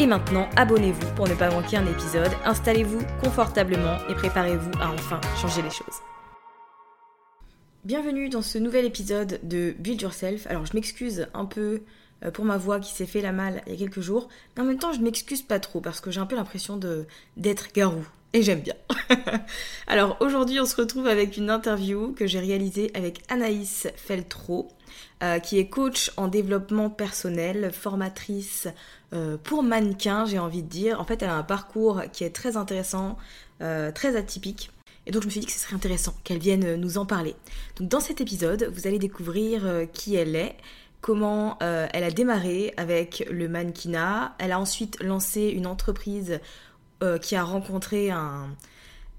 Et 0.00 0.06
maintenant, 0.06 0.48
abonnez-vous 0.56 1.14
pour 1.14 1.28
ne 1.28 1.34
pas 1.34 1.50
manquer 1.50 1.76
un 1.76 1.86
épisode, 1.86 2.30
installez-vous 2.46 3.02
confortablement 3.22 3.98
et 4.08 4.14
préparez-vous 4.14 4.70
à 4.80 4.88
enfin 4.88 5.20
changer 5.36 5.60
les 5.60 5.68
choses. 5.68 6.00
Bienvenue 7.84 8.30
dans 8.30 8.40
ce 8.40 8.56
nouvel 8.56 8.86
épisode 8.86 9.40
de 9.42 9.74
Build 9.78 10.00
Yourself. 10.00 10.46
Alors 10.46 10.64
je 10.64 10.72
m'excuse 10.72 11.26
un 11.34 11.44
peu 11.44 11.82
euh, 12.24 12.30
pour 12.30 12.46
ma 12.46 12.56
voix 12.56 12.80
qui 12.80 12.94
s'est 12.94 13.04
fait 13.04 13.20
la 13.20 13.32
malle 13.32 13.60
il 13.66 13.74
y 13.74 13.76
a 13.76 13.78
quelques 13.78 14.00
jours, 14.00 14.30
mais 14.56 14.62
en 14.62 14.64
même 14.64 14.78
temps 14.78 14.94
je 14.94 15.00
m'excuse 15.00 15.42
pas 15.42 15.60
trop 15.60 15.82
parce 15.82 16.00
que 16.00 16.10
j'ai 16.10 16.20
un 16.20 16.24
peu 16.24 16.36
l'impression 16.36 16.80
d'être 17.36 17.70
garou 17.74 18.02
et 18.32 18.42
j'aime 18.42 18.60
bien. 18.60 18.76
Alors 19.86 20.16
aujourd'hui 20.20 20.60
on 20.60 20.66
se 20.66 20.76
retrouve 20.76 21.08
avec 21.08 21.36
une 21.36 21.50
interview 21.50 22.14
que 22.14 22.26
j'ai 22.26 22.40
réalisée 22.40 22.90
avec 22.94 23.20
Anaïs 23.28 23.86
Feltro, 23.96 24.68
euh, 25.22 25.40
qui 25.40 25.58
est 25.58 25.68
coach 25.68 26.10
en 26.16 26.28
développement 26.28 26.88
personnel, 26.88 27.70
formatrice 27.70 28.66
euh, 29.12 29.36
pour 29.42 29.62
mannequins, 29.62 30.24
j'ai 30.24 30.38
envie 30.38 30.62
de 30.62 30.68
dire. 30.68 31.00
En 31.00 31.04
fait, 31.04 31.22
elle 31.22 31.30
a 31.30 31.36
un 31.36 31.42
parcours 31.42 32.02
qui 32.12 32.24
est 32.24 32.30
très 32.30 32.56
intéressant, 32.56 33.16
euh, 33.60 33.92
très 33.92 34.16
atypique. 34.16 34.70
Et 35.06 35.12
donc 35.12 35.22
je 35.22 35.26
me 35.26 35.30
suis 35.30 35.40
dit 35.40 35.46
que 35.46 35.52
ce 35.52 35.58
serait 35.58 35.74
intéressant 35.74 36.14
qu'elle 36.24 36.38
vienne 36.38 36.76
nous 36.76 36.98
en 36.98 37.06
parler. 37.06 37.34
Donc 37.76 37.88
dans 37.88 38.00
cet 38.00 38.20
épisode, 38.20 38.70
vous 38.72 38.86
allez 38.86 38.98
découvrir 38.98 39.86
qui 39.92 40.14
elle 40.14 40.36
est, 40.36 40.56
comment 41.00 41.58
elle 41.58 42.04
a 42.04 42.10
démarré 42.10 42.74
avec 42.76 43.26
le 43.30 43.48
mannequinat. 43.48 44.34
Elle 44.38 44.52
a 44.52 44.60
ensuite 44.60 45.02
lancé 45.02 45.48
une 45.48 45.66
entreprise 45.66 46.38
qui 47.22 47.34
a 47.34 47.42
rencontré 47.42 48.10
un, 48.10 48.50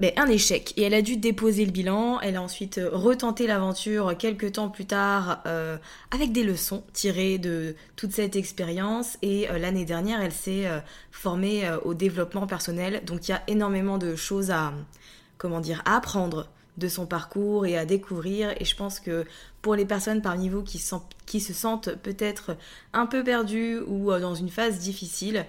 ben, 0.01 0.11
un 0.17 0.25
échec. 0.29 0.73
Et 0.77 0.81
elle 0.81 0.95
a 0.95 1.03
dû 1.03 1.15
déposer 1.15 1.63
le 1.63 1.71
bilan. 1.71 2.19
Elle 2.21 2.35
a 2.35 2.41
ensuite 2.41 2.79
euh, 2.79 2.89
retenté 2.91 3.45
l'aventure 3.45 4.17
quelques 4.17 4.53
temps 4.53 4.67
plus 4.67 4.87
tard 4.87 5.43
euh, 5.45 5.77
avec 6.09 6.31
des 6.31 6.43
leçons 6.43 6.83
tirées 6.91 7.37
de 7.37 7.75
toute 7.95 8.11
cette 8.11 8.35
expérience. 8.35 9.19
Et 9.21 9.47
euh, 9.51 9.59
l'année 9.59 9.85
dernière, 9.85 10.19
elle 10.19 10.31
s'est 10.31 10.67
formée 11.11 11.69
au 11.85 11.93
développement 11.93 12.47
personnel. 12.47 13.03
Donc 13.05 13.27
il 13.27 13.31
y 13.31 13.33
a 13.35 13.43
énormément 13.47 13.99
de 13.99 14.15
choses 14.15 14.49
à, 14.49 14.73
comment 15.37 15.59
dire, 15.59 15.83
à 15.85 15.97
apprendre 15.97 16.49
de 16.79 16.87
son 16.87 17.05
parcours 17.05 17.67
et 17.67 17.77
à 17.77 17.85
découvrir. 17.85 18.55
Et 18.59 18.65
je 18.65 18.75
pense 18.75 18.99
que 18.99 19.25
pour 19.61 19.75
les 19.75 19.85
personnes 19.85 20.23
parmi 20.23 20.49
vous 20.49 20.63
qui, 20.63 20.83
qui 21.27 21.39
se 21.39 21.53
sentent 21.53 21.93
peut-être 22.01 22.57
un 22.93 23.05
peu 23.05 23.23
perdues 23.23 23.77
ou 23.85 24.11
dans 24.17 24.33
une 24.33 24.49
phase 24.49 24.79
difficile, 24.79 25.45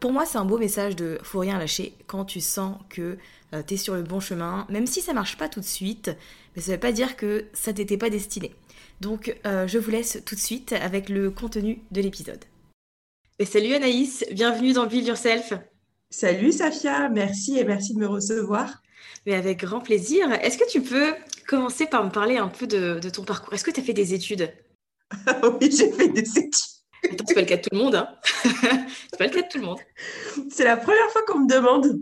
pour 0.00 0.12
moi, 0.12 0.26
c'est 0.26 0.38
un 0.38 0.44
beau 0.44 0.58
message 0.58 0.96
de 0.96 1.18
faut 1.22 1.40
rien 1.40 1.58
lâcher 1.58 1.94
quand 2.06 2.24
tu 2.24 2.40
sens 2.40 2.76
que 2.88 3.18
euh, 3.54 3.62
t'es 3.66 3.76
sur 3.76 3.94
le 3.94 4.02
bon 4.02 4.20
chemin, 4.20 4.66
même 4.68 4.86
si 4.86 5.00
ça 5.00 5.12
marche 5.12 5.36
pas 5.36 5.48
tout 5.48 5.60
de 5.60 5.64
suite, 5.64 6.10
mais 6.54 6.62
ça 6.62 6.72
veut 6.72 6.80
pas 6.80 6.92
dire 6.92 7.16
que 7.16 7.46
ça 7.52 7.72
t'était 7.72 7.96
pas 7.96 8.10
destiné. 8.10 8.54
Donc 9.00 9.36
euh, 9.46 9.66
je 9.66 9.78
vous 9.78 9.90
laisse 9.90 10.22
tout 10.24 10.34
de 10.34 10.40
suite 10.40 10.72
avec 10.72 11.08
le 11.08 11.30
contenu 11.30 11.80
de 11.90 12.00
l'épisode. 12.00 12.44
Et 13.38 13.44
salut 13.44 13.74
Anaïs, 13.74 14.24
bienvenue 14.32 14.72
dans 14.72 14.86
Build 14.86 15.06
Yourself. 15.06 15.52
Salut 16.10 16.52
Safia, 16.52 17.08
merci 17.08 17.58
et 17.58 17.64
merci 17.64 17.94
de 17.94 17.98
me 18.00 18.06
recevoir. 18.06 18.82
Mais 19.26 19.34
avec 19.34 19.60
grand 19.60 19.80
plaisir. 19.80 20.32
Est-ce 20.42 20.56
que 20.56 20.68
tu 20.70 20.80
peux 20.80 21.14
commencer 21.46 21.86
par 21.86 22.04
me 22.04 22.10
parler 22.10 22.36
un 22.36 22.48
peu 22.48 22.66
de, 22.66 23.00
ton 23.10 23.24
parcours? 23.24 23.52
Est-ce 23.52 23.64
que 23.64 23.70
tu 23.70 23.80
as 23.80 23.82
fait 23.82 23.92
des 23.92 24.14
études? 24.14 24.52
Oui, 25.60 25.70
j'ai 25.70 25.92
fait 25.92 26.08
des 26.08 26.28
études. 26.38 26.75
C'est 27.02 27.34
pas 27.34 27.40
le 27.40 27.46
cas 27.46 27.56
de 27.56 27.62
tout 27.62 27.70
le 27.72 27.78
monde. 27.78 27.94
Hein 27.94 28.08
c'est 28.32 29.18
pas 29.18 29.26
le 29.26 29.30
cas 29.30 29.42
de 29.42 29.48
tout 29.48 29.58
le 29.58 29.64
monde. 29.64 29.78
C'est 30.50 30.64
la 30.64 30.76
première 30.76 31.10
fois 31.10 31.22
qu'on 31.26 31.40
me 31.40 31.48
demande. 31.48 31.98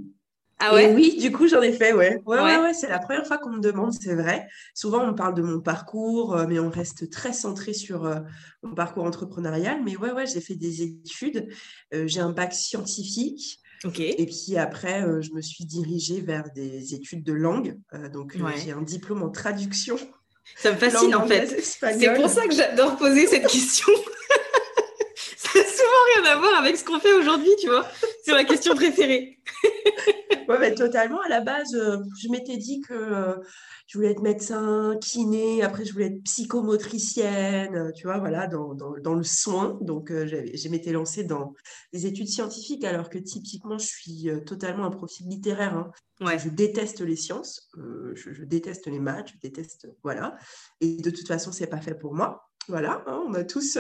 Ah 0.59 0.75
ouais? 0.75 0.95
Oui, 0.95 1.17
du 1.19 1.33
coup, 1.33 1.49
j'en 1.49 1.63
ai 1.63 1.73
fait, 1.73 1.93
ouais. 1.93 2.23
Ouais, 2.27 2.39
ouais, 2.39 2.75
c'est 2.75 2.89
la 2.89 2.99
première 2.99 3.27
fois 3.27 3.39
qu'on 3.39 3.51
me 3.51 3.61
demande, 3.61 3.93
c'est 3.93 4.15
vrai. 4.15 4.47
Souvent, 4.73 5.07
on 5.07 5.15
parle 5.15 5.35
de 5.35 5.43
mon 5.43 5.61
parcours, 5.61 6.37
euh, 6.37 6.47
mais 6.49 6.59
on 6.59 6.71
reste 6.71 7.11
très 7.11 7.33
centré 7.33 7.73
sur 7.73 8.07
euh, 8.07 8.21
mon 8.63 8.75
parcours 8.75 9.05
entrepreneurial. 9.05 9.83
Mais 9.85 9.97
ouais, 9.97 10.13
ouais, 10.13 10.27
j'ai 10.27 10.41
fait 10.41 10.55
des 10.55 10.83
études. 10.83 11.49
Euh, 11.93 12.07
j'ai 12.07 12.21
un 12.21 12.31
bac 12.31 12.55
scientifique. 12.55 13.59
Ok. 13.85 14.01
Et 14.01 14.27
puis 14.27 14.57
après, 14.57 15.03
je 15.21 15.33
me 15.33 15.43
suis 15.43 15.67
dirigée 15.67 16.21
vers 16.23 16.45
des 16.55 16.95
études 16.95 17.23
de 17.23 17.35
langue. 17.35 17.79
donc, 18.13 18.37
j'ai 18.65 18.73
un 18.73 18.81
diplôme 18.81 19.23
en 19.23 19.31
traduction. 19.31 19.97
Ça 20.57 20.73
me 20.73 20.77
fascine, 20.77 21.15
en 21.15 21.27
fait. 21.27 21.61
C'est 21.61 22.15
pour 22.15 22.29
ça 22.29 22.47
que 22.47 22.55
j'adore 22.55 22.97
poser 22.97 23.27
cette 23.27 23.47
question. 23.47 23.93
rien 26.25 26.37
à 26.37 26.39
voir 26.39 26.55
avec 26.59 26.77
ce 26.77 26.85
qu'on 26.85 26.99
fait 26.99 27.13
aujourd'hui, 27.13 27.51
tu 27.61 27.69
vois. 27.69 27.87
C'est 28.25 28.33
ma 28.33 28.45
question 28.45 28.75
préférée. 28.75 29.39
ouais, 30.49 30.59
mais 30.59 30.75
totalement. 30.75 31.21
À 31.21 31.29
la 31.29 31.41
base, 31.41 31.75
euh, 31.75 31.99
je 32.21 32.29
m'étais 32.29 32.57
dit 32.57 32.81
que 32.81 32.95
euh, 32.95 33.37
je 33.87 33.99
voulais 33.99 34.11
être 34.11 34.23
médecin, 34.23 34.97
kiné, 35.01 35.63
après 35.63 35.85
je 35.85 35.93
voulais 35.93 36.07
être 36.07 36.23
psychomotricienne, 36.25 37.75
euh, 37.75 37.93
tu 37.93 38.07
vois, 38.07 38.19
voilà, 38.19 38.47
dans, 38.47 38.75
dans, 38.75 38.95
dans 38.99 39.15
le 39.15 39.25
soin. 39.25 39.79
Donc, 39.81 40.11
je 40.11 40.69
m'étais 40.69 40.93
lancée 40.93 41.25
dans 41.25 41.55
les 41.93 42.07
études 42.07 42.29
scientifiques, 42.29 42.85
alors 42.85 43.11
que 43.11 43.19
typiquement, 43.19 43.79
je 43.79 43.87
suis 43.87 44.29
totalement 44.47 44.85
un 44.85 44.91
profil 44.91 45.29
littéraire. 45.29 45.77
Hein. 45.77 45.91
Ouais. 46.21 46.39
Je 46.39 46.49
déteste 46.49 47.01
les 47.01 47.17
sciences, 47.17 47.69
je, 48.15 48.45
déteste 48.45 48.87
les 48.87 49.01
maths, 49.01 49.33
je 49.35 49.39
déteste, 49.41 49.89
voilà. 50.03 50.37
Et 50.81 50.97
de 50.97 51.11
toute 51.11 51.27
façon, 51.27 51.53
c'est 51.53 51.67
pas 51.67 51.81
fait 51.81 51.95
pour 51.95 52.15
moi. 52.15 52.49
Voilà, 52.69 53.03
hein, 53.07 53.23
on 53.27 53.35
a 53.35 53.45
tous 53.45 53.79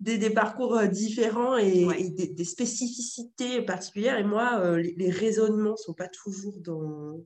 des, 0.00 0.30
parcours 0.30 0.76
euh, 0.76 0.86
différents 0.86 1.56
et, 1.56 2.10
des, 2.10 2.44
spécificités 2.44 3.62
particulières. 3.62 4.18
Et 4.18 4.24
moi, 4.24 4.60
euh, 4.60 4.76
les, 4.76 5.10
raisonnements 5.10 5.72
ne 5.72 5.76
sont 5.76 5.94
pas 5.94 6.08
toujours 6.08 6.58
dans, 6.58 7.20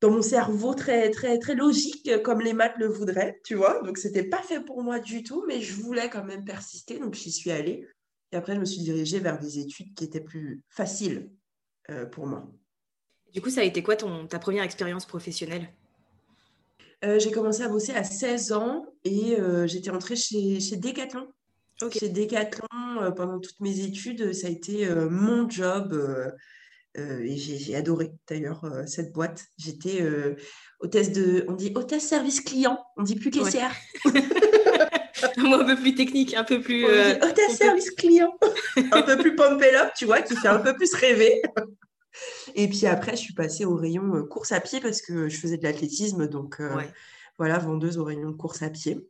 dans 0.00 0.10
mon 0.10 0.22
cerveau 0.22 0.74
très, 0.74 1.10
très, 1.10 1.38
très 1.38 1.54
logique 1.54 2.22
comme 2.22 2.40
les 2.40 2.52
maths 2.52 2.76
le 2.78 2.88
voudraient, 2.88 3.40
tu 3.44 3.54
vois. 3.54 3.80
Donc, 3.82 3.98
ce 3.98 4.08
n'était 4.08 4.24
pas 4.24 4.42
fait 4.42 4.60
pour 4.60 4.82
moi 4.82 4.98
du 4.98 5.22
tout, 5.22 5.44
mais 5.46 5.60
je 5.60 5.74
voulais 5.74 6.10
quand 6.10 6.24
même 6.24 6.44
persister, 6.44 6.98
donc 6.98 7.14
j'y 7.14 7.30
suis 7.30 7.50
allée. 7.50 7.86
Et 8.32 8.36
après, 8.36 8.54
je 8.54 8.60
me 8.60 8.64
suis 8.64 8.82
dirigée 8.82 9.20
vers 9.20 9.38
des 9.38 9.60
études 9.60 9.94
qui 9.94 10.04
étaient 10.04 10.20
plus 10.20 10.62
faciles 10.68 11.30
pour 12.10 12.26
moi. 12.26 12.50
Du 13.32 13.40
coup, 13.40 13.50
ça 13.50 13.60
a 13.60 13.64
été 13.64 13.82
quoi 13.84 13.94
ton, 13.94 14.26
ta 14.26 14.40
première 14.40 14.64
expérience 14.64 15.06
professionnelle? 15.06 15.68
J'ai 17.02 17.30
commencé 17.30 17.62
à 17.62 17.68
bosser 17.68 17.92
à 17.92 18.04
16 18.04 18.52
ans 18.52 18.86
et 19.04 19.36
j'étais 19.66 19.90
entrée 19.90 20.16
chez, 20.16 20.60
chez 20.60 20.76
Decathlon. 20.76 21.28
Chez 21.92 22.08
Decathlon, 22.08 23.12
pendant 23.14 23.38
toutes 23.38 23.60
mes 23.60 23.80
études, 23.80 24.32
ça 24.32 24.46
a 24.48 24.50
été 24.50 24.88
mon 25.10 25.48
job. 25.48 25.94
et 26.96 27.36
j'ai 27.36 27.76
adoré 27.76 28.12
d'ailleurs 28.28 28.64
cette 28.86 29.12
boîte. 29.12 29.44
J'étais 29.58 30.02
hôtesse 30.80 31.12
de. 31.12 31.44
On 31.48 31.52
dit 31.52 31.72
hôtesse 31.74 32.06
service 32.06 32.40
client, 32.40 32.78
on 32.96 33.02
dit 33.02 33.16
plus 33.16 33.30
caissière. 33.30 33.74
un 35.36 35.64
peu 35.64 35.76
plus 35.76 35.94
technique, 35.94 36.34
un 36.34 36.44
peu 36.44 36.60
plus. 36.60 36.84
hôtesse 36.84 37.56
service 37.56 37.90
client. 37.90 38.36
un 38.92 39.02
peu 39.02 39.16
plus 39.16 39.36
pump 39.36 39.62
up, 39.62 39.92
tu 39.96 40.06
vois, 40.06 40.22
qui 40.22 40.36
fait 40.36 40.48
un 40.48 40.58
peu 40.58 40.74
plus 40.74 40.92
rêver. 40.94 41.42
Et 42.54 42.68
puis 42.68 42.86
après, 42.86 43.12
je 43.12 43.22
suis 43.22 43.34
passée 43.34 43.64
au 43.64 43.74
rayon 43.74 44.24
course 44.26 44.52
à 44.52 44.60
pied 44.60 44.80
parce 44.80 45.02
que 45.02 45.28
je 45.28 45.36
faisais 45.38 45.58
de 45.58 45.64
l'athlétisme. 45.64 46.26
Donc 46.28 46.60
voilà, 47.38 47.58
vendeuse 47.58 47.98
au 47.98 48.04
rayon 48.04 48.32
course 48.32 48.62
à 48.62 48.70
pied. 48.70 49.06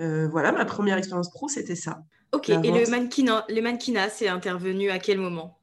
Euh, 0.00 0.28
voilà, 0.28 0.52
ma 0.52 0.64
première 0.64 0.96
expérience 0.96 1.30
pro, 1.30 1.48
c'était 1.48 1.74
ça. 1.74 2.02
Ok, 2.32 2.50
et 2.50 2.56
le 2.56 2.90
mannequinat, 2.90 3.46
le 3.48 3.60
mannequinat, 3.60 4.10
c'est 4.10 4.28
intervenu 4.28 4.90
à 4.90 4.98
quel 4.98 5.18
moment? 5.18 5.58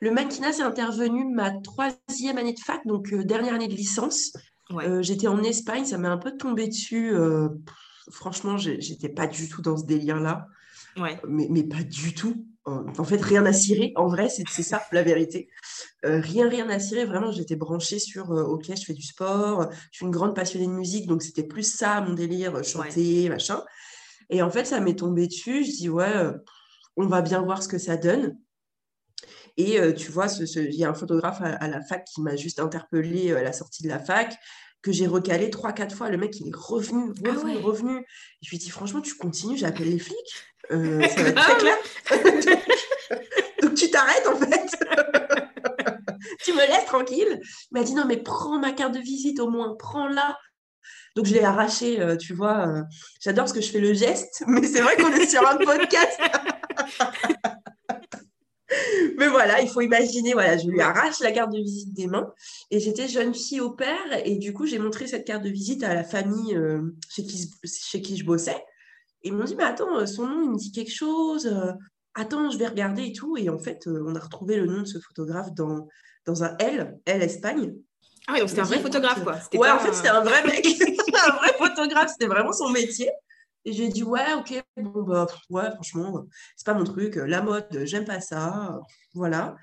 Le 0.00 0.10
mannequinat, 0.10 0.52
c'est 0.52 0.62
intervenu 0.62 1.24
ma 1.24 1.52
troisième 1.60 2.38
année 2.38 2.52
de 2.52 2.60
fac, 2.60 2.84
donc 2.86 3.12
euh, 3.12 3.24
dernière 3.24 3.54
année 3.54 3.68
de 3.68 3.74
licence. 3.74 4.32
Euh, 4.72 5.02
j'étais 5.02 5.28
en 5.28 5.42
Espagne, 5.42 5.84
ça 5.84 5.96
m'est 5.96 6.08
un 6.08 6.18
peu 6.18 6.36
tombé 6.36 6.68
dessus. 6.68 7.14
franchement, 8.10 8.56
j'étais 8.56 9.08
pas 9.08 9.26
du 9.26 9.48
tout 9.48 9.62
dans 9.62 9.76
ce 9.76 9.86
délire-là. 9.86 10.46
Ouais. 10.96 11.20
Mais, 11.28 11.46
mais, 11.50 11.62
pas 11.62 11.82
du 11.82 12.12
tout. 12.12 12.46
En 12.98 13.04
fait, 13.04 13.20
rien 13.20 13.44
à 13.46 13.52
cirer. 13.52 13.92
En 13.96 14.08
vrai, 14.08 14.28
c'est 14.28 14.62
ça 14.62 14.82
la 14.92 15.02
vérité. 15.02 15.48
rien, 16.02 16.48
rien 16.48 16.68
à 16.68 16.78
cirer. 16.78 17.04
Vraiment, 17.04 17.32
j'étais 17.32 17.56
branchée 17.56 17.98
sur 17.98 18.30
OK, 18.30 18.66
je 18.68 18.84
fais 18.84 18.94
du 18.94 19.02
sport. 19.02 19.70
Je 19.90 19.96
suis 19.96 20.06
une 20.06 20.12
grande 20.12 20.34
passionnée 20.34 20.66
de 20.66 20.72
musique, 20.72 21.06
donc 21.06 21.22
c'était 21.22 21.42
plus 21.42 21.70
ça 21.70 22.00
mon 22.00 22.14
délire, 22.14 22.64
chanter, 22.64 23.28
machin. 23.28 23.62
Et 24.30 24.42
en 24.42 24.50
fait, 24.50 24.64
ça 24.64 24.80
m'est 24.80 24.98
tombé 24.98 25.26
dessus. 25.26 25.64
Je 25.64 25.70
dis, 25.70 25.88
ouais, 25.88 26.16
euh, 26.16 26.32
on 26.96 27.06
va 27.06 27.22
bien 27.22 27.40
voir 27.42 27.62
ce 27.62 27.68
que 27.68 27.78
ça 27.78 27.96
donne. 27.96 28.38
Et 29.56 29.80
euh, 29.80 29.92
tu 29.92 30.12
vois, 30.12 30.26
il 30.56 30.74
y 30.74 30.84
a 30.84 30.90
un 30.90 30.94
photographe 30.94 31.40
à, 31.40 31.66
la 31.66 31.82
fac 31.82 32.04
qui 32.04 32.20
m'a 32.20 32.36
juste 32.36 32.60
interpellé 32.60 33.30
euh, 33.30 33.38
à 33.38 33.42
la 33.42 33.52
sortie 33.52 33.82
de 33.82 33.88
la 33.88 33.98
fac, 33.98 34.36
que 34.82 34.92
j'ai 34.92 35.06
recalé 35.06 35.50
trois, 35.50 35.72
quatre 35.72 35.96
fois. 35.96 36.10
Le 36.10 36.16
mec, 36.16 36.38
il 36.38 36.48
est 36.48 36.54
revenu, 36.54 37.12
ah 37.24 37.32
revenu, 37.32 37.56
revenu. 37.56 38.06
je 38.42 38.50
lui 38.50 38.56
ai 38.56 38.60
dit, 38.60 38.70
franchement, 38.70 39.00
tu 39.00 39.14
continues, 39.14 39.56
j'appelle 39.56 39.90
les 39.90 39.98
flics. 39.98 40.16
ça 40.70 41.22
va 41.22 41.28
être 41.28 41.34
très 41.34 41.56
clair. 41.56 41.76
Donc, 43.62 43.74
tu 43.74 43.90
t'arrêtes, 43.90 44.26
en 44.26 44.36
fait. 44.36 44.70
tu 46.44 46.52
me 46.52 46.66
laisses 46.66 46.84
tranquille. 46.86 47.40
Il 47.40 47.78
m'a 47.78 47.82
dit, 47.82 47.94
non, 47.94 48.04
mais 48.06 48.18
prends 48.18 48.58
ma 48.58 48.72
carte 48.72 48.94
de 48.94 49.00
visite 49.00 49.40
au 49.40 49.48
moins, 49.48 49.74
prends-la. 49.78 50.36
Donc, 51.16 51.26
je 51.26 51.34
l'ai 51.34 51.42
arraché, 51.42 52.00
euh, 52.00 52.16
tu 52.16 52.34
vois. 52.34 52.68
Euh, 52.68 52.82
j'adore 53.20 53.44
parce 53.44 53.52
que 53.52 53.60
je 53.60 53.70
fais 53.70 53.80
le 53.80 53.94
geste, 53.94 54.44
mais 54.46 54.62
c'est 54.62 54.80
vrai 54.80 54.96
qu'on 54.96 55.12
est 55.12 55.26
sur 55.26 55.46
un 55.46 55.56
podcast. 55.56 56.18
mais 59.18 59.28
voilà, 59.28 59.60
il 59.60 59.68
faut 59.68 59.80
imaginer, 59.80 60.32
voilà, 60.34 60.56
je 60.58 60.68
lui 60.68 60.80
arrache 60.80 61.20
la 61.20 61.32
carte 61.32 61.52
de 61.52 61.58
visite 61.58 61.94
des 61.94 62.06
mains. 62.06 62.32
Et 62.70 62.78
j'étais 62.78 63.08
jeune 63.08 63.34
fille 63.34 63.60
au 63.60 63.70
père, 63.70 63.98
et 64.24 64.36
du 64.36 64.52
coup, 64.52 64.66
j'ai 64.66 64.78
montré 64.78 65.06
cette 65.06 65.26
carte 65.26 65.42
de 65.42 65.50
visite 65.50 65.82
à 65.82 65.94
la 65.94 66.04
famille 66.04 66.54
euh, 66.54 66.82
chez, 67.08 67.24
qui, 67.24 67.50
chez 67.64 68.02
qui 68.02 68.16
je 68.16 68.24
bossais. 68.24 68.62
Et 69.22 69.28
ils 69.28 69.34
m'ont 69.34 69.44
dit, 69.44 69.56
mais 69.56 69.64
attends, 69.64 70.06
son 70.06 70.26
nom, 70.26 70.42
il 70.42 70.50
me 70.50 70.56
dit 70.56 70.72
quelque 70.72 70.92
chose. 70.92 71.52
attends, 72.14 72.50
je 72.50 72.58
vais 72.58 72.68
regarder 72.68 73.06
et 73.06 73.12
tout. 73.12 73.36
Et 73.36 73.48
en 73.48 73.58
fait, 73.58 73.86
on 73.86 74.14
a 74.14 74.20
retrouvé 74.20 74.56
le 74.56 74.66
nom 74.66 74.82
de 74.82 74.86
ce 74.86 74.98
photographe 74.98 75.52
dans, 75.54 75.88
dans 76.24 76.44
un 76.44 76.56
L, 76.58 76.98
L 77.06 77.22
Espagne. 77.22 77.74
Ah 78.26 78.32
oui, 78.34 78.40
donc 78.40 78.50
c'était 78.50 78.60
un 78.60 78.64
vrai 78.64 78.80
photographe, 78.80 79.24
quoi. 79.24 79.36
Ouais, 79.54 79.70
en 79.70 79.78
fait, 79.78 79.92
c'était 79.94 80.08
un 80.08 80.20
vrai 80.20 80.44
mec. 80.44 80.66
un 81.26 81.36
vrai 81.36 81.52
photographe, 81.56 82.10
c'était 82.12 82.26
vraiment 82.26 82.52
son 82.52 82.68
métier. 82.68 83.10
Et 83.64 83.72
j'ai 83.72 83.88
dit, 83.88 84.02
ouais, 84.02 84.34
ok, 84.34 84.62
bon, 84.76 85.02
bah, 85.02 85.26
ouais, 85.50 85.70
franchement, 85.74 86.26
c'est 86.56 86.66
pas 86.66 86.74
mon 86.74 86.84
truc. 86.84 87.16
La 87.16 87.42
mode, 87.42 87.66
j'aime 87.84 88.04
pas 88.04 88.20
ça. 88.20 88.78
Voilà. 89.14 89.56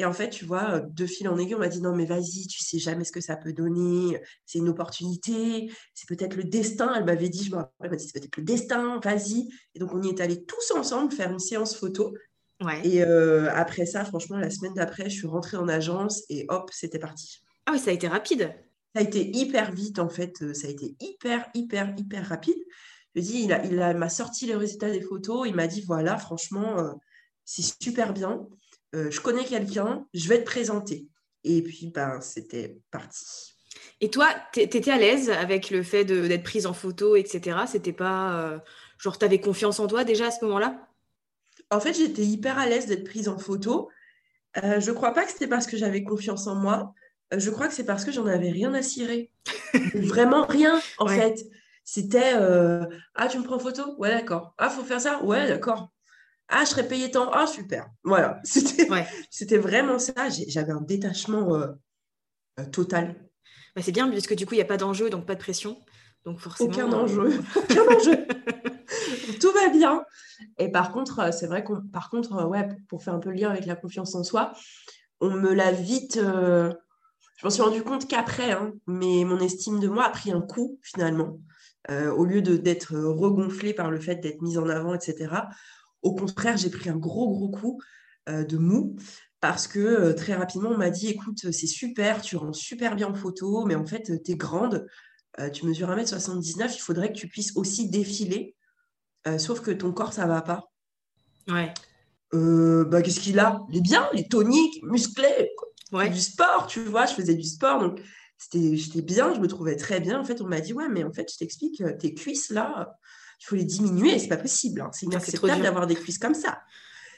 Et 0.00 0.04
en 0.04 0.12
fait, 0.12 0.30
tu 0.30 0.44
vois, 0.44 0.78
de 0.78 1.06
fil 1.06 1.28
en 1.28 1.36
aiguille, 1.38 1.56
on 1.56 1.58
m'a 1.58 1.68
dit, 1.68 1.82
non, 1.82 1.94
mais 1.94 2.06
vas-y, 2.06 2.46
tu 2.46 2.62
sais 2.62 2.78
jamais 2.78 3.02
ce 3.02 3.10
que 3.10 3.20
ça 3.20 3.36
peut 3.36 3.52
donner. 3.52 4.22
C'est 4.46 4.60
une 4.60 4.68
opportunité. 4.68 5.72
C'est 5.92 6.08
peut-être 6.08 6.36
le 6.36 6.44
destin. 6.44 6.94
Elle 6.94 7.04
m'avait 7.04 7.28
dit, 7.28 7.44
je 7.44 7.50
me 7.50 7.56
rappelle, 7.56 7.72
elle 7.82 7.90
m'a 7.90 7.96
dit, 7.96 8.06
c'est 8.06 8.20
peut-être 8.20 8.36
le 8.36 8.44
destin, 8.44 9.00
vas-y. 9.02 9.48
Et 9.74 9.80
donc, 9.80 9.92
on 9.92 10.00
y 10.00 10.08
est 10.08 10.20
allés 10.20 10.44
tous 10.44 10.70
ensemble 10.70 11.12
faire 11.12 11.32
une 11.32 11.40
séance 11.40 11.74
photo. 11.74 12.14
Ouais. 12.62 12.80
Et 12.86 13.02
euh, 13.02 13.50
après 13.52 13.86
ça, 13.86 14.04
franchement, 14.04 14.38
la 14.38 14.50
semaine 14.50 14.74
d'après, 14.74 15.10
je 15.10 15.16
suis 15.16 15.26
rentrée 15.26 15.56
en 15.56 15.68
agence 15.68 16.22
et 16.28 16.46
hop, 16.48 16.70
c'était 16.72 17.00
parti. 17.00 17.42
Ah 17.66 17.72
oui, 17.72 17.80
ça 17.80 17.90
a 17.90 17.94
été 17.94 18.06
rapide. 18.06 18.54
Ça 18.94 19.00
a 19.00 19.02
été 19.02 19.36
hyper 19.36 19.72
vite, 19.72 19.98
en 19.98 20.08
fait. 20.08 20.42
Euh, 20.42 20.54
ça 20.54 20.68
a 20.68 20.70
été 20.70 20.96
hyper, 21.00 21.48
hyper, 21.54 21.92
hyper 21.96 22.24
rapide. 22.28 22.58
Je 23.16 23.20
dis, 23.20 23.42
il, 23.42 23.52
a, 23.52 23.64
il 23.64 23.76
m'a 23.96 24.08
sorti 24.08 24.46
les 24.46 24.54
résultats 24.54 24.92
des 24.92 25.00
photos. 25.00 25.48
Il 25.48 25.56
m'a 25.56 25.66
dit, 25.66 25.82
voilà, 25.82 26.18
franchement, 26.18 26.78
euh, 26.78 26.92
c'est 27.44 27.64
super 27.82 28.12
bien. 28.12 28.46
Euh, 28.94 29.10
je 29.10 29.20
connais 29.20 29.44
quelqu'un, 29.44 30.06
je 30.14 30.28
vais 30.28 30.38
te 30.38 30.44
présenter. 30.44 31.06
Et 31.44 31.62
puis, 31.62 31.92
ben, 31.94 32.20
c'était 32.20 32.80
parti. 32.90 33.54
Et 34.00 34.10
toi, 34.10 34.28
tu 34.52 34.60
étais 34.60 34.90
à 34.90 34.96
l'aise 34.96 35.30
avec 35.30 35.70
le 35.70 35.82
fait 35.82 36.04
d'être 36.04 36.42
prise 36.42 36.66
en 36.66 36.72
photo, 36.72 37.16
etc. 37.16 37.58
C'était 37.66 37.92
pas. 37.92 38.62
genre, 38.98 39.18
tu 39.18 39.24
avais 39.24 39.40
confiance 39.40 39.80
en 39.80 39.86
toi 39.86 40.04
déjà 40.04 40.26
à 40.26 40.30
ce 40.30 40.44
moment-là? 40.44 40.88
En 41.70 41.80
fait, 41.80 41.94
j'étais 41.94 42.22
hyper 42.22 42.58
à 42.58 42.66
l'aise 42.66 42.86
d'être 42.86 43.04
prise 43.04 43.28
en 43.28 43.38
photo. 43.38 43.90
je 44.54 44.90
ne 44.90 44.94
crois 44.94 45.12
pas 45.12 45.24
que 45.24 45.32
c'était 45.32 45.48
parce 45.48 45.66
que 45.66 45.76
j'avais 45.76 46.04
confiance 46.04 46.46
en 46.46 46.54
moi. 46.54 46.94
Euh, 47.32 47.38
je 47.38 47.50
crois 47.50 47.68
que 47.68 47.74
c'est 47.74 47.84
parce 47.84 48.04
que 48.04 48.12
j'en 48.12 48.26
avais 48.26 48.50
rien 48.50 48.72
à 48.74 48.82
cirer. 48.82 49.30
Vraiment 49.94 50.46
rien, 50.46 50.80
en 50.98 51.06
fait. 51.06 51.44
C'était 51.84 52.34
euh, 52.34 52.84
Ah, 53.14 53.28
tu 53.28 53.38
me 53.38 53.44
prends 53.44 53.58
photo? 53.58 53.94
Ouais, 53.98 54.10
d'accord. 54.10 54.54
Ah, 54.58 54.70
faut 54.70 54.82
faire 54.82 55.00
ça? 55.00 55.22
Ouais, 55.22 55.48
d'accord. 55.48 55.90
Ah, 56.48 56.64
je 56.64 56.70
serais 56.70 56.88
payé 56.88 57.10
tant. 57.10 57.30
Ah, 57.32 57.46
super. 57.46 57.88
Voilà. 58.04 58.40
C'était 59.30 59.58
vraiment 59.58 59.98
ça. 59.98 60.28
J'avais 60.48 60.72
un 60.72 60.80
détachement 60.80 61.54
euh, 61.54 62.64
total. 62.72 63.14
Bah, 63.76 63.82
c'est 63.82 63.92
bien, 63.92 64.08
puisque 64.08 64.34
du 64.34 64.46
coup, 64.46 64.54
il 64.54 64.58
n'y 64.58 64.62
a 64.62 64.66
pas 64.66 64.76
d'enjeu, 64.76 65.10
donc 65.10 65.26
pas 65.26 65.34
de 65.34 65.40
pression. 65.40 65.78
Donc 66.24 66.40
forcément. 66.40 66.70
Aucun 66.70 66.92
enjeu. 66.92 67.40
Aucun 67.56 67.82
enjeu. 67.82 68.26
Tout 69.40 69.52
va 69.52 69.68
bien. 69.68 70.04
Et 70.58 70.70
par 70.70 70.92
contre, 70.92 71.32
c'est 71.32 71.46
vrai 71.46 71.62
qu'on, 71.64 71.82
par 71.82 72.10
contre, 72.10 72.46
ouais, 72.46 72.66
pour 72.88 73.02
faire 73.02 73.14
un 73.14 73.18
peu 73.18 73.30
le 73.30 73.36
lien 73.36 73.50
avec 73.50 73.66
la 73.66 73.76
confiance 73.76 74.14
en 74.14 74.24
soi, 74.24 74.52
on 75.20 75.30
me 75.30 75.52
l'a 75.52 75.72
vite 75.72 76.18
je 77.38 77.46
m'en 77.46 77.50
suis 77.50 77.62
rendu 77.62 77.82
compte 77.84 78.08
qu'après, 78.08 78.50
hein, 78.50 78.72
mais 78.88 79.24
mon 79.24 79.38
estime 79.38 79.78
de 79.78 79.86
moi 79.86 80.04
a 80.04 80.10
pris 80.10 80.32
un 80.32 80.40
coup 80.40 80.80
finalement. 80.82 81.38
Euh, 81.88 82.10
au 82.10 82.24
lieu 82.24 82.42
d'être 82.42 82.96
regonflée 82.96 83.72
par 83.72 83.92
le 83.92 84.00
fait 84.00 84.16
d'être 84.16 84.42
mise 84.42 84.58
en 84.58 84.68
avant, 84.68 84.92
etc. 84.92 85.32
Au 86.02 86.14
contraire, 86.14 86.56
j'ai 86.56 86.70
pris 86.70 86.90
un 86.90 86.96
gros, 86.96 87.28
gros 87.30 87.50
coup 87.50 87.80
euh, 88.28 88.44
de 88.44 88.56
mou 88.56 88.96
parce 89.40 89.66
que 89.68 89.78
euh, 89.78 90.14
très 90.14 90.34
rapidement, 90.34 90.70
on 90.70 90.78
m'a 90.78 90.90
dit, 90.90 91.08
écoute, 91.08 91.50
c'est 91.52 91.66
super, 91.66 92.20
tu 92.22 92.36
rends 92.36 92.52
super 92.52 92.96
bien 92.96 93.08
en 93.08 93.14
photo, 93.14 93.64
mais 93.66 93.74
en 93.74 93.86
fait, 93.86 94.22
tu 94.24 94.32
es 94.32 94.36
grande, 94.36 94.86
tu 95.52 95.66
mesures 95.66 95.88
1m79, 95.88 96.74
il 96.74 96.80
faudrait 96.80 97.12
que 97.12 97.18
tu 97.18 97.28
puisses 97.28 97.56
aussi 97.56 97.88
défiler, 97.88 98.56
sauf 99.38 99.60
que 99.60 99.70
ton 99.70 99.92
corps, 99.92 100.12
ça 100.12 100.26
va 100.26 100.42
pas. 100.42 100.72
Ouais. 101.46 101.72
bah, 102.32 103.02
Qu'est-ce 103.02 103.20
qu'il 103.20 103.38
a? 103.38 103.60
Il 103.70 103.76
est 103.76 103.80
bien, 103.80 104.08
il 104.12 104.20
est 104.20 104.28
tonique, 104.28 104.82
musclé 104.82 105.52
du 105.92 106.20
sport, 106.20 106.66
tu 106.66 106.84
vois, 106.84 107.06
je 107.06 107.14
faisais 107.14 107.34
du 107.34 107.44
sport, 107.44 107.80
donc 107.80 108.00
j'étais 108.52 109.02
bien, 109.02 109.34
je 109.34 109.40
me 109.40 109.48
trouvais 109.48 109.76
très 109.76 110.00
bien. 110.00 110.20
En 110.20 110.24
fait, 110.24 110.40
on 110.40 110.46
m'a 110.46 110.60
dit, 110.60 110.72
ouais, 110.72 110.88
mais 110.88 111.04
en 111.04 111.12
fait, 111.12 111.30
je 111.32 111.38
t'explique, 111.38 111.80
euh, 111.80 111.96
tes 111.96 112.14
cuisses, 112.14 112.50
là, 112.50 112.98
il 113.40 113.44
faut 113.44 113.56
les 113.56 113.64
diminuer, 113.64 114.18
c'est 114.18 114.28
pas 114.28 114.36
possible. 114.36 114.80
Hein. 114.80 114.90
C'est 114.92 115.06
inacceptable 115.06 115.62
d'avoir 115.62 115.86
des 115.86 115.94
cuisses 115.94 116.18
comme 116.18 116.34
ça. 116.34 116.60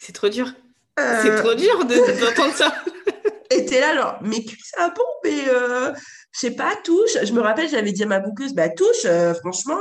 C'est 0.00 0.12
trop 0.12 0.28
dur. 0.28 0.52
Euh, 0.98 1.20
c'est 1.22 1.36
trop 1.36 1.54
dur 1.54 1.84
d'entendre 1.84 2.54
ça. 2.54 2.74
Et 3.50 3.64
t'es 3.64 3.80
là, 3.80 3.90
alors, 3.90 4.22
mes 4.22 4.44
cuisses, 4.44 4.72
ah 4.78 4.92
bon, 4.94 5.02
mais 5.24 5.48
euh, 5.48 5.92
je 6.32 6.38
sais 6.38 6.52
pas, 6.52 6.76
touche. 6.84 7.16
Je 7.22 7.32
me 7.32 7.40
rappelle, 7.40 7.68
j'avais 7.68 7.92
dit 7.92 8.04
à 8.04 8.06
ma 8.06 8.20
bouqueuse, 8.20 8.54
bah 8.54 8.68
touche, 8.68 9.06
franchement, 9.40 9.80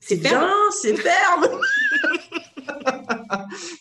c'est 0.00 0.16
bien, 0.16 0.50
c'est 0.80 0.96
ferme. 0.96 1.48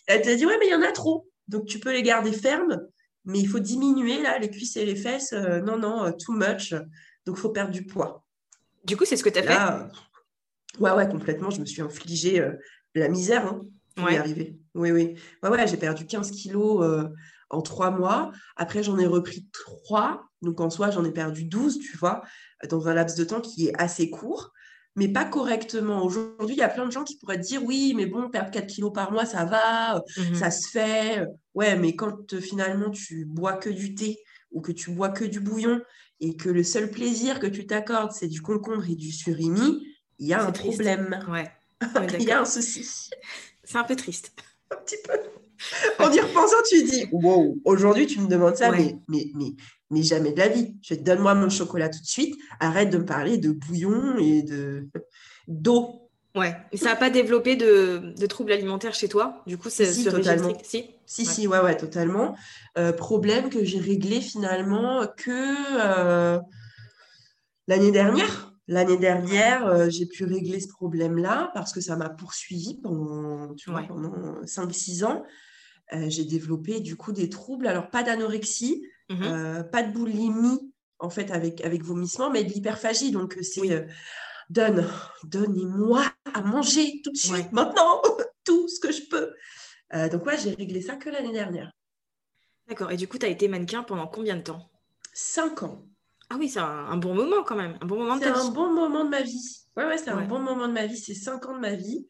Elle 0.08 0.22
t'a 0.22 0.36
dit, 0.36 0.46
ouais, 0.46 0.58
mais 0.60 0.68
il 0.68 0.72
y 0.72 0.76
en 0.76 0.82
a 0.82 0.92
trop. 0.92 1.28
Donc 1.48 1.66
tu 1.66 1.80
peux 1.80 1.92
les 1.92 2.04
garder 2.04 2.32
fermes 2.32 2.80
mais 3.26 3.40
il 3.40 3.48
faut 3.48 3.60
diminuer 3.60 4.22
là 4.22 4.40
les 4.40 4.50
cuisses 4.50 4.78
et 4.78 4.86
les 4.86 4.96
fesses. 4.96 5.34
Euh, 5.34 5.62
non, 5.62 5.78
non, 5.78 6.06
euh, 6.06 6.12
too 6.12 6.34
much. 6.34 6.74
Donc, 7.26 7.38
il 7.38 7.42
faut 7.42 7.50
perdre 7.50 7.72
du 7.72 7.86
poids. 7.86 8.26
Du 8.84 8.98
coup, 8.98 9.06
c'est 9.06 9.16
ce 9.16 9.24
que 9.24 9.30
tu 9.30 9.40
as 9.40 9.44
fait 9.44 9.58
Ouais, 10.80 10.92
ouais, 10.92 11.08
complètement. 11.10 11.50
Je 11.50 11.62
me 11.62 11.66
suis 11.66 11.82
infligé 11.82 12.40
euh, 12.40 12.54
la 12.96 13.10
misère 13.10 13.46
hein, 13.46 13.62
pour 13.96 14.10
y 14.10 14.18
arriver. 14.18 14.58
Oui, 14.74 14.92
oui. 14.92 15.16
Ouais, 15.44 15.50
ouais, 15.50 15.68
j'ai 15.68 15.78
perdu 15.78 16.06
15 16.06 16.32
kilos 16.32 17.10
en 17.52 17.62
trois 17.62 17.92
mois. 17.92 18.32
Après, 18.56 18.84
j'en 18.84 18.98
ai 18.98 19.06
repris 19.06 19.48
trois. 19.52 20.24
Donc, 20.42 20.60
en 20.60 20.70
soi, 20.70 20.90
j'en 20.90 21.06
ai 21.06 21.12
perdu 21.12 21.46
12, 21.46 21.80
tu 21.80 21.98
vois, 21.98 22.24
dans 22.70 22.88
un 22.88 22.94
laps 22.94 23.18
de 23.18 23.24
temps 23.24 23.42
qui 23.42 23.68
est 23.68 23.74
assez 23.80 24.10
court. 24.10 24.52
mais 24.96 25.08
pas 25.08 25.26
correctement. 25.26 26.04
Aujourd'hui, 26.04 26.56
il 26.56 26.60
y 26.60 26.64
a 26.64 26.70
plein 26.70 26.86
de 26.86 26.92
gens 26.92 27.04
qui 27.04 27.18
pourraient 27.18 27.38
dire 27.38 27.64
oui, 27.64 27.94
mais 27.96 28.06
bon, 28.06 28.30
perdre 28.30 28.52
4 28.52 28.68
kilos 28.68 28.92
par 28.94 29.12
mois, 29.12 29.26
ça 29.26 29.46
va, 29.46 30.02
mhm. 30.18 30.36
ça 30.36 30.52
se 30.52 30.70
fait. 30.70 31.26
Ouais, 31.54 31.78
mais 31.78 31.96
quand 31.96 32.40
finalement 32.40 32.90
tu 32.90 33.26
bois 33.26 33.54
que 33.54 33.70
du 33.70 33.96
thé 33.96 34.18
ou 34.52 34.62
que 34.62 34.72
tu 34.72 34.92
bois 34.92 35.10
que 35.10 35.24
du 35.24 35.40
bouillon 35.40 35.82
et 36.20 36.36
que 36.36 36.50
le 36.50 36.64
seul 36.64 36.90
plaisir 36.90 37.40
que 37.40 37.48
tu 37.48 37.66
t'accordes, 37.66 38.12
c'est 38.12 38.28
du 38.28 38.42
concombre 38.42 38.90
et 38.90 38.96
du 38.96 39.12
surimi, 39.12 39.82
il 40.22 40.28
y 40.28 40.34
a 40.34 40.44
un 40.44 40.52
problème. 40.52 41.20
Ouais. 41.30 41.52
il 42.20 42.26
y 42.26 42.32
a 42.32 42.42
un 42.42 42.46
souci. 42.46 43.10
C'est 43.64 43.78
un 43.78 43.84
peu 43.84 43.96
triste. 43.96 44.32
un 44.70 44.76
petit 44.76 44.98
peu. 45.04 45.14
En 45.98 46.12
y 46.12 46.20
repensant, 46.20 46.58
tu 46.70 46.84
dis 46.84 47.08
wow, 47.12 47.58
aujourd'hui 47.66 48.06
tu 48.06 48.20
me 48.20 48.28
demandes 48.28 48.56
ça, 48.56 48.72
mais, 48.72 48.98
mais, 49.08 49.32
mais, 49.34 49.54
mais 49.90 50.04
jamais 50.04 50.32
de 50.32 50.38
la 50.38 50.48
vie. 50.48 50.76
Je 50.84 50.94
donne-moi 50.94 51.34
mon 51.34 51.50
chocolat 51.50 51.90
tout 51.90 52.00
de 52.00 52.06
suite. 52.06 52.40
Arrête 52.60 52.92
de 52.92 53.00
me 53.00 53.06
parler 53.06 53.38
de 53.38 53.52
bouillon 53.52 54.18
et 54.20 54.44
de 54.44 54.88
d'eau. 55.48 56.10
Ouais, 56.36 56.56
mais 56.72 56.78
ça 56.78 56.86
n'a 56.86 56.96
pas 56.96 57.10
développé 57.10 57.56
de, 57.56 58.14
de, 58.18 58.26
troubles 58.26 58.54
alimentaires 58.54 58.94
chez 58.94 59.10
toi? 59.10 59.44
Du 59.48 59.58
coup, 59.58 59.70
c'est 59.70 59.92
si, 59.92 60.06
totalement. 60.06 60.54
Si, 60.64 60.86
si, 61.06 61.26
si, 61.26 61.48
ouais, 61.48 61.60
ouais, 61.60 61.76
totalement. 61.76 62.38
Euh, 62.78 62.94
problème 62.94 63.50
que 63.50 63.66
j'ai 63.66 63.80
réglé 63.80 64.22
finalement 64.22 65.06
que 65.18 65.30
euh, 65.82 66.40
l'année 67.68 67.92
dernière. 67.92 68.51
L'année 68.68 68.98
dernière, 68.98 69.68
euh, 69.68 69.90
j'ai 69.90 70.06
pu 70.06 70.24
régler 70.24 70.60
ce 70.60 70.68
problème-là 70.68 71.52
parce 71.54 71.74
que 71.74 71.82
ça 71.82 71.96
m'a 71.96 72.10
poursuivi 72.10 72.80
pendant, 72.82 73.54
tu 73.56 73.72
vois, 73.72 73.84
pendant 73.84 74.44
5-6 74.44 75.04
ans. 75.04 75.24
j'ai 75.92 76.26
développé 76.26 76.80
du 76.80 76.96
coup 76.96 77.12
des 77.12 77.30
troubles. 77.30 77.68
Alors, 77.68 77.90
pas 77.90 78.04
d'anorexie, 78.04 78.86
mmh 79.10 79.64
pas 79.72 79.84
de 79.84 79.92
boulimie, 79.92 80.72
en 81.00 81.10
fait, 81.10 81.32
avec, 81.32 81.66
avec 81.66 81.84
vomissement, 81.84 82.30
mais 82.30 82.44
de 82.44 82.50
l'hyperphagie. 82.50 83.12
Donc, 83.12 83.38
c'est 83.42 83.88
donne, 84.52 84.88
donnez-moi 85.24 86.04
à 86.34 86.42
manger 86.42 87.02
tout 87.04 87.12
de 87.12 87.18
suite, 87.18 87.52
maintenant, 87.52 88.02
tout 88.44 88.68
ce 88.68 88.80
que 88.80 88.92
je 88.92 89.04
peux. 89.10 89.34
Euh, 89.94 90.10
donc, 90.10 90.26
ouais, 90.26 90.38
j'ai 90.38 90.54
réglé 90.54 90.82
ça 90.82 90.96
que 90.96 91.10
l'année 91.10 91.32
dernière. 91.32 91.72
D'accord. 92.68 92.92
Et 92.92 92.98
du 92.98 93.08
coup, 93.08 93.18
tu 93.18 93.26
as 93.26 93.30
été 93.30 93.48
mannequin 93.48 93.84
pendant 93.84 94.08
combien 94.08 94.36
de 94.36 94.42
temps? 94.42 94.70
Cinq 95.14 95.64
ans. 95.64 95.86
Ah 96.32 96.38
oui, 96.40 96.48
c'est 96.48 96.60
un, 96.60 96.96
bon 96.96 97.14
moment 97.14 97.44
quand 97.44 97.58
même. 97.58 97.78
Un 97.82 97.86
bon 97.86 97.98
moment 97.98 98.16
de 98.16 98.24
C'est 98.24 98.30
un 98.30 98.50
bon 98.52 98.72
moment 98.74 99.04
de 99.04 99.10
ma 99.10 99.22
vie. 99.22 99.66
Ouais, 99.76 99.86
ouais, 99.86 99.98
c'est 99.98 100.12
un 100.12 100.22
bon 100.22 100.40
moment 100.40 100.66
de 100.68 100.74
ma 100.74 100.86
vie. 100.86 100.98
C'est 100.98 101.14
cinq 101.14 101.46
ans 101.46 101.54
de 101.54 101.60
ma 101.60 101.76
vie. 101.76 102.08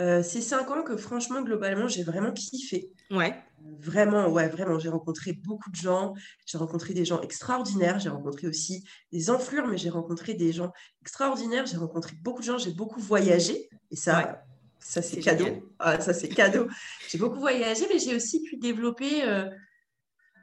Euh, 0.00 0.22
c'est 0.22 0.40
cinq 0.40 0.70
ans 0.70 0.82
que 0.82 0.96
franchement, 0.96 1.42
globalement, 1.42 1.86
j'ai 1.86 2.02
vraiment 2.02 2.32
kiffé. 2.32 2.90
Ouais. 3.10 3.34
Vraiment, 3.78 4.28
ouais, 4.28 4.48
vraiment. 4.48 4.78
J'ai 4.78 4.88
rencontré 4.88 5.34
beaucoup 5.34 5.70
de 5.70 5.76
gens. 5.76 6.14
J'ai 6.46 6.56
rencontré 6.56 6.94
des 6.94 7.04
gens 7.04 7.20
extraordinaires. 7.20 7.98
J'ai 7.98 8.08
rencontré 8.08 8.46
aussi 8.46 8.84
des 9.12 9.28
enflures, 9.28 9.66
mais 9.66 9.76
j'ai 9.76 9.90
rencontré 9.90 10.32
des 10.32 10.50
gens 10.50 10.72
extraordinaires. 11.02 11.66
J'ai 11.66 11.76
rencontré 11.76 12.16
beaucoup 12.22 12.40
de 12.40 12.46
gens. 12.46 12.56
J'ai 12.56 12.72
beaucoup 12.72 13.00
voyagé. 13.00 13.68
Et 13.90 13.96
ça, 13.96 14.44
ça 14.78 15.02
c'est 15.02 15.20
cadeau. 15.20 15.46
Ah, 15.78 16.00
ça, 16.00 16.14
c'est 16.14 16.28
cadeau. 16.28 16.68
j'ai 17.10 17.18
beaucoup 17.18 17.40
voyagé, 17.40 17.86
mais 17.92 17.98
j'ai 17.98 18.16
aussi 18.16 18.42
pu 18.44 18.56
développer 18.56 19.24
euh, 19.24 19.44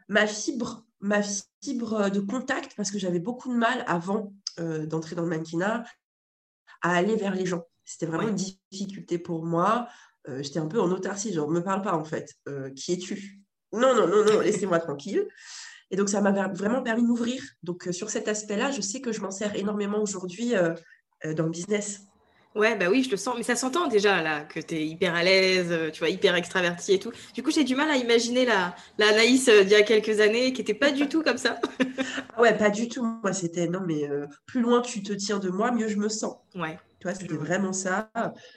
ma 0.09 0.27
fibre, 0.27 0.84
ma 0.99 1.21
fibre 1.61 2.09
de 2.09 2.19
contact, 2.19 2.73
parce 2.75 2.91
que 2.91 2.99
j'avais 2.99 3.19
beaucoup 3.19 3.49
de 3.49 3.57
mal 3.57 3.83
avant 3.87 4.33
euh, 4.59 4.85
d'entrer 4.85 5.15
dans 5.15 5.23
le 5.23 5.29
mannequinat 5.29 5.83
à 6.81 6.95
aller 6.95 7.15
vers 7.15 7.35
les 7.35 7.45
gens. 7.45 7.63
C'était 7.83 8.05
vraiment 8.05 8.27
une 8.27 8.35
difficulté 8.35 9.19
pour 9.19 9.45
moi. 9.45 9.87
Euh, 10.27 10.41
j'étais 10.41 10.59
un 10.59 10.67
peu 10.67 10.81
en 10.81 10.91
autarcie, 10.91 11.33
genre, 11.33 11.49
me 11.49 11.61
parle 11.61 11.81
pas 11.81 11.95
en 11.95 12.03
fait. 12.03 12.33
Euh, 12.47 12.69
qui 12.71 12.93
es-tu? 12.93 13.41
Non, 13.73 13.93
non, 13.95 14.07
non, 14.07 14.23
non, 14.23 14.39
laissez-moi 14.39 14.79
tranquille. 14.79 15.27
Et 15.91 15.97
donc, 15.97 16.09
ça 16.09 16.21
m'a 16.21 16.47
vraiment 16.47 16.81
permis 16.81 17.03
de 17.03 17.07
m'ouvrir. 17.07 17.43
Donc, 17.61 17.89
sur 17.91 18.09
cet 18.09 18.27
aspect-là, 18.27 18.71
je 18.71 18.81
sais 18.81 19.01
que 19.01 19.11
je 19.11 19.21
m'en 19.21 19.29
sers 19.29 19.55
énormément 19.55 20.01
aujourd'hui 20.01 20.53
dans 21.23 21.43
le 21.43 21.49
business. 21.49 22.01
Ouais, 22.55 22.75
bah 22.77 22.85
oui, 22.89 23.03
je 23.03 23.11
le 23.11 23.17
sens. 23.17 23.35
Mais 23.37 23.43
ça 23.43 23.55
s'entend 23.55 23.87
déjà, 23.87 24.21
là, 24.21 24.41
que 24.41 24.59
tu 24.59 24.75
es 24.75 24.85
hyper 24.85 25.13
à 25.13 25.23
l'aise, 25.23 25.91
tu 25.91 25.99
vois, 25.99 26.09
hyper 26.09 26.35
extraverti 26.35 26.93
et 26.93 26.99
tout. 26.99 27.11
Du 27.33 27.43
coup, 27.43 27.51
j'ai 27.51 27.63
du 27.63 27.75
mal 27.75 27.89
à 27.89 27.97
imaginer 27.97 28.45
la, 28.45 28.75
la 28.97 29.09
Anaïs 29.09 29.49
d'il 29.49 29.69
y 29.69 29.75
a 29.75 29.83
quelques 29.83 30.19
années 30.21 30.53
qui 30.53 30.61
n'était 30.61 30.73
pas 30.73 30.91
du 30.91 31.07
tout 31.07 31.21
comme 31.21 31.37
ça. 31.37 31.59
Ah 32.37 32.41
ouais, 32.41 32.57
pas 32.57 32.69
du 32.69 32.89
tout. 32.89 33.05
Moi, 33.23 33.31
c'était, 33.31 33.67
non, 33.67 33.79
mais 33.85 34.09
plus 34.45 34.59
loin 34.59 34.81
tu 34.81 35.01
te 35.01 35.13
tiens 35.13 35.39
de 35.39 35.49
moi, 35.49 35.71
mieux 35.71 35.87
je 35.87 35.95
me 35.95 36.09
sens. 36.09 36.35
Ouais 36.53 36.77
c'était 37.13 37.35
vraiment 37.35 37.73
ça. 37.73 38.09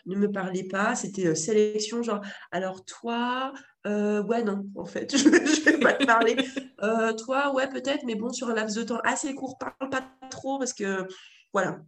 Ne 0.07 0.17
me 0.17 0.31
parlez 0.31 0.64
pas. 0.64 0.95
C'était 0.95 1.26
euh, 1.26 1.35
sélection, 1.35 2.02
genre, 2.02 2.21
alors 2.50 2.85
toi, 2.85 3.52
euh, 3.87 4.23
ouais, 4.23 4.43
non, 4.43 4.64
en 4.76 4.87
fait, 4.87 5.14
je 5.17 5.28
ne 5.28 5.31
vais 5.64 5.78
pas 5.78 5.93
te 5.95 6.07
parler. 6.07 6.37
Euh, 6.81 7.12
toi, 7.12 7.52
ouais, 7.55 7.69
peut-être, 7.69 8.05
mais 8.07 8.14
bon, 8.14 8.33
sur 8.33 8.49
un 8.50 8.55
laps 8.55 8.76
de 8.76 8.85
temps 8.85 9.00
assez 9.02 9.35
court, 9.35 9.59
parle 9.59 9.90
pas 9.90 10.05
trop 10.31 10.61
parce 10.61 10.73
que, 10.73 11.09
voilà. 11.52 11.81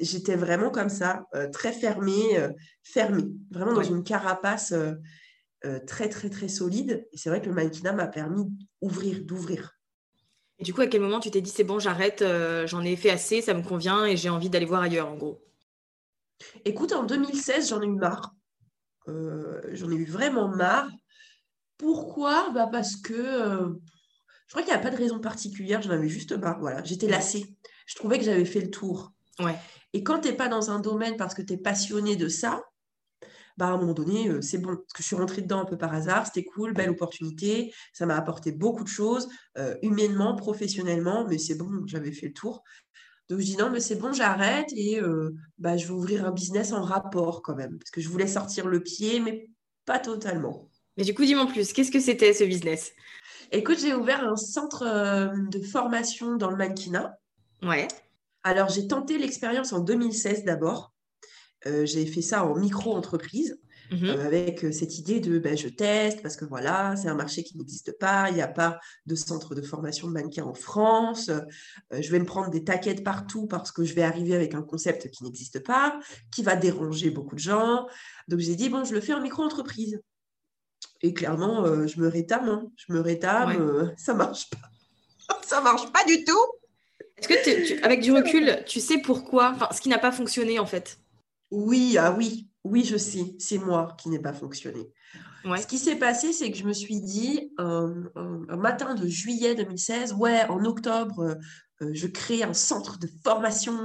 J'étais 0.00 0.36
vraiment 0.36 0.70
comme 0.70 0.88
ça, 0.88 1.26
très 1.52 1.72
fermée, 1.72 2.38
fermée, 2.82 3.26
vraiment 3.50 3.72
dans 3.72 3.82
une 3.82 4.02
carapace 4.02 4.74
très, 5.86 6.08
très, 6.08 6.30
très 6.30 6.48
solide. 6.48 7.06
Et 7.12 7.16
c'est 7.16 7.28
vrai 7.28 7.40
que 7.40 7.46
le 7.46 7.54
mannequinat 7.54 7.92
m'a 7.92 8.06
permis 8.06 8.44
d'ouvrir, 8.82 9.22
d'ouvrir. 9.24 9.78
Et 10.58 10.64
du 10.64 10.74
coup, 10.74 10.80
à 10.80 10.86
quel 10.86 11.00
moment 11.00 11.20
tu 11.20 11.30
t'es 11.30 11.40
dit, 11.40 11.50
c'est 11.50 11.64
bon, 11.64 11.78
j'arrête, 11.78 12.24
j'en 12.66 12.82
ai 12.82 12.96
fait 12.96 13.10
assez, 13.10 13.40
ça 13.40 13.54
me 13.54 13.62
convient 13.62 14.04
et 14.04 14.16
j'ai 14.16 14.30
envie 14.30 14.50
d'aller 14.50 14.66
voir 14.66 14.82
ailleurs, 14.82 15.08
en 15.08 15.16
gros? 15.16 15.44
Écoute, 16.64 16.92
en 16.92 17.04
2016, 17.04 17.68
j'en 17.68 17.82
ai 17.82 17.86
eu 17.86 17.94
marre. 17.94 18.34
Euh, 19.08 19.60
j'en 19.72 19.90
ai 19.90 19.94
eu 19.94 20.04
vraiment 20.04 20.48
marre. 20.48 20.88
Pourquoi? 21.76 22.50
Bah 22.50 22.68
Parce 22.70 22.96
que 22.96 23.12
euh, 23.12 23.68
je 24.46 24.52
crois 24.52 24.62
qu'il 24.62 24.72
n'y 24.72 24.78
a 24.78 24.82
pas 24.82 24.90
de 24.90 24.96
raison 24.96 25.20
particulière, 25.20 25.82
j'en 25.82 25.90
avais 25.90 26.08
juste 26.08 26.32
marre. 26.32 26.58
Voilà, 26.60 26.82
j'étais 26.84 27.06
lassée. 27.06 27.56
Je 27.86 27.94
trouvais 27.96 28.18
que 28.18 28.24
j'avais 28.24 28.44
fait 28.44 28.60
le 28.60 28.70
tour. 28.70 29.12
Ouais. 29.40 29.56
Et 29.94 30.02
quand 30.02 30.20
tu 30.20 30.28
n'es 30.28 30.34
pas 30.34 30.48
dans 30.48 30.70
un 30.70 30.80
domaine 30.80 31.16
parce 31.16 31.34
que 31.34 31.40
tu 31.40 31.54
es 31.54 31.56
passionné 31.56 32.16
de 32.16 32.28
ça, 32.28 32.62
bah 33.56 33.68
à 33.68 33.70
un 33.70 33.78
moment 33.78 33.94
donné, 33.94 34.28
euh, 34.28 34.42
c'est 34.42 34.58
bon. 34.58 34.76
Parce 34.76 34.92
que 34.92 35.02
je 35.02 35.06
suis 35.06 35.16
rentrée 35.16 35.40
dedans 35.40 35.60
un 35.60 35.64
peu 35.64 35.78
par 35.78 35.94
hasard, 35.94 36.26
c'était 36.26 36.44
cool, 36.44 36.74
belle 36.74 36.90
opportunité. 36.90 37.72
Ça 37.92 38.04
m'a 38.04 38.16
apporté 38.16 38.52
beaucoup 38.52 38.84
de 38.84 38.88
choses, 38.88 39.28
humainement, 39.80 40.34
professionnellement, 40.34 41.26
mais 41.26 41.38
c'est 41.38 41.54
bon, 41.54 41.70
j'avais 41.86 42.12
fait 42.12 42.26
le 42.26 42.32
tour. 42.34 42.62
Donc 43.28 43.40
je 43.40 43.44
dis 43.44 43.56
non, 43.56 43.70
mais 43.70 43.80
c'est 43.80 43.96
bon, 43.96 44.12
j'arrête 44.12 44.68
et 44.76 45.00
euh, 45.00 45.34
bah, 45.58 45.76
je 45.76 45.86
vais 45.86 45.92
ouvrir 45.92 46.26
un 46.26 46.30
business 46.30 46.72
en 46.72 46.82
rapport 46.82 47.42
quand 47.42 47.54
même. 47.54 47.78
Parce 47.78 47.90
que 47.90 48.00
je 48.00 48.08
voulais 48.08 48.26
sortir 48.26 48.66
le 48.66 48.82
pied, 48.82 49.20
mais 49.20 49.48
pas 49.86 49.98
totalement. 49.98 50.68
Mais 50.96 51.04
du 51.04 51.14
coup, 51.14 51.24
dis-moi 51.24 51.46
plus, 51.46 51.72
qu'est-ce 51.72 51.90
que 51.90 52.00
c'était 52.00 52.34
ce 52.34 52.44
business? 52.44 52.92
Écoute, 53.50 53.78
j'ai 53.78 53.94
ouvert 53.94 54.24
un 54.24 54.36
centre 54.36 54.82
euh, 54.82 55.28
de 55.50 55.60
formation 55.60 56.36
dans 56.36 56.50
le 56.50 56.56
mannequinat. 56.56 57.18
Ouais. 57.62 57.88
Alors 58.44 58.68
j'ai 58.68 58.86
tenté 58.86 59.18
l'expérience 59.18 59.72
en 59.72 59.80
2016 59.80 60.44
d'abord. 60.44 60.92
Euh, 61.66 61.86
j'ai 61.86 62.06
fait 62.06 62.22
ça 62.22 62.44
en 62.44 62.54
micro-entreprise. 62.56 63.58
Mmh 63.90 64.04
euh, 64.06 64.26
avec 64.26 64.64
euh, 64.64 64.72
cette 64.72 64.98
idée 64.98 65.20
de 65.20 65.38
ben, 65.38 65.56
je 65.56 65.68
teste 65.68 66.22
parce 66.22 66.36
que 66.36 66.44
voilà, 66.44 66.96
c'est 66.96 67.08
un 67.08 67.14
marché 67.14 67.44
qui 67.44 67.58
n'existe 67.58 67.98
pas, 67.98 68.30
il 68.30 68.34
n'y 68.34 68.42
a 68.42 68.48
pas 68.48 68.80
de 69.04 69.14
centre 69.14 69.54
de 69.54 69.60
formation 69.60 70.08
de 70.08 70.12
mannequins 70.12 70.44
en 70.44 70.54
France, 70.54 71.28
euh, 71.28 71.40
je 72.00 72.10
vais 72.10 72.18
me 72.18 72.24
prendre 72.24 72.50
des 72.50 72.64
taquettes 72.64 73.04
partout 73.04 73.46
parce 73.46 73.72
que 73.72 73.84
je 73.84 73.94
vais 73.94 74.02
arriver 74.02 74.34
avec 74.34 74.54
un 74.54 74.62
concept 74.62 75.10
qui 75.10 75.24
n'existe 75.24 75.62
pas, 75.62 76.00
qui 76.32 76.42
va 76.42 76.56
déranger 76.56 77.10
beaucoup 77.10 77.34
de 77.34 77.40
gens. 77.40 77.86
Donc 78.28 78.40
j'ai 78.40 78.56
dit, 78.56 78.70
bon, 78.70 78.84
je 78.84 78.94
le 78.94 79.00
fais 79.00 79.12
en 79.12 79.20
micro-entreprise. 79.20 80.00
Et 81.02 81.12
clairement, 81.12 81.86
je 81.86 82.00
me 82.00 82.08
rétame, 82.08 82.48
hein. 82.48 82.70
je 82.76 82.92
me 82.92 83.00
rétame, 83.00 83.92
ça 83.98 84.14
marche 84.14 84.48
pas. 84.48 85.36
ça 85.44 85.60
marche 85.60 85.92
pas 85.92 86.04
du 86.04 86.24
tout. 86.24 86.53
Est-ce 87.30 87.74
que, 87.74 87.84
avec 87.84 88.00
du 88.00 88.12
recul, 88.12 88.62
tu 88.66 88.80
sais 88.80 88.98
pourquoi, 88.98 89.52
enfin, 89.54 89.68
ce 89.72 89.80
qui 89.80 89.88
n'a 89.88 89.98
pas 89.98 90.12
fonctionné 90.12 90.58
en 90.58 90.66
fait? 90.66 90.98
Oui, 91.50 91.96
ah 91.98 92.12
oui, 92.12 92.48
oui, 92.64 92.84
je 92.84 92.96
sais, 92.96 93.34
c'est 93.38 93.58
moi 93.58 93.96
qui 93.98 94.08
n'ai 94.08 94.18
pas 94.18 94.32
fonctionné. 94.32 94.90
Ce 95.44 95.66
qui 95.66 95.78
s'est 95.78 95.96
passé, 95.96 96.32
c'est 96.32 96.50
que 96.50 96.56
je 96.56 96.64
me 96.64 96.72
suis 96.72 97.00
dit, 97.00 97.52
un, 97.58 97.92
matin 98.56 98.94
de 98.94 99.06
juillet 99.06 99.54
2016, 99.54 100.14
ouais, 100.14 100.44
en 100.48 100.64
octobre, 100.64 101.20
euh, 101.20 101.34
euh, 101.82 101.90
je 101.92 102.06
crée 102.06 102.42
un 102.42 102.54
centre 102.54 102.98
de 102.98 103.08
formation. 103.22 103.78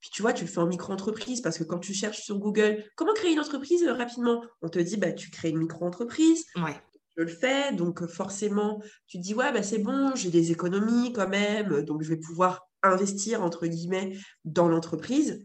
Puis 0.00 0.10
tu 0.10 0.22
vois, 0.22 0.32
tu 0.32 0.44
le 0.44 0.50
fais 0.50 0.60
en 0.60 0.66
micro-entreprise 0.66 1.42
parce 1.42 1.58
que 1.58 1.64
quand 1.64 1.80
tu 1.80 1.92
cherches 1.92 2.22
sur 2.22 2.38
Google, 2.38 2.84
comment 2.94 3.12
créer 3.12 3.32
une 3.32 3.40
entreprise 3.40 3.82
euh, 3.84 3.92
rapidement? 3.92 4.42
On 4.62 4.68
te 4.68 4.78
dit, 4.78 4.96
bah, 4.96 5.12
tu 5.12 5.30
crées 5.30 5.50
une 5.50 5.58
micro-entreprise. 5.58 6.46
Ouais. 6.56 6.80
Je 7.16 7.22
le 7.22 7.28
fais, 7.28 7.72
donc 7.72 8.06
forcément, 8.06 8.80
tu 9.06 9.18
te 9.18 9.22
dis, 9.22 9.34
ouais, 9.34 9.52
bah, 9.52 9.62
c'est 9.62 9.78
bon, 9.78 10.14
j'ai 10.14 10.30
des 10.30 10.52
économies 10.52 11.12
quand 11.12 11.28
même, 11.28 11.82
donc 11.82 12.02
je 12.02 12.08
vais 12.10 12.18
pouvoir 12.18 12.65
investir, 12.82 13.42
entre 13.42 13.66
guillemets, 13.66 14.16
dans 14.44 14.68
l'entreprise. 14.68 15.42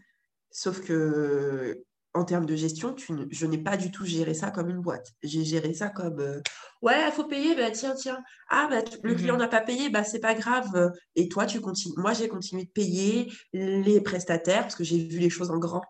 Sauf 0.51 0.81
que 0.81 1.83
en 2.13 2.25
termes 2.25 2.45
de 2.45 2.55
gestion, 2.55 2.95
je 2.97 3.45
n'ai 3.45 3.57
pas 3.57 3.77
du 3.77 3.89
tout 3.89 4.05
géré 4.05 4.33
ça 4.33 4.51
comme 4.51 4.69
une 4.69 4.81
boîte. 4.81 5.13
J'ai 5.23 5.45
géré 5.45 5.73
ça 5.73 5.89
comme 5.89 6.19
euh, 6.19 6.41
ouais, 6.81 7.07
il 7.07 7.11
faut 7.13 7.23
payer, 7.23 7.55
bah, 7.55 7.71
tiens, 7.71 7.95
tiens. 7.95 8.21
Ah, 8.49 8.67
bah, 8.69 8.81
le 9.01 9.15
client 9.15 9.35
mmh 9.35 9.39
n'a 9.39 9.47
pas 9.47 9.61
payé, 9.61 9.89
bah, 9.89 10.03
c'est 10.03 10.19
pas 10.19 10.33
grave. 10.33 10.91
Et 11.15 11.29
toi, 11.29 11.45
tu 11.45 11.61
continues. 11.61 11.93
Moi, 11.97 12.13
j'ai 12.13 12.27
continué 12.27 12.65
de 12.65 12.69
payer 12.69 13.31
les 13.53 14.01
prestataires 14.01 14.63
parce 14.63 14.75
que 14.75 14.83
j'ai 14.83 15.07
vu 15.07 15.19
les 15.19 15.29
choses 15.29 15.51
en 15.51 15.57
grand. 15.57 15.83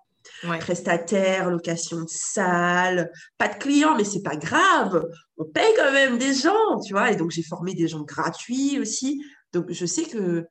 Prestataires, 0.60 1.50
location 1.50 2.02
de 2.02 2.10
salle, 2.10 3.12
pas 3.40 3.48
de 3.48 3.56
clients, 3.56 3.96
mais 3.98 4.04
c'est 4.04 4.22
pas 4.22 4.36
grave. 4.36 5.08
On 5.38 5.46
paye 5.46 5.74
quand 5.76 5.92
même 5.92 6.20
des 6.20 6.36
gens, 6.36 6.80
tu 6.86 6.94
vois. 6.94 7.12
Et 7.12 7.16
donc, 7.16 7.32
j'ai 7.32 7.44
formé 7.44 7.74
des 7.74 7.88
gens 7.88 8.04
gratuits 8.04 8.80
aussi. 8.80 9.24
Donc, 9.54 9.72
je 9.72 9.86
sais 9.88 10.04
que 10.04 10.46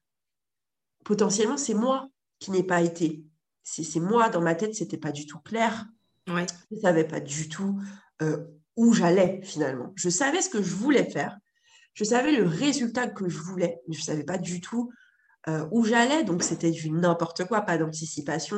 potentiellement, 1.10 1.56
c'est 1.56 1.74
moi 1.74 2.08
qui 2.38 2.52
n'ai 2.52 2.62
pas 2.62 2.82
été 2.82 3.24
c'est 3.64 4.00
moi, 4.00 4.28
dans 4.28 4.40
ma 4.40 4.54
tête, 4.54 4.74
c'était 4.74 4.96
pas 4.96 5.12
du 5.12 5.26
tout 5.26 5.38
clair. 5.40 5.86
Ouais. 6.28 6.46
Je 6.70 6.76
ne 6.76 6.80
savais 6.80 7.04
pas 7.04 7.20
du 7.20 7.48
tout 7.48 7.80
euh, 8.22 8.38
où 8.76 8.92
j'allais 8.92 9.40
finalement. 9.42 9.92
Je 9.96 10.08
savais 10.08 10.40
ce 10.40 10.48
que 10.48 10.62
je 10.62 10.74
voulais 10.74 11.08
faire. 11.10 11.36
Je 11.94 12.04
savais 12.04 12.32
le 12.32 12.44
résultat 12.44 13.08
que 13.08 13.28
je 13.28 13.38
voulais, 13.38 13.80
mais 13.86 13.94
je 13.94 14.00
ne 14.00 14.04
savais 14.04 14.24
pas 14.24 14.38
du 14.38 14.60
tout 14.60 14.92
euh, 15.48 15.66
où 15.70 15.84
j'allais. 15.84 16.24
Donc, 16.24 16.42
c'était 16.42 16.70
du 16.70 16.90
n'importe 16.90 17.44
quoi, 17.44 17.62
pas 17.62 17.78
d'anticipation. 17.78 18.56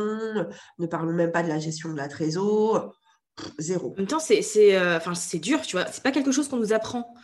Ne 0.78 0.86
parlons 0.86 1.12
même 1.12 1.32
pas 1.32 1.42
de 1.42 1.48
la 1.48 1.58
gestion 1.58 1.90
de 1.90 1.96
la 1.96 2.08
trésor. 2.08 2.94
zéro. 3.58 3.92
En 3.92 3.96
même 3.96 4.06
temps, 4.06 4.20
c'est 4.20 4.42
euh, 4.76 4.98
dur, 5.34 5.62
tu 5.62 5.76
vois. 5.76 5.86
C'est 5.86 6.02
pas 6.02 6.12
quelque 6.12 6.32
chose 6.32 6.48
qu'on 6.48 6.58
nous 6.58 6.72
apprend. 6.72 7.14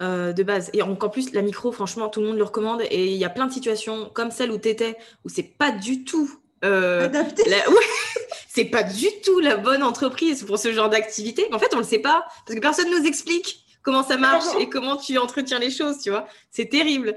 De 0.00 0.42
base. 0.42 0.70
Et 0.72 0.82
encore 0.82 1.10
plus, 1.10 1.32
la 1.32 1.42
micro, 1.42 1.72
franchement, 1.72 2.08
tout 2.08 2.20
le 2.20 2.26
monde 2.26 2.36
le 2.36 2.44
recommande. 2.44 2.82
Et 2.90 3.06
il 3.06 3.16
y 3.16 3.24
a 3.24 3.30
plein 3.30 3.46
de 3.46 3.52
situations 3.52 4.10
comme 4.12 4.30
celle 4.30 4.50
où 4.50 4.58
tu 4.58 4.68
étais, 4.68 4.96
où 5.24 5.28
c'est 5.28 5.42
pas 5.42 5.70
du 5.70 6.04
tout. 6.04 6.30
Adapté. 6.62 7.44
c'est 8.48 8.64
pas 8.64 8.82
du 8.82 9.06
tout 9.22 9.38
la 9.40 9.56
bonne 9.56 9.82
entreprise 9.82 10.42
pour 10.44 10.58
ce 10.58 10.72
genre 10.72 10.88
d'activité. 10.88 11.46
En 11.52 11.58
fait, 11.58 11.74
on 11.74 11.78
le 11.78 11.84
sait 11.84 11.98
pas 11.98 12.26
parce 12.46 12.56
que 12.56 12.60
personne 12.60 12.90
nous 12.90 13.06
explique 13.06 13.66
comment 13.82 14.02
ça 14.02 14.16
marche 14.16 14.46
et 14.58 14.68
comment 14.68 14.96
tu 14.96 15.16
entretiens 15.16 15.60
les 15.60 15.70
choses, 15.70 15.98
tu 15.98 16.10
vois. 16.10 16.26
C'est 16.50 16.68
terrible. 16.68 17.16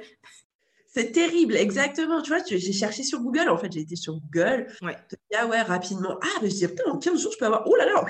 C'est 0.92 1.12
terrible, 1.12 1.56
exactement. 1.56 2.22
Tu 2.22 2.34
vois, 2.34 2.44
j'ai 2.46 2.74
cherché 2.74 3.04
sur 3.04 3.20
Google, 3.22 3.48
en 3.50 3.58
fait, 3.58 3.72
j'ai 3.72 3.82
été 3.82 3.96
sur 3.96 4.20
Google. 4.20 4.68
Ouais. 4.82 4.98
Ah 5.36 5.46
ouais, 5.46 5.62
rapidement. 5.62 6.18
Ah, 6.22 6.40
mais 6.42 6.50
je 6.50 6.56
dis, 6.56 6.68
putain, 6.68 6.92
en 6.92 6.98
15 6.98 7.22
jours, 7.22 7.32
je 7.32 7.38
peux 7.38 7.46
avoir. 7.46 7.64
Oh 7.68 7.76
là 7.76 7.86
là, 7.86 8.04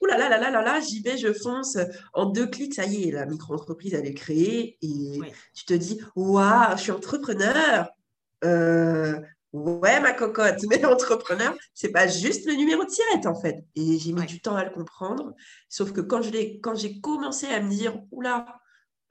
oh 0.00 0.06
là 0.06 0.18
là 0.18 0.28
là 0.28 0.38
là 0.38 0.50
là 0.50 0.62
là, 0.62 0.80
j'y 0.80 1.00
vais, 1.00 1.16
je 1.16 1.32
fonce. 1.32 1.78
En 2.12 2.26
deux 2.26 2.46
clics, 2.46 2.74
ça 2.74 2.84
y 2.84 3.08
est, 3.08 3.10
la 3.10 3.24
micro-entreprise, 3.24 3.94
elle 3.94 4.06
est 4.06 4.14
créée. 4.14 4.76
Et 4.82 5.20
tu 5.54 5.64
te 5.64 5.72
dis, 5.72 5.98
waouh, 6.14 6.76
je 6.76 6.82
suis 6.82 6.92
entrepreneur. 6.92 7.88
Euh, 8.44 9.18
Ouais, 9.56 10.00
ma 10.00 10.12
cocotte, 10.12 10.62
mais 10.68 10.84
entrepreneur, 10.84 11.54
c'est 11.72 11.90
pas 11.90 12.06
juste 12.06 12.46
le 12.46 12.54
numéro 12.54 12.84
de 12.84 12.90
tirette 12.90 13.26
en 13.26 13.34
fait. 13.34 13.64
Et 13.74 13.98
j'ai 13.98 14.12
mis 14.12 14.26
du 14.26 14.40
temps 14.40 14.54
à 14.54 14.64
le 14.64 14.70
comprendre. 14.70 15.34
Sauf 15.70 15.92
que 15.92 16.02
quand, 16.02 16.20
quand 16.62 16.74
j'ai 16.74 17.00
commencé 17.00 17.46
à 17.46 17.60
me 17.60 17.70
dire, 17.70 17.98
oula, 18.10 18.60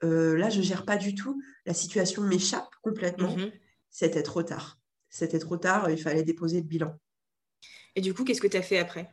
euh, 0.04 0.36
là, 0.36 0.50
je 0.50 0.60
gère 0.60 0.84
pas 0.84 0.96
du 0.96 1.14
tout, 1.14 1.40
la 1.64 1.74
situation 1.74 2.22
m'échappe 2.22 2.68
complètement, 2.82 3.34
mhm. 3.34 3.50
c'était 3.90 4.22
trop 4.22 4.42
tard. 4.42 4.78
C'était 5.08 5.38
trop 5.38 5.56
tard, 5.56 5.90
il 5.90 5.98
fallait 5.98 6.22
déposer 6.22 6.60
le 6.60 6.66
bilan. 6.66 6.98
Et 7.94 8.00
du 8.00 8.12
coup, 8.12 8.24
qu'est-ce 8.24 8.40
que 8.40 8.46
tu 8.46 8.56
as 8.56 8.62
fait 8.62 8.78
après? 8.78 9.10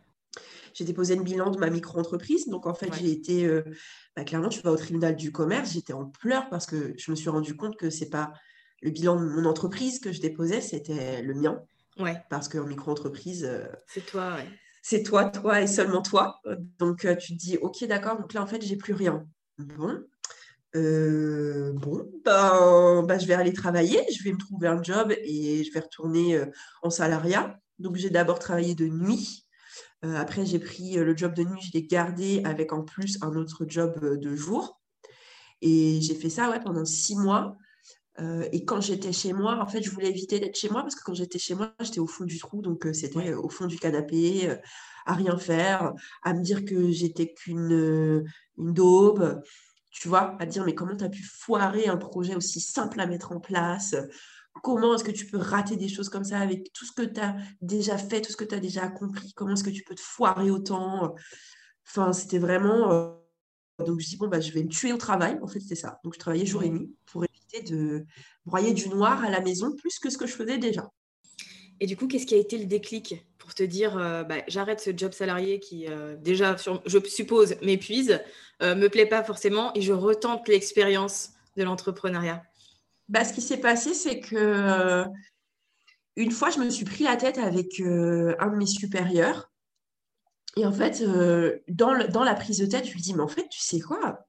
J'ai 0.73 0.83
déposé 0.83 1.15
le 1.15 1.23
bilan 1.23 1.51
de 1.51 1.59
ma 1.59 1.69
micro-entreprise. 1.69 2.47
Donc, 2.47 2.65
en 2.65 2.73
fait, 2.73 2.91
j'ai 2.95 3.11
été, 3.11 3.45
euh, 3.45 3.63
bah, 4.15 4.23
clairement, 4.23 4.49
tu 4.49 4.61
vas 4.61 4.71
au 4.71 4.75
tribunal 4.75 5.15
du 5.15 5.31
commerce, 5.31 5.71
j'étais 5.71 5.93
en 5.93 6.05
pleurs 6.05 6.49
parce 6.49 6.65
que 6.65 6.93
je 6.97 7.11
me 7.11 7.15
suis 7.15 7.29
rendu 7.29 7.55
compte 7.55 7.77
que 7.77 7.89
c'est 7.89 8.09
pas 8.09 8.33
le 8.81 8.89
bilan 8.89 9.15
de 9.15 9.25
mon 9.25 9.45
entreprise 9.45 9.99
que 9.99 10.11
je 10.11 10.19
déposais, 10.19 10.61
c'était 10.61 11.21
le 11.21 11.33
mien. 11.35 11.63
Ouais. 11.99 12.21
Parce 12.29 12.49
qu'en 12.49 12.65
micro-entreprise, 12.65 13.45
euh, 13.45 13.67
c'est 13.87 14.05
toi, 14.05 14.37
C'est 14.81 15.03
toi, 15.03 15.25
toi 15.25 15.61
et 15.61 15.67
seulement 15.67 16.01
toi. 16.01 16.41
Donc, 16.79 17.05
euh, 17.05 17.15
tu 17.15 17.33
te 17.33 17.37
dis, 17.37 17.57
OK, 17.57 17.83
d'accord, 17.85 18.19
donc 18.19 18.33
là, 18.33 18.41
en 18.41 18.47
fait, 18.47 18.61
j'ai 18.61 18.75
plus 18.75 18.93
rien. 18.93 19.25
Bon. 19.59 20.03
Euh, 20.75 21.71
bon, 21.73 22.09
ben, 22.25 23.03
ben, 23.03 23.19
je 23.19 23.27
vais 23.27 23.33
aller 23.35 23.53
travailler, 23.53 23.99
je 24.11 24.23
vais 24.23 24.31
me 24.31 24.37
trouver 24.37 24.67
un 24.67 24.81
job 24.81 25.13
et 25.23 25.63
je 25.63 25.71
vais 25.71 25.81
retourner 25.81 26.41
en 26.81 26.89
salariat. 26.89 27.59
Donc, 27.79 27.95
j'ai 27.95 28.09
d'abord 28.09 28.39
travaillé 28.39 28.75
de 28.75 28.87
nuit. 28.87 29.45
après, 30.01 30.45
j'ai 30.45 30.59
pris 30.59 30.95
le 30.95 31.15
job 31.15 31.33
de 31.33 31.43
nuit, 31.43 31.61
je 31.61 31.71
l'ai 31.73 31.83
gardé 31.83 32.41
avec 32.45 32.73
en 32.73 32.83
plus 32.83 33.17
un 33.21 33.35
autre 33.35 33.65
job 33.67 33.99
de 34.03 34.35
jour. 34.35 34.79
Et 35.61 36.01
j'ai 36.01 36.15
fait 36.15 36.29
ça 36.29 36.49
ouais, 36.49 36.59
pendant 36.59 36.85
six 36.85 37.15
mois. 37.15 37.57
Euh, 38.19 38.47
et 38.51 38.63
quand 38.65 38.81
j'étais 38.81 39.11
chez 39.11 39.33
moi, 39.33 39.59
en 39.59 39.65
fait, 39.65 39.81
je 39.81 39.89
voulais 39.89 40.09
éviter 40.09 40.39
d'être 40.39 40.57
chez 40.57 40.69
moi 40.69 40.81
parce 40.81 40.95
que 40.95 41.03
quand 41.03 41.13
j'étais 41.13 41.39
chez 41.39 41.55
moi, 41.55 41.73
j'étais 41.79 41.99
au 41.99 42.07
fond 42.07 42.25
du 42.25 42.37
trou. 42.37 42.61
Donc, 42.61 42.85
euh, 42.85 42.93
c'était 42.93 43.31
euh, 43.31 43.39
au 43.39 43.49
fond 43.49 43.65
du 43.65 43.77
canapé, 43.77 44.53
à 45.05 45.13
rien 45.13 45.37
faire, 45.37 45.93
à 46.21 46.33
me 46.33 46.41
dire 46.41 46.65
que 46.65 46.91
j'étais 46.91 47.33
qu'une 47.33 48.25
une 48.57 48.73
daube, 48.73 49.41
tu 49.93 50.07
vois, 50.09 50.35
à 50.39 50.45
dire, 50.45 50.65
mais 50.65 50.75
comment 50.75 50.95
tu 50.95 51.03
as 51.03 51.09
pu 51.09 51.23
foirer 51.23 51.87
un 51.87 51.97
projet 51.97 52.35
aussi 52.35 52.59
simple 52.59 52.99
à 52.99 53.05
mettre 53.05 53.31
en 53.31 53.39
place? 53.39 53.95
Comment 54.61 54.95
est-ce 54.95 55.03
que 55.03 55.11
tu 55.11 55.25
peux 55.27 55.37
rater 55.37 55.77
des 55.77 55.87
choses 55.87 56.09
comme 56.09 56.23
ça 56.23 56.39
avec 56.39 56.73
tout 56.73 56.85
ce 56.85 56.91
que 56.91 57.03
tu 57.03 57.19
as 57.21 57.35
déjà 57.61 57.97
fait, 57.97 58.21
tout 58.21 58.31
ce 58.31 58.37
que 58.37 58.43
tu 58.43 58.55
as 58.55 58.59
déjà 58.59 58.83
accompli? 58.83 59.33
Comment 59.33 59.53
est-ce 59.53 59.63
que 59.63 59.69
tu 59.69 59.83
peux 59.83 59.95
te 59.95 60.01
foirer 60.01 60.51
autant? 60.51 61.15
Enfin, 61.87 62.11
c'était 62.11 62.39
vraiment. 62.39 63.19
Donc, 63.79 63.99
je 63.99 64.07
dis, 64.07 64.17
bon, 64.17 64.27
bah, 64.27 64.39
je 64.39 64.51
vais 64.51 64.63
me 64.63 64.69
tuer 64.69 64.93
au 64.93 64.97
travail. 64.97 65.39
En 65.41 65.47
fait, 65.47 65.59
c'était 65.59 65.75
ça. 65.75 65.99
Donc, 66.03 66.13
je 66.13 66.19
travaillais 66.19 66.45
jour 66.45 66.63
et 66.63 66.69
nuit 66.69 66.93
pour 67.05 67.23
de 67.61 68.05
broyer 68.45 68.73
du 68.73 68.89
noir 68.89 69.23
à 69.23 69.29
la 69.29 69.39
maison 69.39 69.75
plus 69.75 69.99
que 69.99 70.09
ce 70.09 70.17
que 70.17 70.25
je 70.25 70.33
faisais 70.33 70.57
déjà. 70.57 70.89
Et 71.79 71.85
du 71.85 71.95
coup, 71.95 72.07
qu'est-ce 72.07 72.25
qui 72.25 72.35
a 72.35 72.37
été 72.37 72.57
le 72.57 72.65
déclic? 72.65 73.27
Pour 73.43 73.53
te 73.53 73.63
dire 73.63 73.97
euh, 73.97 74.23
bah, 74.23 74.37
j'arrête 74.47 74.79
ce 74.79 74.91
job 74.95 75.11
salarié 75.11 75.59
qui 75.59 75.87
euh, 75.89 76.15
déjà, 76.15 76.55
je 76.85 76.99
suppose, 77.05 77.55
m'épuise, 77.61 78.21
euh, 78.61 78.73
me 78.73 78.87
plaît 78.87 79.05
pas 79.05 79.21
forcément 79.21 79.73
et 79.75 79.81
je 79.81 79.91
retente 79.91 80.47
l'expérience 80.47 81.31
de 81.57 81.63
l'entrepreneuriat 81.63 82.41
bah, 83.09 83.25
Ce 83.25 83.33
qui 83.33 83.41
s'est 83.41 83.59
passé, 83.59 83.93
c'est 83.93 84.21
que 84.21 85.05
une 86.15 86.31
fois, 86.31 86.51
je 86.51 86.59
me 86.59 86.69
suis 86.69 86.85
pris 86.85 87.03
la 87.03 87.17
tête 87.17 87.37
avec 87.37 87.79
un 87.79 88.47
de 88.51 88.55
mes 88.55 88.67
supérieurs. 88.67 89.51
Et 90.55 90.65
en 90.65 90.71
fait, 90.71 91.03
dans, 91.67 91.91
la 92.23 92.35
prise 92.35 92.59
de 92.59 92.65
tête, 92.67 92.85
je 92.85 92.93
lui 92.93 93.01
dis, 93.01 93.13
mais 93.13 93.23
en 93.23 93.27
fait, 93.27 93.47
tu 93.49 93.59
sais 93.59 93.79
quoi? 93.79 94.25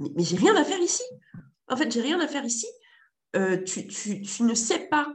Mais, 0.00 0.24
j'ai 0.24 0.36
rien 0.36 0.56
à 0.56 0.64
faire 0.64 0.80
ici. 0.80 1.04
En 1.68 1.76
fait, 1.76 1.90
j'ai 1.90 2.00
rien 2.00 2.20
à 2.20 2.26
faire 2.26 2.44
ici. 2.44 2.66
Euh, 3.36 3.62
tu, 3.62 4.42
ne 4.42 4.54
sais 4.54 4.88
pas, 4.90 5.12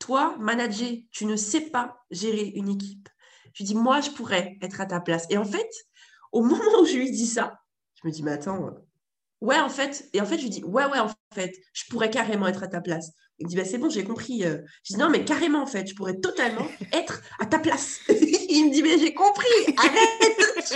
toi, 0.00 0.34
manager, 0.40 0.90
tu 1.12 1.26
ne 1.26 1.36
sais 1.36 1.70
pas 1.70 2.04
gérer 2.10 2.52
une 2.56 2.68
équipe. 2.68 3.08
Je 3.52 3.62
lui 3.62 3.66
dis, 3.66 3.74
moi, 3.76 4.00
je 4.00 4.10
pourrais 4.10 4.58
être 4.62 4.80
à 4.80 4.86
ta 4.86 5.00
place. 5.00 5.26
Et 5.30 5.36
en 5.36 5.44
fait, 5.44 5.68
au 6.32 6.42
moment 6.44 6.80
où 6.82 6.86
je 6.86 6.96
lui 6.96 7.12
dis 7.12 7.26
ça, 7.26 7.60
je 8.02 8.08
me 8.08 8.12
dis, 8.12 8.22
mais 8.24 8.32
attends, 8.32 8.66
euh, 8.66 8.70
ouais, 9.40 9.60
en 9.60 9.68
fait, 9.68 10.08
et 10.12 10.20
en 10.20 10.26
fait, 10.26 10.38
je 10.38 10.42
lui 10.42 10.50
dis, 10.50 10.64
ouais, 10.64 10.86
ouais, 10.86 10.98
en 10.98 11.10
fait, 11.34 11.54
je 11.72 11.84
pourrais 11.90 12.10
carrément 12.10 12.48
être 12.48 12.62
à 12.62 12.68
ta 12.68 12.80
place. 12.80 13.12
Il 13.38 13.46
me 13.46 13.50
dit, 13.50 13.56
bah, 13.56 13.64
c'est 13.64 13.78
bon, 13.78 13.88
j'ai 13.88 14.04
compris. 14.04 14.44
Euh. 14.44 14.58
Je 14.84 14.94
dis, 14.94 15.00
non, 15.00 15.10
mais 15.10 15.24
carrément, 15.24 15.62
en 15.62 15.66
fait, 15.66 15.86
je 15.86 15.94
pourrais 15.94 16.18
totalement 16.18 16.66
être 16.92 17.22
à 17.38 17.46
ta 17.46 17.58
place. 17.58 18.00
Il 18.08 18.66
me 18.66 18.72
dit, 18.72 18.82
mais 18.82 18.98
j'ai 18.98 19.14
compris, 19.14 19.46
arrête 19.76 20.74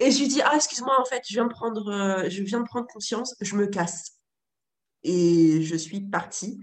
Et 0.00 0.10
je 0.10 0.18
lui 0.20 0.28
dis, 0.28 0.40
ah, 0.42 0.52
excuse-moi, 0.54 0.94
en 1.00 1.04
fait, 1.04 1.22
je 1.28 1.34
viens, 1.34 1.46
de 1.46 1.52
prendre, 1.52 1.90
euh, 1.90 2.28
je 2.28 2.42
viens 2.42 2.60
de 2.60 2.66
prendre 2.66 2.86
conscience, 2.86 3.34
je 3.40 3.56
me 3.56 3.66
casse. 3.66 4.15
Et 5.08 5.62
je 5.62 5.76
suis 5.76 6.00
partie 6.00 6.58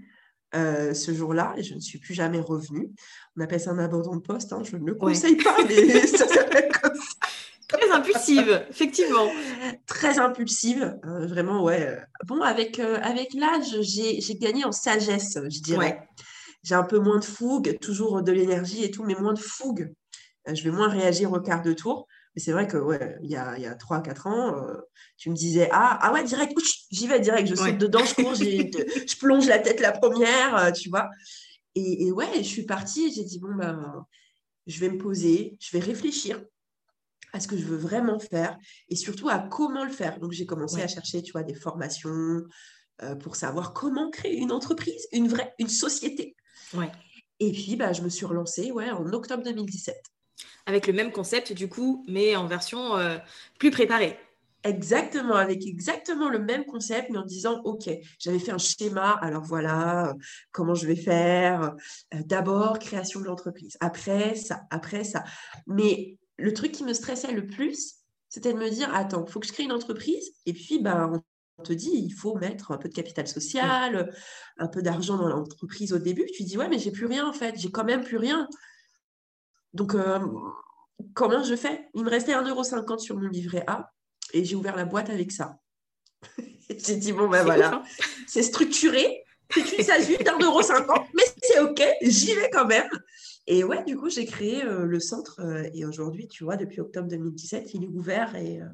euh, 0.54 0.92
ce 0.92 1.14
jour-là 1.14 1.54
et 1.56 1.62
je 1.62 1.74
ne 1.74 1.80
suis 1.80 1.98
plus 1.98 2.12
jamais 2.12 2.40
revenue. 2.40 2.92
On 3.36 3.40
appelle 3.40 3.58
ça 3.58 3.70
un 3.70 3.78
abandon 3.78 4.16
de 4.16 4.20
poste, 4.20 4.52
hein, 4.52 4.62
je 4.62 4.76
ne 4.76 4.84
le 4.84 4.94
conseille 4.94 5.36
pas, 5.36 5.56
mais 5.66 6.06
ça 6.06 6.28
s'appelle 6.28 6.70
comme 6.70 6.94
ça. 6.94 7.28
Très 7.66 7.90
impulsive, 7.90 8.66
effectivement. 8.68 9.30
Très 9.86 10.18
impulsive, 10.18 10.96
euh, 11.06 11.26
vraiment, 11.26 11.64
ouais. 11.64 11.98
Bon, 12.26 12.42
avec, 12.42 12.78
avec 12.78 13.32
l'âge, 13.32 13.80
j'ai 13.80 14.34
gagné 14.34 14.64
en 14.66 14.72
sagesse, 14.72 15.38
je 15.48 15.60
dirais. 15.60 16.06
J'ai 16.62 16.74
un 16.74 16.84
peu 16.84 16.98
moins 16.98 17.18
de 17.18 17.24
fougue, 17.24 17.78
toujours 17.80 18.22
de 18.22 18.30
l'énergie 18.30 18.84
et 18.84 18.90
tout, 18.90 19.04
mais 19.04 19.14
moins 19.14 19.32
de 19.32 19.40
fougue. 19.40 19.92
je 20.46 20.62
vais 20.62 20.70
moins 20.70 20.88
réagir 20.88 21.32
au 21.32 21.40
quart 21.40 21.62
de 21.62 21.72
tour. 21.72 22.06
Mais 22.34 22.42
c'est 22.42 22.52
vrai 22.52 22.66
que, 22.66 22.76
ouais, 22.76 23.16
il 23.22 23.30
y 23.30 23.36
a, 23.36 23.58
y 23.58 23.66
a 23.66 23.74
3-4 23.74 24.28
ans, 24.28 24.56
euh, 24.56 24.76
tu 25.16 25.30
me 25.30 25.34
disais, 25.34 25.68
ah, 25.70 25.98
ah 26.00 26.12
ouais, 26.12 26.24
direct, 26.24 26.58
j'y 26.90 27.06
vais 27.06 27.20
direct, 27.20 27.48
je 27.48 27.54
saute 27.54 27.78
dedans, 27.78 28.04
je 28.04 28.14
cours, 28.14 28.34
je 28.34 29.18
plonge 29.18 29.46
la 29.46 29.60
tête 29.60 29.80
la 29.80 29.92
première, 29.92 30.56
euh, 30.56 30.70
tu 30.72 30.88
vois. 30.88 31.08
Et, 31.76 32.06
et, 32.06 32.12
ouais, 32.12 32.28
je 32.38 32.42
suis 32.42 32.64
partie, 32.64 33.12
j'ai 33.12 33.24
dit, 33.24 33.38
bon, 33.38 33.54
ben, 33.54 34.04
je 34.66 34.80
vais 34.80 34.88
me 34.88 34.98
poser, 34.98 35.56
je 35.60 35.76
vais 35.76 35.84
réfléchir 35.84 36.42
à 37.32 37.40
ce 37.40 37.48
que 37.48 37.56
je 37.56 37.64
veux 37.64 37.76
vraiment 37.76 38.18
faire 38.18 38.56
et 38.88 38.96
surtout 38.96 39.28
à 39.28 39.38
comment 39.38 39.84
le 39.84 39.92
faire. 39.92 40.18
Donc, 40.18 40.32
j'ai 40.32 40.46
commencé 40.46 40.82
à 40.82 40.88
chercher, 40.88 41.22
tu 41.22 41.32
vois, 41.32 41.42
des 41.42 41.54
formations 41.54 42.42
euh, 43.02 43.14
pour 43.16 43.36
savoir 43.36 43.72
comment 43.72 44.10
créer 44.10 44.36
une 44.36 44.52
entreprise, 44.52 45.06
une 45.12 45.28
vraie, 45.28 45.52
une 45.58 45.68
société. 45.68 46.36
Ouais. 46.74 46.90
Et 47.40 47.52
puis, 47.52 47.76
bah, 47.76 47.92
je 47.92 48.02
me 48.02 48.08
suis 48.08 48.26
relancée 48.26 48.70
ouais, 48.70 48.90
en 48.90 49.12
octobre 49.12 49.42
2017 49.42 49.96
avec 50.66 50.86
le 50.86 50.92
même 50.92 51.12
concept 51.12 51.52
du 51.52 51.68
coup, 51.68 52.04
mais 52.08 52.36
en 52.36 52.46
version 52.46 52.96
euh, 52.96 53.18
plus 53.58 53.70
préparée. 53.70 54.18
Exactement, 54.64 55.34
avec 55.34 55.66
exactement 55.66 56.30
le 56.30 56.38
même 56.38 56.64
concept, 56.64 57.10
mais 57.10 57.18
en 57.18 57.24
disant, 57.26 57.60
OK, 57.64 57.90
j'avais 58.18 58.38
fait 58.38 58.50
un 58.50 58.58
schéma, 58.58 59.12
alors 59.20 59.42
voilà, 59.42 60.14
comment 60.52 60.74
je 60.74 60.86
vais 60.86 60.96
faire. 60.96 61.74
Euh, 62.14 62.18
d'abord, 62.24 62.78
création 62.78 63.20
de 63.20 63.26
l'entreprise, 63.26 63.76
après 63.80 64.34
ça, 64.36 64.62
après 64.70 65.04
ça. 65.04 65.22
Mais 65.66 66.18
le 66.38 66.54
truc 66.54 66.72
qui 66.72 66.84
me 66.84 66.94
stressait 66.94 67.32
le 67.32 67.46
plus, 67.46 67.96
c'était 68.30 68.54
de 68.54 68.58
me 68.58 68.70
dire, 68.70 68.92
attends, 68.94 69.24
il 69.26 69.30
faut 69.30 69.38
que 69.38 69.46
je 69.46 69.52
crée 69.52 69.64
une 69.64 69.72
entreprise, 69.72 70.32
et 70.46 70.54
puis, 70.54 70.78
bah, 70.78 71.10
on 71.58 71.62
te 71.62 71.72
dit, 71.74 71.90
il 71.92 72.10
faut 72.10 72.34
mettre 72.36 72.72
un 72.72 72.78
peu 72.78 72.88
de 72.88 72.94
capital 72.94 73.28
social, 73.28 74.12
un 74.56 74.66
peu 74.66 74.80
d'argent 74.80 75.16
dans 75.16 75.28
l'entreprise 75.28 75.92
au 75.92 75.98
début. 75.98 76.26
Tu 76.34 76.42
dis, 76.42 76.56
ouais, 76.56 76.68
mais 76.68 76.78
j'ai 76.78 76.90
plus 76.90 77.06
rien 77.06 77.28
en 77.28 77.32
fait, 77.32 77.54
j'ai 77.58 77.70
quand 77.70 77.84
même 77.84 78.02
plus 78.02 78.16
rien. 78.16 78.48
Donc, 79.74 79.94
euh, 79.94 80.18
comment 81.12 81.42
je 81.42 81.54
fais? 81.54 81.88
Il 81.94 82.04
me 82.04 82.10
restait 82.10 82.32
1,50€ 82.32 82.98
sur 82.98 83.16
mon 83.16 83.28
livret 83.28 83.64
A 83.66 83.92
et 84.32 84.44
j'ai 84.44 84.56
ouvert 84.56 84.76
la 84.76 84.84
boîte 84.84 85.10
avec 85.10 85.30
ça. 85.30 85.58
j'ai 86.70 86.96
dit, 86.96 87.12
bon, 87.12 87.28
ben 87.28 87.44
voilà, 87.44 87.82
c'est 88.26 88.42
structuré, 88.42 89.24
C'est 89.50 90.20
une 90.20 90.42
euro 90.42 90.62
cinquante, 90.62 91.06
mais 91.14 91.22
c'est 91.42 91.60
OK, 91.60 91.82
j'y 92.02 92.34
vais 92.34 92.50
quand 92.50 92.66
même. 92.66 92.88
Et 93.46 93.62
ouais, 93.62 93.84
du 93.84 93.96
coup, 93.96 94.08
j'ai 94.08 94.24
créé 94.24 94.64
euh, 94.64 94.84
le 94.84 95.00
centre 95.00 95.40
euh, 95.40 95.68
et 95.74 95.84
aujourd'hui, 95.84 96.28
tu 96.28 96.44
vois, 96.44 96.56
depuis 96.56 96.80
octobre 96.80 97.08
2017, 97.08 97.74
il 97.74 97.84
est 97.84 97.88
ouvert 97.88 98.34
et, 98.36 98.60
euh, 98.60 98.66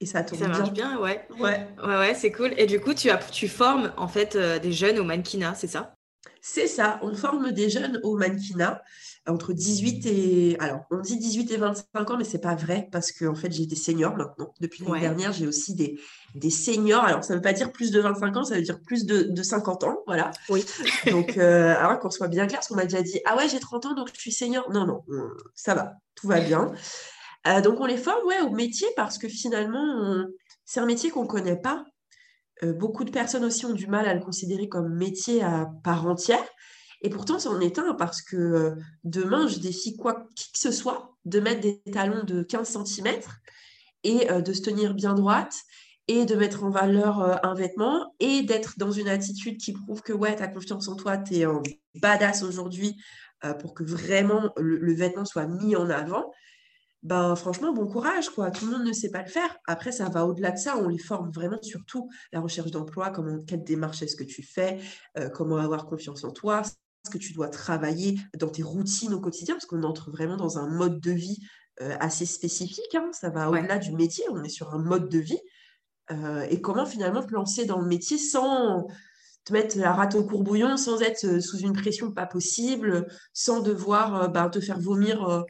et 0.00 0.06
ça 0.06 0.22
tourne 0.22 0.40
ça 0.40 0.48
marche 0.48 0.72
bien. 0.72 0.98
ouais. 1.00 1.26
Ouais, 1.38 1.66
ouais, 1.82 1.98
ouais 1.98 2.14
c'est 2.14 2.30
cool. 2.30 2.54
Et 2.56 2.66
du 2.66 2.80
coup, 2.80 2.94
tu, 2.94 3.10
as, 3.10 3.18
tu 3.18 3.48
formes 3.48 3.92
en 3.96 4.08
fait 4.08 4.36
des 4.36 4.72
jeunes 4.72 4.98
au 4.98 5.04
mannequinat, 5.04 5.54
c'est 5.54 5.66
ça? 5.66 5.96
C'est 6.42 6.66
ça, 6.66 6.98
on 7.02 7.14
forme 7.14 7.52
des 7.52 7.68
jeunes 7.68 8.00
au 8.02 8.16
mannequinat 8.16 8.82
entre 9.26 9.52
18 9.52 10.06
et. 10.06 10.56
Alors, 10.58 10.80
on 10.90 10.98
dit 10.98 11.18
18 11.18 11.50
et 11.52 11.56
25 11.58 12.10
ans, 12.10 12.16
mais 12.16 12.24
c'est 12.24 12.40
pas 12.40 12.54
vrai 12.54 12.88
parce 12.90 13.12
qu'en 13.12 13.28
en 13.28 13.34
fait, 13.34 13.52
j'ai 13.52 13.66
des 13.66 13.76
seniors 13.76 14.16
maintenant. 14.16 14.54
Depuis 14.60 14.84
l'année 14.84 15.00
dernière, 15.00 15.32
j'ai 15.32 15.46
aussi 15.46 15.74
des, 15.74 16.00
des 16.34 16.50
seniors. 16.50 17.04
Alors, 17.04 17.22
ça 17.24 17.34
ne 17.34 17.38
veut 17.38 17.42
pas 17.42 17.52
dire 17.52 17.72
plus 17.72 17.90
de 17.90 18.00
25 18.00 18.36
ans, 18.36 18.44
ça 18.44 18.54
veut 18.54 18.62
dire 18.62 18.80
plus 18.80 19.04
de, 19.04 19.24
de 19.24 19.42
50 19.42 19.84
ans. 19.84 19.98
Voilà. 20.06 20.30
Oui. 20.48 20.64
donc, 21.10 21.36
euh, 21.36 21.74
alors 21.76 21.98
qu'on 21.98 22.10
soit 22.10 22.28
bien 22.28 22.46
clair, 22.46 22.60
parce 22.60 22.68
qu'on 22.68 22.76
m'a 22.76 22.84
déjà 22.84 23.02
dit 23.02 23.20
Ah 23.26 23.36
ouais, 23.36 23.48
j'ai 23.48 23.60
30 23.60 23.86
ans, 23.86 23.94
donc 23.94 24.10
je 24.14 24.18
suis 24.18 24.32
senior. 24.32 24.70
Non, 24.72 24.86
non, 24.86 25.02
ça 25.54 25.74
va, 25.74 25.94
tout 26.14 26.26
va 26.26 26.40
bien. 26.40 26.72
Euh, 27.46 27.60
donc, 27.60 27.80
on 27.80 27.86
les 27.86 27.98
forme 27.98 28.26
ouais, 28.26 28.40
au 28.40 28.50
métier 28.50 28.88
parce 28.96 29.18
que 29.18 29.28
finalement, 29.28 30.24
c'est 30.64 30.80
un 30.80 30.86
métier 30.86 31.10
qu'on 31.10 31.22
ne 31.22 31.28
connaît 31.28 31.60
pas. 31.60 31.84
Euh, 32.62 32.72
beaucoup 32.72 33.04
de 33.04 33.10
personnes 33.10 33.44
aussi 33.44 33.64
ont 33.66 33.72
du 33.72 33.86
mal 33.86 34.06
à 34.06 34.14
le 34.14 34.20
considérer 34.20 34.68
comme 34.68 34.94
métier 34.94 35.42
à 35.42 35.70
part 35.82 36.06
entière. 36.06 36.44
Et 37.02 37.08
pourtant, 37.08 37.38
c'en 37.38 37.60
est 37.60 37.78
un 37.78 37.94
parce 37.94 38.20
que 38.20 38.36
euh, 38.36 38.74
demain, 39.04 39.48
je 39.48 39.58
défie 39.58 39.96
quoi, 39.96 40.26
qui 40.36 40.52
que 40.52 40.58
ce 40.58 40.70
soit 40.70 41.16
de 41.24 41.40
mettre 41.40 41.60
des 41.60 41.80
talons 41.92 42.24
de 42.24 42.42
15 42.42 42.84
cm 42.84 43.20
et 44.04 44.30
euh, 44.30 44.40
de 44.42 44.52
se 44.52 44.62
tenir 44.62 44.94
bien 44.94 45.14
droite 45.14 45.54
et 46.08 46.24
de 46.26 46.34
mettre 46.34 46.64
en 46.64 46.70
valeur 46.70 47.44
un 47.46 47.54
vêtement 47.54 48.14
et 48.18 48.42
d'être 48.42 48.74
dans 48.78 48.90
une 48.90 49.08
attitude 49.08 49.58
qui 49.58 49.72
prouve 49.72 50.02
que 50.02 50.12
ouais, 50.12 50.34
tu 50.34 50.42
as 50.42 50.48
confiance 50.48 50.88
en 50.88 50.96
toi, 50.96 51.16
tu 51.16 51.36
es 51.36 51.46
en 51.46 51.62
badass 52.00 52.42
aujourd'hui 52.42 53.00
pour 53.60 53.74
que 53.74 53.84
vraiment 53.84 54.50
le, 54.56 54.92
vêtement 54.92 55.24
soit 55.24 55.46
mis 55.46 55.76
en 55.76 55.88
avant. 55.88 56.32
Ben, 57.02 57.34
franchement, 57.34 57.72
bon 57.72 57.86
courage, 57.86 58.28
quoi. 58.28 58.50
Tout 58.50 58.66
le 58.66 58.72
monde 58.72 58.86
ne 58.86 58.92
sait 58.92 59.10
pas 59.10 59.22
le 59.22 59.28
faire. 59.28 59.56
Après, 59.66 59.90
ça 59.90 60.08
va 60.08 60.26
au-delà 60.26 60.50
de 60.50 60.58
ça. 60.58 60.76
On 60.76 60.88
les 60.88 60.98
forme 60.98 61.30
vraiment 61.30 61.60
surtout 61.62 62.10
la 62.32 62.40
recherche 62.40 62.70
d'emploi, 62.70 63.10
comment, 63.10 63.38
quelle 63.46 63.64
démarche 63.64 64.02
est-ce 64.02 64.16
que 64.16 64.24
tu 64.24 64.42
fais, 64.42 64.78
comment 65.32 65.56
avoir 65.56 65.86
confiance 65.86 66.24
en 66.24 66.30
toi, 66.30 66.62
que 67.10 67.18
tu 67.18 67.32
dois 67.32 67.48
travailler 67.48 68.18
dans 68.36 68.48
tes 68.48 68.62
routines 68.62 69.14
au 69.14 69.20
quotidien, 69.20 69.54
parce 69.54 69.66
qu'on 69.66 69.82
entre 69.82 70.10
vraiment 70.10 70.36
dans 70.36 70.58
un 70.58 70.68
mode 70.68 71.00
de 71.00 71.12
vie 71.12 71.38
euh, 71.80 71.96
assez 72.00 72.26
spécifique. 72.26 72.94
Hein. 72.94 73.10
ça 73.12 73.30
va 73.30 73.48
au-delà 73.48 73.78
du 73.78 73.92
métier, 73.92 74.24
on 74.30 74.42
est 74.42 74.50
sur 74.50 74.74
un 74.74 74.78
mode 74.78 75.08
de 75.08 75.18
vie. 75.18 75.40
Euh, 76.10 76.42
et 76.50 76.60
comment 76.60 76.84
finalement 76.84 77.22
te 77.22 77.32
lancer 77.32 77.64
dans 77.64 77.78
le 77.78 77.86
métier 77.86 78.18
sans 78.18 78.88
te 79.44 79.52
mettre 79.52 79.78
la 79.78 79.92
rate 79.92 80.14
au 80.14 80.24
courbouillon, 80.24 80.76
sans 80.76 81.00
être 81.00 81.24
euh, 81.24 81.40
sous 81.40 81.58
une 81.58 81.72
pression 81.72 82.12
pas 82.12 82.26
possible, 82.26 83.06
sans 83.32 83.60
devoir 83.60 84.30
bah, 84.30 84.48
te 84.48 84.60
faire 84.60 84.78
vomir 84.78 85.44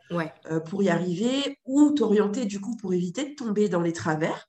pour 0.66 0.82
y 0.82 0.88
arriver, 0.88 1.58
ou 1.64 1.90
t'orienter 1.90 2.44
du 2.44 2.60
coup 2.60 2.76
pour 2.76 2.94
éviter 2.94 3.30
de 3.30 3.34
tomber 3.34 3.68
dans 3.68 3.80
les 3.80 3.92
travers. 3.92 4.48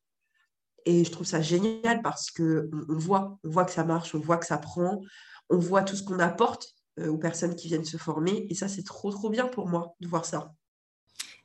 Et 0.85 1.03
je 1.03 1.11
trouve 1.11 1.27
ça 1.27 1.41
génial 1.41 2.01
parce 2.01 2.31
que 2.31 2.69
on 2.89 2.97
voit, 2.97 3.37
on 3.43 3.49
voit 3.49 3.65
que 3.65 3.71
ça 3.71 3.83
marche, 3.83 4.15
on 4.15 4.19
voit 4.19 4.37
que 4.37 4.45
ça 4.45 4.57
prend, 4.57 5.01
on 5.49 5.57
voit 5.57 5.83
tout 5.83 5.95
ce 5.95 6.03
qu'on 6.03 6.19
apporte 6.19 6.73
euh, 6.99 7.07
aux 7.07 7.17
personnes 7.17 7.55
qui 7.55 7.67
viennent 7.67 7.85
se 7.85 7.97
former. 7.97 8.47
Et 8.49 8.55
ça, 8.55 8.67
c'est 8.67 8.83
trop, 8.83 9.11
trop 9.11 9.29
bien 9.29 9.47
pour 9.47 9.67
moi 9.67 9.95
de 10.01 10.07
voir 10.07 10.25
ça. 10.25 10.51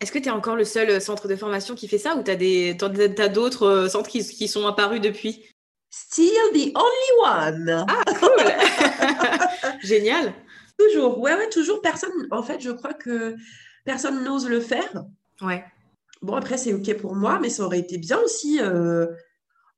Est-ce 0.01 0.13
que 0.13 0.19
tu 0.19 0.29
es 0.29 0.33
encore 0.33 0.57
le 0.57 0.65
seul 0.65 0.91
euh, 0.91 1.01
centre 1.01 1.29
de 1.29 1.37
formation 1.37 1.75
qui 1.75 1.89
fait 1.89 1.99
ça 1.99 2.17
ou 2.17 2.23
tu 2.23 2.31
as 2.31 3.29
d'autres 3.29 3.67
euh, 3.67 3.89
centres 3.89 4.09
qui, 4.11 4.27
qui, 4.27 4.49
sont 4.49 4.67
apparus 4.67 5.01
depuis? 5.01 5.45
Still 5.91 6.53
the 6.53 6.73
only 6.75 7.11
one. 7.23 7.87
Ah, 7.89 8.05
cool 8.19 9.79
Génial 9.83 10.35
Toujours, 10.79 11.19
ouais, 11.21 11.35
ouais, 11.35 11.49
toujours. 11.49 11.81
Personne, 11.81 12.11
en 12.31 12.43
fait, 12.43 12.61
je 12.61 12.71
crois 12.71 12.93
que 12.93 13.35
personne 13.85 14.23
n'ose 14.25 14.47
le 14.47 14.61
faire. 14.61 15.05
Ouais. 15.41 15.65
Bon, 16.21 16.35
après, 16.35 16.59
c'est 16.59 16.75
OK 16.75 16.93
pour 16.99 17.15
moi, 17.15 17.39
mais 17.41 17.49
ça 17.49 17.63
aurait 17.63 17.79
été 17.79 17.97
bien 17.97 18.19
aussi 18.19 18.61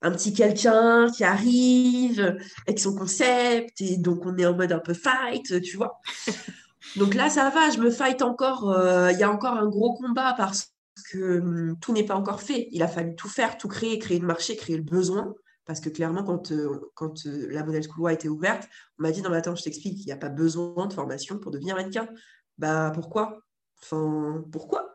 un 0.03 0.13
petit 0.13 0.33
quelqu'un 0.33 1.11
qui 1.11 1.25
arrive 1.25 2.37
avec 2.67 2.79
son 2.79 2.95
concept 2.95 3.81
et 3.81 3.97
donc 3.97 4.25
on 4.25 4.37
est 4.37 4.47
en 4.47 4.55
mode 4.55 4.73
un 4.73 4.79
peu 4.79 4.95
fight, 4.95 5.61
tu 5.63 5.77
vois. 5.77 6.01
donc 6.97 7.15
là, 7.15 7.31
ça 7.31 7.51
va, 7.51 7.71
je 7.71 7.79
me 7.79 7.91
fight 7.91 8.23
encore. 8.23 8.71
Euh, 8.71 9.11
il 9.13 9.19
y 9.19 9.23
a 9.23 9.31
encore 9.31 9.55
un 9.55 9.67
gros 9.67 9.95
combat 9.95 10.35
parce 10.37 10.73
que 11.11 11.41
hum, 11.41 11.77
tout 11.81 11.93
n'est 11.93 12.05
pas 12.05 12.15
encore 12.15 12.43
fait. 12.43 12.69
Il 12.71 12.83
a 12.83 12.89
fallu 12.89 13.17
tout 13.17 13.29
faire, 13.29 13.59
tout 13.59 13.69
créer, 13.69 13.99
créer 13.99 14.19
le 14.21 14.27
marché, 14.27 14.57
créer 14.57 14.77
le 14.77 14.83
besoin. 14.83 15.35
Parce 15.69 15.81
que 15.81 15.91
clairement, 15.91 16.25
quand, 16.25 16.51
euh, 16.51 16.91
quand 16.95 17.27
euh, 17.27 17.47
la 17.51 17.63
modèle 17.63 17.83
school 17.83 18.09
a 18.09 18.15
été 18.15 18.27
ouverte, 18.27 18.67
on 18.99 19.03
m'a 19.03 19.13
dit 19.13 19.21
non, 19.21 19.29
mais 19.29 19.37
attends, 19.37 19.55
je 19.55 19.63
t'explique, 19.63 20.01
il 20.01 20.07
n'y 20.07 20.13
a 20.13 20.17
pas 20.17 20.31
besoin 20.31 20.87
de 20.87 20.95
formation 20.95 21.39
pour 21.39 21.51
devenir 21.51 21.77
mannequin. 21.77 22.09
Bah 22.57 22.91
pourquoi? 22.95 23.43
Enfin, 23.83 24.43
pourquoi? 24.51 24.95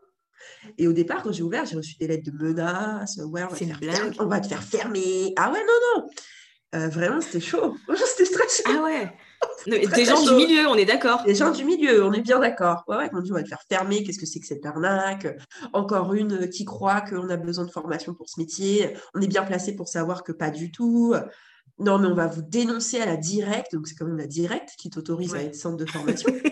Et 0.79 0.87
au 0.87 0.93
départ, 0.93 1.21
quand 1.21 1.31
j'ai 1.31 1.43
ouvert, 1.43 1.67
j'ai 1.67 1.75
reçu 1.75 1.95
des 1.97 2.07
lettres 2.07 2.31
de 2.31 2.35
menaces. 2.35 3.17
Ouais, 3.17 3.43
on 3.43 3.49
va, 3.49 3.55
te 3.55 3.65
faire, 3.65 4.11
on 4.17 4.25
va 4.25 4.39
te 4.39 4.47
faire 4.47 4.63
fermer. 4.63 5.35
Ah 5.37 5.51
ouais, 5.51 5.59
non, 5.59 6.01
non. 6.01 6.09
Euh, 6.73 6.89
vraiment, 6.89 7.21
c'était 7.21 7.39
chaud. 7.39 7.77
c'était 8.07 8.25
stressant. 8.25 8.63
Ah 8.65 8.83
ouais. 8.83 9.13
des 9.67 10.05
gens 10.05 10.21
du 10.23 10.33
milieu, 10.33 10.67
on 10.67 10.75
est 10.75 10.85
d'accord. 10.85 11.23
Des 11.23 11.35
gens 11.35 11.51
du 11.51 11.63
milieu, 11.63 12.03
on 12.03 12.13
est 12.13 12.21
bien 12.21 12.39
d'accord. 12.39 12.83
Ouais, 12.87 12.97
ouais, 12.97 13.09
quand 13.09 13.19
on 13.19 13.21
dit 13.21 13.31
on 13.31 13.35
va 13.35 13.43
te 13.43 13.47
faire 13.47 13.63
fermer, 13.69 14.03
qu'est-ce 14.03 14.19
que 14.19 14.25
c'est 14.25 14.39
que 14.39 14.47
cette 14.47 14.65
arnaque? 14.65 15.27
Encore 15.73 16.13
une 16.13 16.49
qui 16.49 16.65
croit 16.65 17.01
qu'on 17.01 17.29
a 17.29 17.37
besoin 17.37 17.65
de 17.65 17.71
formation 17.71 18.13
pour 18.13 18.29
ce 18.29 18.39
métier. 18.39 18.95
On 19.15 19.21
est 19.21 19.27
bien 19.27 19.43
placé 19.43 19.75
pour 19.75 19.87
savoir 19.87 20.23
que 20.23 20.31
pas 20.31 20.49
du 20.49 20.71
tout. 20.71 21.15
Non, 21.79 21.97
mais 21.97 22.07
on 22.07 22.15
va 22.15 22.27
vous 22.27 22.41
dénoncer 22.41 22.99
à 22.99 23.05
la 23.05 23.17
directe. 23.17 23.73
Donc, 23.73 23.87
c'est 23.87 23.95
quand 23.95 24.05
même 24.05 24.17
la 24.17 24.27
directe 24.27 24.71
qui 24.77 24.89
t'autorise 24.89 25.33
à 25.33 25.41
être 25.41 25.55
centre 25.55 25.77
de 25.77 25.85
formation. 25.85 26.29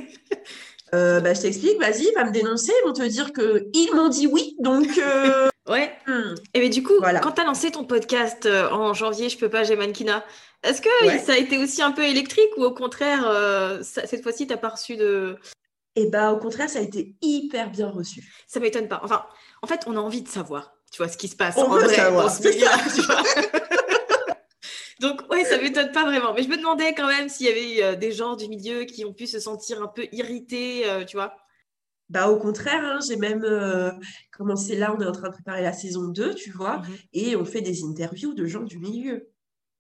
Euh, 0.94 1.22
bah, 1.22 1.34
je 1.34 1.40
t'explique, 1.40 1.80
vas-y, 1.80 2.12
va 2.16 2.26
me 2.26 2.34
dénoncer, 2.34 2.74
ils 2.84 2.86
vont 2.86 2.92
te 2.92 3.08
dire 3.08 3.32
qu'ils 3.32 3.96
m'ont 3.96 4.10
dit 4.10 4.28
oui, 4.28 4.58
donc... 4.60 4.90
Euh, 4.98 5.48
ouais. 5.68 5.94
Hmm. 6.08 6.36
Et 6.54 6.60
mais 6.60 6.70
du 6.70 6.84
coup, 6.84 6.94
quand 7.02 7.32
tu 7.32 7.42
as 7.42 7.46
lancé 7.46 7.72
ton 7.72 7.86
podcast 7.86 8.46
euh, 8.46 8.70
en 8.70 8.94
janvier, 8.94 9.30
Je 9.30 9.38
peux 9.38 9.50
pas, 9.50 9.64
j'ai 9.64 9.76
mannequinat, 9.76 10.26
est-ce 10.64 10.82
que 10.82 10.90
ça 11.26 11.34
a 11.34 11.38
été 11.38 11.58
aussi 11.58 11.82
un 11.82 11.92
peu 11.92 12.04
électrique 12.04 12.52
ou 12.58 12.64
au 12.64 12.74
contraire, 12.74 13.26
cette 13.82 14.24
fois-ci, 14.24 14.48
tu 14.48 14.54
n'as 14.54 14.60
pas 14.60 14.70
reçu 14.70 14.96
de... 14.96 15.38
Eh 15.96 16.08
bah, 16.08 16.32
au 16.32 16.38
contraire, 16.38 16.70
ça 16.70 16.80
a 16.80 16.82
été 16.82 17.16
hyper 17.22 17.70
bien 17.70 17.90
reçu. 17.90 18.24
Ça 18.48 18.62
m'étonne 18.62 18.88
pas. 18.88 19.02
Enfin, 19.04 19.26
en 19.62 19.68
fait, 19.68 19.82
on 19.88 19.98
a 19.98 20.00
envie 20.00 20.22
de 20.22 20.30
savoir, 20.30 20.74
tu 20.90 20.98
vois, 20.98 21.10
ce 21.10 21.18
qui 21.18 21.28
se 21.28 21.36
passe 21.36 21.58
on 21.58 21.64
en 21.64 21.78
veut 21.78 21.90
savoir. 21.90 22.32
Donc, 25.02 25.24
ouais, 25.32 25.44
ça 25.44 25.58
m'étonne 25.58 25.92
pas 25.92 26.06
vraiment. 26.06 26.34
Mais 26.34 26.44
je 26.44 26.48
me 26.48 26.58
demandais 26.58 26.94
quand 26.94 27.08
même 27.08 27.28
s'il 27.28 27.48
y 27.48 27.50
avait 27.50 27.84
euh, 27.84 27.96
des 27.96 28.12
gens 28.12 28.36
du 28.36 28.48
milieu 28.48 28.84
qui 28.86 29.04
ont 29.04 29.14
pu 29.14 29.26
se 29.26 29.40
sentir 29.40 29.82
un 29.82 29.88
peu 29.88 30.08
irrités, 30.12 30.84
euh, 30.86 31.04
tu 31.04 31.18
vois. 31.18 31.36
Bah, 32.12 32.30
au 32.30 32.38
contraire, 32.38 32.84
hein, 32.84 33.00
j'ai 33.08 33.16
même 33.16 33.46
euh, 33.46 33.90
commencé 34.32 34.76
là, 34.76 34.94
on 34.94 35.02
est 35.02 35.08
en 35.08 35.14
train 35.14 35.30
de 35.30 35.34
préparer 35.34 35.62
la 35.62 35.72
saison 35.72 36.10
2, 36.10 36.36
tu 36.36 36.52
vois, 36.52 36.80
mhm. 36.80 36.98
et 37.14 37.36
on 37.38 37.46
fait 37.46 37.62
des 37.62 37.84
interviews 37.86 38.34
de 38.34 38.46
gens 38.46 38.64
du 38.64 38.80
milieu. 38.80 39.30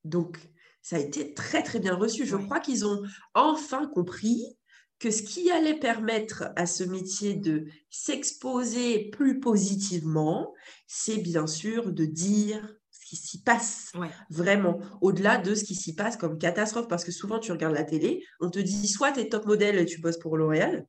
Donc, 0.06 0.40
ça 0.82 0.96
a 0.96 1.00
été 1.00 1.34
très, 1.34 1.62
très 1.62 1.80
bien 1.80 1.94
reçu. 1.94 2.26
Je 2.26 2.38
crois 2.38 2.62
qu'ils 2.62 2.86
ont 2.86 3.04
enfin 3.34 3.86
compris 3.94 4.58
que 4.98 5.12
ce 5.12 5.24
qui 5.24 5.52
allait 5.52 5.78
permettre 5.78 6.46
à 6.56 6.66
ce 6.66 6.86
métier 6.86 7.34
de 7.34 7.66
s'exposer 7.90 9.10
plus 9.10 9.42
positivement, 9.42 10.54
c'est 10.88 11.18
bien 11.18 11.48
sûr 11.48 11.92
de 11.92 12.06
dire 12.06 12.62
qui 13.12 13.18
s'y 13.18 13.42
passe 13.42 13.92
vraiment, 14.30 14.80
au-delà 15.02 15.38
de 15.38 15.54
ce 15.54 15.66
qui 15.66 15.76
s'y 15.76 15.96
passe 15.96 16.16
comme 16.16 16.38
catastrophe, 16.38 16.88
parce 16.88 17.04
que 17.04 17.12
souvent 17.12 17.40
tu 17.40 17.52
regardes 17.52 17.74
la 17.74 17.84
télé, 17.84 18.24
on 18.40 18.50
te 18.50 18.60
dit 18.60 18.88
soit 18.88 19.12
tu 19.12 19.20
es 19.20 19.28
top 19.28 19.46
modèle 19.46 19.78
et 19.78 19.86
tu 19.86 20.00
bosses 20.00 20.18
pour 20.18 20.38
L'Oréal, 20.38 20.88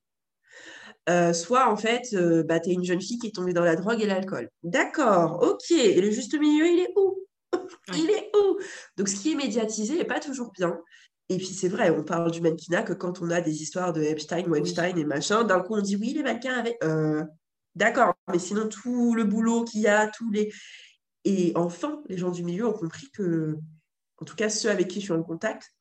euh, 1.09 1.33
soit 1.33 1.71
en 1.71 1.77
fait, 1.77 2.15
euh, 2.15 2.43
bah, 2.45 2.61
tu 2.61 2.71
es 2.71 2.73
une 2.75 2.85
jeune 2.85 3.01
fille 3.01 3.19
qui 3.19 3.27
est 3.29 3.35
tombée 3.35 3.53
dans 3.53 3.65
la 3.65 3.77
drogue 3.77 4.01
et 4.01 4.07
l'alcool. 4.07 4.49
D'accord, 4.62 5.43
ok, 5.43 5.71
et 5.71 6.01
le 6.01 6.11
juste 6.11 6.38
milieu, 6.38 6.67
il 6.67 6.81
est 6.81 6.93
où? 6.97 7.19
Il 7.95 8.11
est 8.11 8.31
où? 8.37 8.59
Donc 8.97 9.09
ce 9.09 9.17
qui 9.17 9.33
est 9.33 9.35
médiatisé 9.35 9.97
n'est 9.97 10.05
pas 10.05 10.21
toujours 10.21 10.53
bien. 10.53 10.79
Et 11.29 11.37
puis 11.37 11.47
c'est 11.47 11.69
vrai, 11.69 11.91
on 11.91 12.05
parle 12.05 12.31
du 12.31 12.41
mannequinat 12.41 12.83
que 12.83 12.93
quand 12.93 13.21
on 13.21 13.31
a 13.31 13.41
des 13.41 13.62
histoires 13.62 13.93
de 13.93 14.03
Epstein, 14.03 14.45
Weinstein 14.47 14.97
et 14.97 15.05
machin, 15.05 15.45
d'un 15.45 15.61
coup 15.61 15.75
on 15.75 15.81
dit 15.81 15.97
oui, 15.97 16.12
les 16.15 16.23
mannequins 16.23 16.55
avaient... 16.55 16.79
Euh, 16.85 17.25
d'accord, 17.75 18.15
mais 18.31 18.38
sinon 18.38 18.69
tout 18.69 19.15
le 19.15 19.25
boulot 19.25 19.65
qu'il 19.65 19.81
y 19.81 19.88
a, 19.88 20.09
tous 20.09 20.31
les... 20.31 20.53
Et 21.25 21.53
enfin, 21.55 22.03
les 22.09 22.19
gens 22.19 22.31
du 22.31 22.43
milieu 22.45 22.67
ont 22.67 22.73
compris 22.73 23.11
que, 23.11 23.57
en 24.19 24.25
tout 24.25 24.37
cas 24.37 24.49
ceux 24.49 24.71
avec 24.71 24.88
qui 24.88 25.01
je 25.01 25.07
suis 25.07 25.12
en 25.12 25.23
contact, 25.23 25.75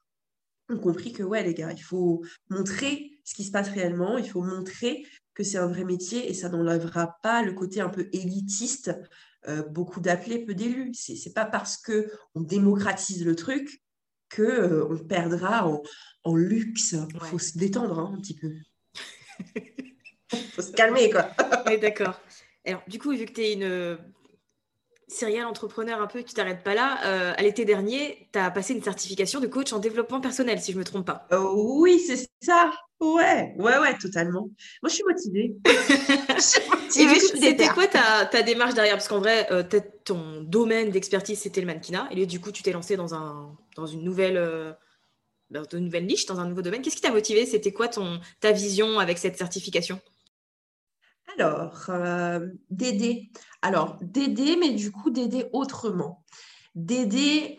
ont 0.69 0.77
compris 0.77 1.13
que, 1.13 1.23
ouais, 1.23 1.43
les 1.43 1.53
gars, 1.53 1.71
il 1.71 1.83
faut 1.83 2.23
montrer 2.49 3.10
ce 3.23 3.35
qui 3.35 3.43
se 3.43 3.51
passe 3.51 3.69
réellement, 3.69 4.17
il 4.17 4.29
faut 4.29 4.41
montrer 4.41 5.05
que 5.33 5.43
c'est 5.43 5.57
un 5.57 5.67
vrai 5.67 5.83
métier 5.83 6.29
et 6.29 6.33
ça 6.33 6.49
n'enlèvera 6.49 7.17
pas 7.23 7.41
le 7.41 7.53
côté 7.53 7.81
un 7.81 7.89
peu 7.89 8.09
élitiste, 8.11 8.91
euh, 9.47 9.63
beaucoup 9.63 9.99
d'appelés, 9.99 10.45
peu 10.45 10.53
d'élus. 10.53 10.93
C'est, 10.93 11.13
n'est 11.13 11.33
pas 11.33 11.45
parce 11.45 11.77
que 11.77 12.11
on 12.35 12.41
démocratise 12.41 13.25
le 13.25 13.35
truc 13.35 13.81
que 14.29 14.41
euh, 14.41 14.87
on 14.89 14.97
perdra 14.97 15.67
en, 16.23 16.35
luxe. 16.35 16.95
Il 17.13 17.19
faut 17.21 17.39
se 17.39 17.57
détendre 17.57 17.99
hein, 17.99 18.13
un 18.15 18.21
petit 18.21 18.35
peu. 18.35 18.53
Il 20.33 20.39
faut 20.53 20.61
se 20.61 20.71
calmer, 20.71 21.09
quoi. 21.09 21.31
d'accord. 21.81 22.19
Alors, 22.65 22.83
du 22.87 22.99
coup, 22.99 23.11
vu 23.11 23.25
que 23.25 23.33
tu 23.33 23.41
es 23.41 23.53
une 23.53 23.97
serial 25.11 25.45
entrepreneur 25.45 26.01
un 26.01 26.07
peu, 26.07 26.23
tu 26.23 26.33
t'arrêtes 26.33 26.63
pas 26.63 26.73
là. 26.73 26.99
Euh, 27.05 27.33
à 27.35 27.41
l'été 27.41 27.65
dernier, 27.65 28.27
tu 28.31 28.39
as 28.39 28.49
passé 28.51 28.73
une 28.73 28.81
certification 28.81 29.39
de 29.39 29.47
coach 29.47 29.73
en 29.73 29.79
développement 29.79 30.21
personnel, 30.21 30.59
si 30.61 30.71
je 30.71 30.77
me 30.77 30.83
trompe 30.83 31.05
pas. 31.05 31.27
Euh, 31.31 31.45
oui, 31.53 31.99
c'est 31.99 32.27
ça. 32.41 32.71
Ouais, 32.99 33.53
ouais, 33.57 33.77
ouais, 33.79 33.97
totalement. 33.97 34.49
Moi, 34.81 34.89
je 34.89 34.93
suis 34.93 35.03
motivée. 35.03 35.55
C'était 36.89 37.67
quoi 37.69 37.87
ta, 37.87 38.25
ta, 38.25 38.43
démarche 38.43 38.73
derrière? 38.73 38.95
Parce 38.95 39.07
qu'en 39.07 39.19
vrai, 39.19 39.47
euh, 39.51 39.63
ton 40.05 40.41
domaine 40.41 40.91
d'expertise, 40.91 41.39
c'était 41.39 41.61
le 41.61 41.67
mannequinat. 41.67 42.07
Et 42.11 42.25
du 42.25 42.39
coup, 42.39 42.51
tu 42.51 42.61
t'es 42.63 42.71
lancé 42.71 42.95
dans, 42.95 43.15
un, 43.15 43.57
dans 43.75 43.87
une 43.87 44.03
nouvelle 44.03 44.75
dans 45.49 45.63
une 45.73 45.85
nouvelle 45.85 46.05
niche, 46.05 46.25
dans 46.25 46.39
un 46.39 46.47
nouveau 46.47 46.61
domaine. 46.61 46.81
Qu'est-ce 46.81 46.95
qui 46.95 47.01
t'a 47.01 47.11
motivé 47.11 47.45
C'était 47.45 47.73
quoi 47.73 47.87
ton, 47.87 48.19
ta 48.39 48.51
vision 48.51 48.99
avec 48.99 49.17
cette 49.17 49.37
certification? 49.37 49.99
Alors, 51.37 51.85
euh, 51.89 52.47
d'aider. 52.69 53.31
Alors, 53.61 53.97
d'aider, 54.01 54.57
mais 54.57 54.71
du 54.71 54.91
coup, 54.91 55.11
d'aider 55.11 55.47
autrement. 55.53 56.23
D'aider 56.75 57.57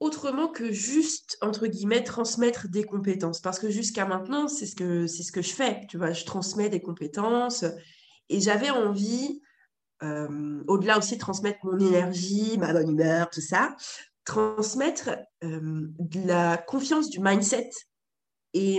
autrement 0.00 0.48
que 0.48 0.72
juste, 0.72 1.38
entre 1.40 1.66
guillemets, 1.66 2.02
transmettre 2.02 2.68
des 2.68 2.84
compétences. 2.84 3.40
Parce 3.40 3.58
que 3.58 3.70
jusqu'à 3.70 4.04
maintenant, 4.04 4.48
c'est 4.48 4.66
ce, 4.66 4.74
que, 4.74 5.06
c'est 5.06 5.22
ce 5.22 5.32
que 5.32 5.42
je 5.42 5.52
fais. 5.52 5.86
Tu 5.88 5.98
vois, 5.98 6.12
je 6.12 6.24
transmets 6.24 6.68
des 6.68 6.80
compétences. 6.80 7.64
Et 8.28 8.40
j'avais 8.40 8.70
envie, 8.70 9.40
euh, 10.02 10.62
au-delà 10.66 10.98
aussi 10.98 11.14
de 11.14 11.20
transmettre 11.20 11.58
mon 11.64 11.78
énergie, 11.78 12.56
ma 12.58 12.72
bonne 12.72 12.90
humeur, 12.90 13.30
tout 13.30 13.40
ça, 13.40 13.76
transmettre 14.24 15.10
euh, 15.44 15.88
de 15.98 16.26
la 16.26 16.56
confiance 16.56 17.10
du 17.10 17.20
mindset. 17.20 17.70
Et 18.54 18.78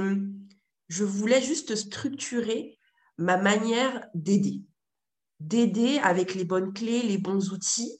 je 0.89 1.03
voulais 1.03 1.41
juste 1.41 1.75
structurer 1.75 2.77
ma 3.17 3.37
manière 3.37 4.07
d'aider. 4.13 4.61
D'aider 5.39 5.99
avec 6.03 6.35
les 6.35 6.45
bonnes 6.45 6.73
clés, 6.73 7.01
les 7.01 7.17
bons 7.17 7.51
outils 7.51 7.99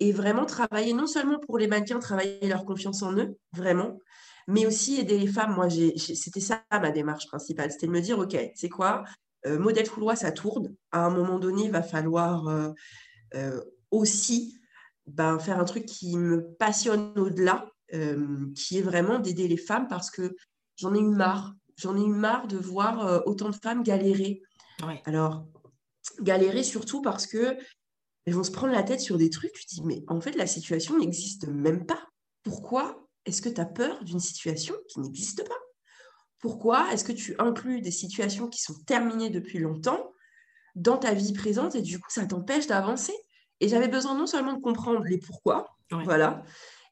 et 0.00 0.10
vraiment 0.12 0.46
travailler 0.46 0.94
non 0.94 1.06
seulement 1.06 1.38
pour 1.38 1.58
les 1.58 1.68
mannequins, 1.68 2.00
travailler 2.00 2.48
leur 2.48 2.64
confiance 2.64 3.02
en 3.02 3.12
eux, 3.16 3.36
vraiment, 3.52 3.98
mais 4.48 4.66
aussi 4.66 4.98
aider 4.98 5.16
les 5.16 5.28
femmes. 5.28 5.54
Moi, 5.54 5.68
c'était 5.70 6.40
ça 6.40 6.64
ma 6.72 6.90
démarche 6.90 7.26
principale, 7.28 7.70
c'était 7.70 7.86
de 7.86 7.92
me 7.92 8.00
dire, 8.00 8.18
OK, 8.18 8.36
c'est 8.56 8.68
quoi 8.68 9.04
euh, 9.46 9.58
Modèle 9.58 9.86
Foulois, 9.86 10.16
ça 10.16 10.32
tourne. 10.32 10.74
À 10.90 11.06
un 11.06 11.10
moment 11.10 11.38
donné, 11.38 11.64
il 11.64 11.70
va 11.70 11.82
falloir 11.82 12.48
euh, 12.48 12.70
euh, 13.34 13.60
aussi 13.90 14.58
ben, 15.06 15.38
faire 15.38 15.60
un 15.60 15.64
truc 15.64 15.86
qui 15.86 16.16
me 16.16 16.52
passionne 16.58 17.18
au-delà, 17.18 17.68
qui 18.56 18.78
est 18.78 18.82
vraiment 18.82 19.18
d'aider 19.18 19.46
les 19.48 19.58
femmes 19.58 19.86
parce 19.86 20.10
que 20.10 20.34
j'en 20.76 20.94
ai 20.94 20.98
eu 20.98 21.10
marre 21.10 21.52
J'en 21.76 21.96
ai 21.96 22.00
eu 22.00 22.12
marre 22.12 22.46
de 22.46 22.56
voir 22.56 23.06
euh, 23.06 23.20
autant 23.26 23.50
de 23.50 23.56
femmes 23.56 23.82
galérer. 23.82 24.42
Alors, 25.04 25.46
galérer 26.20 26.62
surtout 26.62 27.02
parce 27.02 27.26
que 27.26 27.56
elles 28.24 28.34
vont 28.34 28.44
se 28.44 28.50
prendre 28.50 28.72
la 28.72 28.82
tête 28.82 29.00
sur 29.00 29.18
des 29.18 29.30
trucs. 29.30 29.52
Tu 29.52 29.66
te 29.66 29.74
dis, 29.74 29.82
mais 29.84 30.04
en 30.08 30.20
fait, 30.20 30.36
la 30.36 30.46
situation 30.46 30.98
n'existe 30.98 31.48
même 31.48 31.86
pas. 31.86 32.02
Pourquoi 32.42 33.08
est-ce 33.24 33.42
que 33.42 33.48
tu 33.48 33.60
as 33.60 33.66
peur 33.66 34.02
d'une 34.04 34.20
situation 34.20 34.74
qui 34.88 35.00
n'existe 35.00 35.46
pas? 35.48 35.58
Pourquoi 36.38 36.92
est-ce 36.92 37.04
que 37.04 37.12
tu 37.12 37.34
inclus 37.38 37.80
des 37.80 37.90
situations 37.90 38.48
qui 38.48 38.60
sont 38.60 38.74
terminées 38.86 39.30
depuis 39.30 39.58
longtemps 39.58 40.12
dans 40.74 40.96
ta 40.96 41.14
vie 41.14 41.32
présente 41.32 41.74
et 41.74 41.82
du 41.82 41.98
coup, 42.00 42.10
ça 42.10 42.26
t'empêche 42.26 42.66
d'avancer? 42.66 43.14
Et 43.60 43.68
j'avais 43.68 43.88
besoin 43.88 44.16
non 44.16 44.26
seulement 44.26 44.54
de 44.54 44.60
comprendre 44.60 45.04
les 45.04 45.18
pourquoi, 45.18 45.76
voilà, 46.04 46.42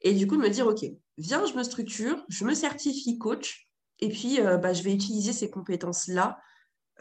et 0.02 0.14
du 0.14 0.26
coup 0.26 0.36
de 0.36 0.42
me 0.42 0.48
dire, 0.48 0.66
OK, 0.66 0.84
viens, 1.18 1.44
je 1.46 1.54
me 1.54 1.62
structure, 1.62 2.24
je 2.28 2.44
me 2.44 2.54
certifie 2.54 3.18
coach, 3.18 3.68
et 4.00 4.08
puis, 4.08 4.40
euh, 4.40 4.56
bah, 4.56 4.72
je 4.72 4.82
vais 4.82 4.92
utiliser 4.92 5.32
ces 5.32 5.50
compétences-là 5.50 6.38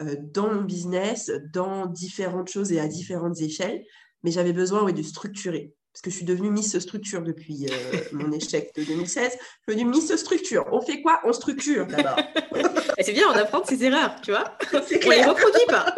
euh, 0.00 0.16
dans 0.18 0.52
mon 0.52 0.62
business, 0.62 1.30
dans 1.52 1.86
différentes 1.86 2.48
choses 2.48 2.72
et 2.72 2.80
à 2.80 2.88
différentes 2.88 3.40
échelles. 3.40 3.82
Mais 4.22 4.30
j'avais 4.30 4.52
besoin 4.52 4.84
oui, 4.84 4.92
de 4.92 5.02
structurer. 5.02 5.72
Parce 5.92 6.02
que 6.02 6.10
je 6.10 6.16
suis 6.16 6.24
devenue 6.24 6.50
Miss 6.50 6.78
Structure 6.78 7.22
depuis 7.22 7.66
euh, 7.66 8.00
mon 8.12 8.30
échec 8.32 8.70
de 8.76 8.84
2016. 8.84 9.32
Je 9.32 9.72
suis 9.72 9.80
devenue 9.80 9.90
Miss 9.90 10.14
Structure. 10.14 10.66
On 10.72 10.80
fait 10.80 11.00
quoi? 11.00 11.20
On 11.24 11.32
structure 11.32 11.86
d'abord. 11.86 12.16
c'est 13.00 13.12
bien, 13.12 13.28
on 13.28 13.36
apprend 13.36 13.60
de 13.60 13.66
ses 13.66 13.82
erreurs, 13.82 14.20
tu 14.22 14.30
vois. 14.30 14.56
On 14.72 14.76
ne 14.78 15.14
les 15.14 15.24
reproduit 15.24 15.66
pas. 15.66 15.94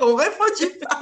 on 0.00 0.06
ne 0.06 0.12
reproduit 0.12 0.78
pas. 0.80 1.00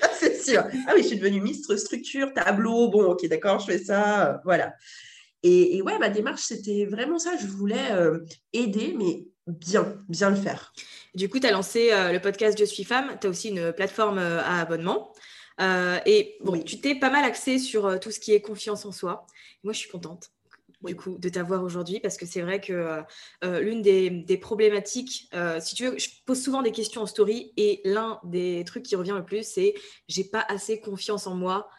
ça, 0.00 0.10
c'est 0.18 0.40
sûr. 0.40 0.64
Ah 0.86 0.92
oui, 0.94 1.02
je 1.02 1.08
suis 1.08 1.16
devenue 1.16 1.40
Miss 1.40 1.66
Structure, 1.76 2.32
tableau. 2.34 2.88
Bon, 2.88 3.04
ok, 3.12 3.26
d'accord, 3.26 3.58
je 3.58 3.66
fais 3.66 3.78
ça. 3.78 4.40
voilà. 4.44 4.74
Et, 5.46 5.82
ouais, 5.82 5.98
ma 5.98 6.08
démarche, 6.08 6.40
c'était 6.40 6.86
vraiment 6.86 7.18
ça. 7.18 7.36
Je 7.36 7.46
voulais 7.46 7.92
euh, 7.92 8.20
aider, 8.54 8.94
mais 8.96 9.26
bien, 9.46 10.02
bien 10.08 10.30
le 10.30 10.36
faire. 10.36 10.72
Du 11.14 11.28
coup, 11.28 11.38
tu 11.38 11.46
as 11.46 11.50
lancé 11.50 11.92
euh, 11.92 12.12
le 12.12 12.18
podcast 12.18 12.58
Je 12.58 12.64
suis 12.64 12.82
femme. 12.82 13.18
Tu 13.20 13.26
as 13.26 13.30
aussi 13.30 13.50
une 13.50 13.70
plateforme 13.74 14.18
euh, 14.18 14.40
à 14.40 14.60
abonnement. 14.60 15.12
et 15.60 16.38
bon, 16.42 16.58
tu 16.62 16.80
t'es 16.80 16.94
pas 16.94 17.10
mal 17.10 17.24
axé 17.24 17.58
sur 17.58 18.00
tout 18.00 18.10
ce 18.10 18.20
qui 18.20 18.32
est 18.32 18.40
confiance 18.40 18.86
en 18.86 18.92
soi. 18.92 19.26
Moi, 19.62 19.74
je 19.74 19.78
suis 19.78 19.90
contente 19.90 20.30
du 20.82 20.96
coup 20.96 21.16
de 21.18 21.30
t'avoir 21.30 21.62
aujourd'hui 21.62 21.98
parce 21.98 22.18
que 22.18 22.26
c'est 22.26 22.42
vrai 22.42 22.60
que 22.60 23.00
l'une 23.42 23.80
des, 23.80 24.10
des, 24.10 24.36
problématiques, 24.36 25.30
si 25.60 25.74
tu 25.74 25.86
veux, 25.86 25.98
je 25.98 26.08
pose 26.26 26.42
souvent 26.42 26.60
des 26.60 26.72
questions 26.72 27.00
en 27.00 27.06
story 27.06 27.52
et 27.56 27.80
l'un 27.84 28.20
des 28.24 28.64
trucs 28.66 28.82
qui 28.82 28.94
revient 28.94 29.14
le 29.16 29.24
plus, 29.24 29.46
c'est 29.46 29.72
j'ai 30.08 30.24
pas 30.24 30.44
assez 30.46 30.80
confiance 30.80 31.26
en 31.26 31.36
moi 31.36 31.70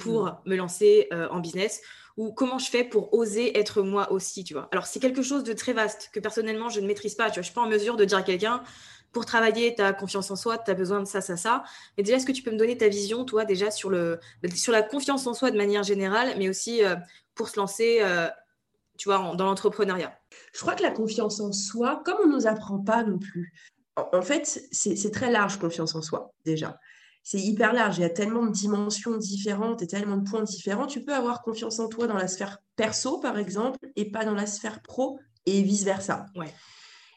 pour 0.00 0.24
mmh. 0.24 0.38
me 0.46 0.56
lancer 0.56 1.08
en 1.12 1.38
business 1.38 1.82
ou 2.18 2.32
comment 2.32 2.58
je 2.58 2.68
fais 2.68 2.82
pour 2.82 3.14
oser 3.14 3.56
être 3.56 3.80
moi 3.80 4.10
aussi, 4.10 4.42
tu 4.42 4.52
vois. 4.52 4.68
Alors, 4.72 4.86
c'est 4.86 4.98
quelque 4.98 5.22
chose 5.22 5.44
de 5.44 5.52
très 5.52 5.72
vaste 5.72 6.10
que 6.12 6.18
personnellement, 6.18 6.68
je 6.68 6.80
ne 6.80 6.86
maîtrise 6.86 7.14
pas, 7.14 7.30
tu 7.30 7.34
vois. 7.34 7.42
Je 7.42 7.46
suis 7.46 7.54
pas 7.54 7.62
en 7.62 7.68
mesure 7.68 7.96
de 7.96 8.04
dire 8.04 8.18
à 8.18 8.22
quelqu'un, 8.22 8.64
pour 9.12 9.24
travailler, 9.24 9.72
tu 9.76 9.82
as 9.82 9.92
confiance 9.92 10.28
en 10.32 10.36
soi, 10.36 10.58
tu 10.58 10.68
as 10.68 10.74
besoin 10.74 10.98
de 10.98 11.06
ça, 11.06 11.20
ça, 11.20 11.36
ça. 11.36 11.62
Mais 11.96 12.02
déjà, 12.02 12.16
est-ce 12.16 12.26
que 12.26 12.32
tu 12.32 12.42
peux 12.42 12.50
me 12.50 12.58
donner 12.58 12.76
ta 12.76 12.88
vision, 12.88 13.24
toi, 13.24 13.44
déjà, 13.44 13.70
sur, 13.70 13.88
le, 13.88 14.18
sur 14.52 14.72
la 14.72 14.82
confiance 14.82 15.28
en 15.28 15.32
soi 15.32 15.52
de 15.52 15.56
manière 15.56 15.84
générale, 15.84 16.34
mais 16.38 16.48
aussi 16.48 16.84
euh, 16.84 16.96
pour 17.36 17.48
se 17.48 17.58
lancer, 17.58 18.00
euh, 18.02 18.26
tu 18.98 19.08
vois, 19.08 19.36
dans 19.36 19.44
l'entrepreneuriat? 19.44 20.12
Je 20.52 20.58
crois 20.58 20.74
que 20.74 20.82
la 20.82 20.90
confiance 20.90 21.38
en 21.38 21.52
soi, 21.52 22.02
comme 22.04 22.16
on 22.24 22.26
ne 22.26 22.34
nous 22.34 22.48
apprend 22.48 22.80
pas 22.80 23.04
non 23.04 23.20
plus, 23.20 23.54
en 23.96 24.22
fait, 24.22 24.60
c'est 24.72 25.10
très 25.12 25.30
large, 25.30 25.58
confiance 25.58 25.94
en 25.94 26.02
soi, 26.02 26.32
déjà 26.44 26.78
c'est 27.22 27.40
hyper 27.40 27.72
large. 27.72 27.98
Il 27.98 28.02
y 28.02 28.04
a 28.04 28.10
tellement 28.10 28.46
de 28.46 28.52
dimensions 28.52 29.16
différentes 29.16 29.82
et 29.82 29.86
tellement 29.86 30.16
de 30.16 30.28
points 30.28 30.42
différents. 30.42 30.86
Tu 30.86 31.04
peux 31.04 31.14
avoir 31.14 31.42
confiance 31.42 31.78
en 31.78 31.88
toi 31.88 32.06
dans 32.06 32.16
la 32.16 32.28
sphère 32.28 32.58
perso, 32.76 33.18
par 33.18 33.38
exemple, 33.38 33.78
et 33.96 34.10
pas 34.10 34.24
dans 34.24 34.34
la 34.34 34.46
sphère 34.46 34.80
pro, 34.82 35.18
et 35.46 35.62
vice-versa. 35.62 36.26
Ouais. 36.36 36.52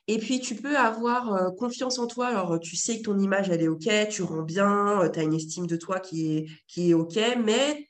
Et 0.07 0.17
puis, 0.17 0.39
tu 0.39 0.55
peux 0.55 0.77
avoir 0.77 1.33
euh, 1.33 1.51
confiance 1.51 1.99
en 1.99 2.07
toi. 2.07 2.27
Alors, 2.27 2.59
tu 2.59 2.75
sais 2.75 2.97
que 2.97 3.03
ton 3.03 3.19
image, 3.19 3.49
elle 3.49 3.61
est 3.61 3.67
OK, 3.67 3.87
tu 4.09 4.23
rends 4.23 4.41
bien, 4.41 5.01
euh, 5.01 5.09
tu 5.09 5.19
as 5.19 5.23
une 5.23 5.33
estime 5.33 5.67
de 5.67 5.77
toi 5.77 5.99
qui 5.99 6.37
est, 6.37 6.47
qui 6.67 6.89
est 6.89 6.93
OK, 6.93 7.17
mais 7.43 7.87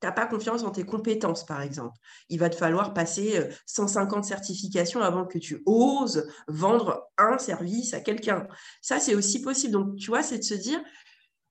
tu 0.00 0.06
n'as 0.06 0.12
pas 0.12 0.26
confiance 0.26 0.62
en 0.62 0.70
tes 0.70 0.84
compétences, 0.84 1.44
par 1.44 1.60
exemple. 1.60 1.96
Il 2.28 2.38
va 2.38 2.48
te 2.48 2.56
falloir 2.56 2.94
passer 2.94 3.48
150 3.66 4.18
euh, 4.18 4.28
certifications 4.28 5.02
avant 5.02 5.26
que 5.26 5.38
tu 5.38 5.62
oses 5.66 6.28
vendre 6.46 7.10
un 7.18 7.36
service 7.38 7.92
à 7.92 8.00
quelqu'un. 8.00 8.46
Ça, 8.80 9.00
c'est 9.00 9.16
aussi 9.16 9.42
possible. 9.42 9.72
Donc, 9.72 9.96
tu 9.96 10.06
vois, 10.06 10.22
c'est 10.22 10.38
de 10.38 10.44
se 10.44 10.54
dire, 10.54 10.80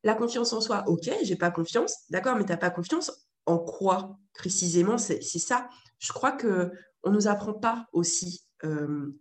la 0.08 0.16
confiance 0.16 0.54
en 0.54 0.62
soi, 0.62 0.86
ok, 0.88 1.12
j'ai 1.24 1.36
pas 1.36 1.52
confiance, 1.52 2.06
d'accord, 2.10 2.38
mais 2.38 2.46
tu 2.46 2.52
n'as 2.52 2.58
pas 2.58 2.70
confiance 2.70 3.12
en 3.46 3.58
quoi 3.60 4.18
précisément 4.34 4.98
C'est 4.98 5.22
ça. 5.22 5.68
Je 6.00 6.14
crois 6.14 6.32
que 6.32 6.72
on 7.04 7.12
nous 7.12 7.28
apprend 7.28 7.54
pas 7.54 7.88
aussi, 7.92 8.46
euh, 8.64 9.14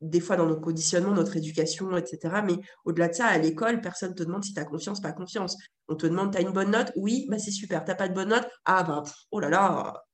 des 0.00 0.20
fois 0.20 0.36
dans 0.36 0.46
nos 0.46 0.60
conditionnements, 0.60 1.12
notre 1.12 1.36
éducation, 1.36 1.96
etc. 1.96 2.36
Mais 2.46 2.54
au-delà 2.84 3.08
de 3.08 3.14
ça, 3.14 3.26
à 3.26 3.36
l'école, 3.36 3.80
personne 3.80 4.10
ne 4.10 4.14
te 4.14 4.22
demande 4.22 4.44
si 4.44 4.54
tu 4.54 4.60
as 4.60 4.64
confiance, 4.64 5.00
pas 5.00 5.10
confiance. 5.10 5.56
On 5.88 5.96
te 5.96 6.06
demande, 6.06 6.30
tu 6.30 6.38
as 6.38 6.42
une 6.42 6.52
bonne 6.52 6.70
note? 6.70 6.92
Oui, 6.94 7.26
bah 7.28 7.40
c'est 7.40 7.50
super. 7.50 7.84
Tu 7.84 7.96
pas 7.96 8.08
de 8.08 8.14
bonne 8.14 8.28
note? 8.28 8.46
Ah 8.64 8.84
ben, 8.84 9.02
oh 9.32 9.40
là 9.40 9.48
là, 9.48 10.04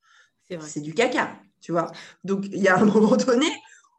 c'est 0.62 0.80
du 0.80 0.94
caca, 0.94 1.38
tu 1.60 1.72
vois. 1.72 1.92
Donc, 2.24 2.46
il 2.46 2.62
y 2.62 2.68
a 2.68 2.78
un 2.78 2.84
moment 2.94 3.16
donné 3.18 3.48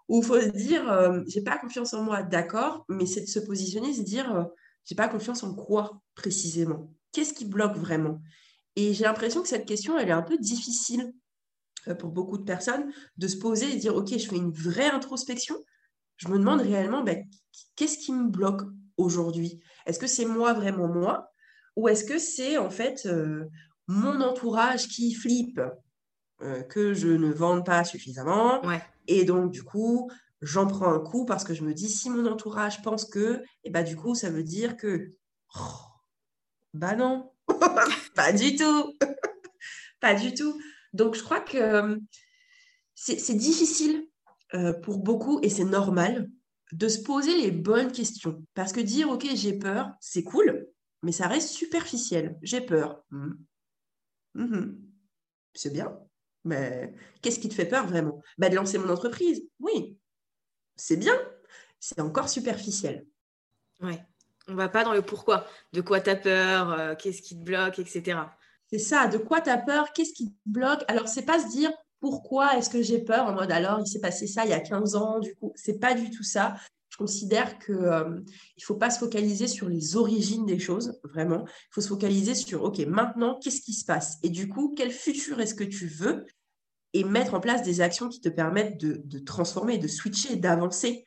où 0.09 0.21
il 0.23 0.25
faut 0.25 0.41
se 0.41 0.47
dire, 0.47 0.91
euh, 0.91 1.21
j'ai 1.27 1.41
pas 1.41 1.59
confiance 1.59 1.93
en 1.93 2.01
moi, 2.01 2.23
d'accord, 2.23 2.83
mais 2.89 3.05
c'est 3.05 3.21
de 3.21 3.27
se 3.27 3.39
positionner, 3.39 3.93
se 3.93 4.01
dire, 4.01 4.35
euh, 4.35 4.43
j'ai 4.85 4.95
pas 4.95 5.07
confiance 5.07 5.43
en 5.43 5.53
quoi 5.53 6.01
précisément. 6.15 6.89
Qu'est-ce 7.11 7.33
qui 7.33 7.45
bloque 7.45 7.77
vraiment? 7.77 8.21
Et 8.75 8.93
j'ai 8.93 9.03
l'impression 9.03 9.41
que 9.41 9.47
cette 9.47 9.65
question, 9.65 9.97
elle 9.97 10.09
est 10.09 10.13
un 10.13 10.21
peu 10.21 10.37
difficile 10.37 11.13
euh, 11.87 11.95
pour 11.95 12.09
beaucoup 12.09 12.37
de 12.37 12.43
personnes 12.43 12.91
de 13.17 13.27
se 13.27 13.37
poser 13.37 13.71
et 13.71 13.77
dire, 13.77 13.95
OK, 13.95 14.09
je 14.09 14.27
fais 14.27 14.35
une 14.35 14.51
vraie 14.51 14.89
introspection. 14.89 15.55
Je 16.17 16.27
me 16.27 16.37
demande 16.37 16.61
réellement, 16.61 17.03
ben, 17.03 17.25
qu'est-ce 17.75 17.97
qui 17.97 18.13
me 18.13 18.29
bloque 18.29 18.61
aujourd'hui? 18.97 19.59
Est-ce 19.85 19.99
que 19.99 20.07
c'est 20.07 20.25
moi 20.25 20.53
vraiment 20.53 20.87
moi? 20.87 21.31
Ou 21.75 21.89
est-ce 21.89 22.05
que 22.05 22.19
c'est 22.19 22.57
en 22.57 22.69
fait 22.69 23.05
euh, 23.05 23.45
mon 23.87 24.21
entourage 24.21 24.87
qui 24.87 25.13
flippe 25.13 25.61
euh, 26.41 26.63
que 26.63 26.93
je 26.93 27.09
ne 27.09 27.31
vende 27.31 27.65
pas 27.65 27.83
suffisamment? 27.83 28.61
Et 29.07 29.25
donc, 29.25 29.51
du 29.51 29.63
coup, 29.63 30.09
j'en 30.41 30.67
prends 30.67 30.93
un 30.93 30.99
coup 30.99 31.25
parce 31.25 31.43
que 31.43 31.53
je 31.53 31.63
me 31.63 31.73
dis, 31.73 31.89
si 31.89 32.09
mon 32.09 32.25
entourage 32.25 32.81
pense 32.81 33.05
que, 33.05 33.43
et 33.63 33.69
bah, 33.69 33.83
du 33.83 33.95
coup, 33.95 34.15
ça 34.15 34.29
veut 34.29 34.43
dire 34.43 34.77
que, 34.77 35.13
oh, 35.55 35.59
bah 36.73 36.95
non, 36.95 37.31
pas 38.15 38.33
du 38.33 38.55
tout, 38.55 38.93
pas 39.99 40.13
du 40.13 40.33
tout. 40.33 40.59
Donc, 40.93 41.15
je 41.15 41.23
crois 41.23 41.41
que 41.41 41.57
euh, 41.57 41.97
c'est 42.95 43.35
difficile 43.35 44.07
euh, 44.53 44.73
pour 44.73 44.99
beaucoup 44.99 45.39
et 45.41 45.49
c'est 45.49 45.65
normal 45.65 46.29
de 46.71 46.87
se 46.87 47.01
poser 47.01 47.35
les 47.41 47.51
bonnes 47.51 47.91
questions. 47.91 48.43
Parce 48.53 48.73
que 48.73 48.79
dire, 48.79 49.09
OK, 49.09 49.27
j'ai 49.35 49.57
peur, 49.57 49.91
c'est 49.99 50.23
cool, 50.23 50.67
mais 51.03 51.11
ça 51.11 51.27
reste 51.27 51.49
superficiel. 51.49 52.37
J'ai 52.41 52.61
peur. 52.61 53.03
Hmm. 53.11 53.33
Mhm. 54.33 54.81
C'est 55.53 55.71
bien. 55.71 55.97
Mais 56.43 56.93
qu'est-ce 57.21 57.39
qui 57.39 57.49
te 57.49 57.53
fait 57.53 57.65
peur 57.65 57.87
vraiment? 57.87 58.21
Bah, 58.37 58.49
De 58.49 58.55
lancer 58.55 58.77
mon 58.77 58.89
entreprise. 58.89 59.41
Oui. 59.59 59.97
C'est 60.75 60.97
bien. 60.97 61.15
C'est 61.79 62.01
encore 62.01 62.29
superficiel. 62.29 63.05
Ouais. 63.81 64.01
On 64.47 64.55
va 64.55 64.69
pas 64.69 64.83
dans 64.83 64.93
le 64.93 65.01
pourquoi. 65.01 65.47
De 65.73 65.81
quoi 65.81 66.01
tu 66.01 66.09
as 66.09 66.15
peur 66.15 66.71
euh, 66.71 66.95
Qu'est-ce 66.95 67.21
qui 67.21 67.37
te 67.37 67.43
bloque 67.43 67.79
Etc. 67.79 68.17
C'est 68.69 68.79
ça. 68.79 69.07
De 69.07 69.17
quoi 69.17 69.41
tu 69.41 69.49
as 69.49 69.57
peur 69.57 69.91
Qu'est-ce 69.93 70.13
qui 70.13 70.31
te 70.31 70.37
bloque? 70.45 70.83
Alors, 70.87 71.07
c'est 71.07 71.25
pas 71.25 71.39
se 71.39 71.49
dire 71.49 71.71
pourquoi 71.99 72.57
est-ce 72.57 72.69
que 72.69 72.81
j'ai 72.81 72.99
peur 72.99 73.25
en 73.25 73.33
mode 73.33 73.51
alors 73.51 73.79
il 73.79 73.87
s'est 73.87 74.01
passé 74.01 74.27
ça 74.27 74.43
il 74.43 74.51
y 74.51 74.53
a 74.53 74.59
15 74.59 74.95
ans 74.95 75.19
du 75.19 75.33
coup 75.35 75.53
c'est 75.55 75.79
pas 75.79 75.95
du 75.95 76.11
tout 76.11 76.23
ça 76.23 76.55
je 76.95 77.03
considère 77.03 77.59
qu'il 77.59 77.75
euh, 77.75 78.09
ne 78.09 78.63
faut 78.63 78.75
pas 78.75 78.89
se 78.89 78.99
focaliser 78.99 79.47
sur 79.47 79.67
les 79.67 79.97
origines 79.97 80.45
des 80.45 80.59
choses, 80.59 80.97
vraiment. 81.03 81.43
Il 81.45 81.67
faut 81.71 81.81
se 81.81 81.89
focaliser 81.89 82.35
sur, 82.35 82.63
OK, 82.63 82.79
maintenant, 82.87 83.37
qu'est-ce 83.43 83.59
qui 83.59 83.73
se 83.73 83.83
passe? 83.83 84.17
Et 84.23 84.29
du 84.29 84.47
coup, 84.47 84.73
quel 84.77 84.91
futur 84.91 85.41
est-ce 85.41 85.55
que 85.55 85.65
tu 85.65 85.87
veux? 85.87 86.25
Et 86.95 87.03
mettre 87.03 87.33
en 87.33 87.41
place 87.41 87.61
des 87.61 87.81
actions 87.81 88.07
qui 88.07 88.21
te 88.21 88.29
permettent 88.29 88.79
de, 88.79 89.01
de 89.03 89.19
transformer, 89.19 89.77
de 89.77 89.87
switcher, 89.87 90.37
d'avancer. 90.37 91.03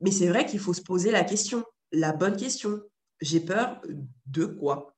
Mais 0.00 0.12
c'est 0.12 0.28
vrai 0.28 0.46
qu'il 0.46 0.60
faut 0.60 0.72
se 0.72 0.80
poser 0.80 1.10
la 1.10 1.24
question, 1.24 1.64
la 1.90 2.12
bonne 2.12 2.36
question. 2.36 2.80
J'ai 3.20 3.40
peur 3.40 3.80
de 4.26 4.46
quoi, 4.46 4.94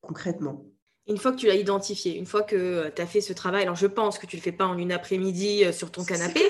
concrètement? 0.00 0.64
Une 1.06 1.16
fois 1.16 1.32
que 1.32 1.36
tu 1.38 1.46
l'as 1.46 1.54
identifié, 1.54 2.16
une 2.16 2.26
fois 2.26 2.42
que 2.42 2.56
euh, 2.56 2.90
tu 2.94 3.00
as 3.00 3.06
fait 3.06 3.22
ce 3.22 3.32
travail, 3.32 3.62
alors 3.62 3.76
je 3.76 3.86
pense 3.86 4.18
que 4.18 4.26
tu 4.26 4.36
ne 4.36 4.40
le 4.40 4.44
fais 4.44 4.52
pas 4.52 4.66
en 4.66 4.76
une 4.76 4.92
après-midi 4.92 5.64
euh, 5.64 5.72
sur 5.72 5.90
ton 5.90 6.04
canapé, 6.04 6.40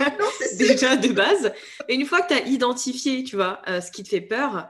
déjà 0.58 0.96
de 0.96 1.12
base, 1.12 1.52
et 1.88 1.94
une 1.94 2.06
fois 2.06 2.22
que 2.22 2.28
tu 2.28 2.34
as 2.34 2.46
identifié, 2.46 3.22
tu 3.22 3.36
vois, 3.36 3.60
euh, 3.68 3.82
ce 3.82 3.90
qui 3.90 4.02
te 4.02 4.08
fait 4.08 4.22
peur, 4.22 4.68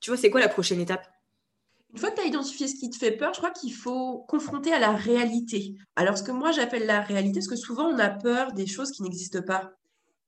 tu 0.00 0.10
vois, 0.10 0.16
c'est 0.16 0.30
quoi 0.30 0.40
la 0.40 0.48
prochaine 0.48 0.80
étape? 0.80 1.06
Une 1.92 1.98
fois 1.98 2.10
que 2.10 2.16
tu 2.16 2.22
as 2.22 2.26
identifié 2.26 2.68
ce 2.68 2.76
qui 2.76 2.88
te 2.90 2.96
fait 2.96 3.12
peur, 3.12 3.34
je 3.34 3.38
crois 3.38 3.50
qu'il 3.50 3.72
faut 3.72 4.24
confronter 4.28 4.72
à 4.72 4.78
la 4.78 4.92
réalité. 4.92 5.74
Alors, 5.96 6.16
ce 6.16 6.22
que 6.22 6.30
moi 6.30 6.52
j'appelle 6.52 6.86
la 6.86 7.00
réalité, 7.00 7.40
parce 7.40 7.48
que 7.48 7.56
souvent 7.56 7.88
on 7.88 7.98
a 7.98 8.10
peur 8.10 8.52
des 8.52 8.66
choses 8.66 8.92
qui 8.92 9.02
n'existent 9.02 9.42
pas. 9.42 9.72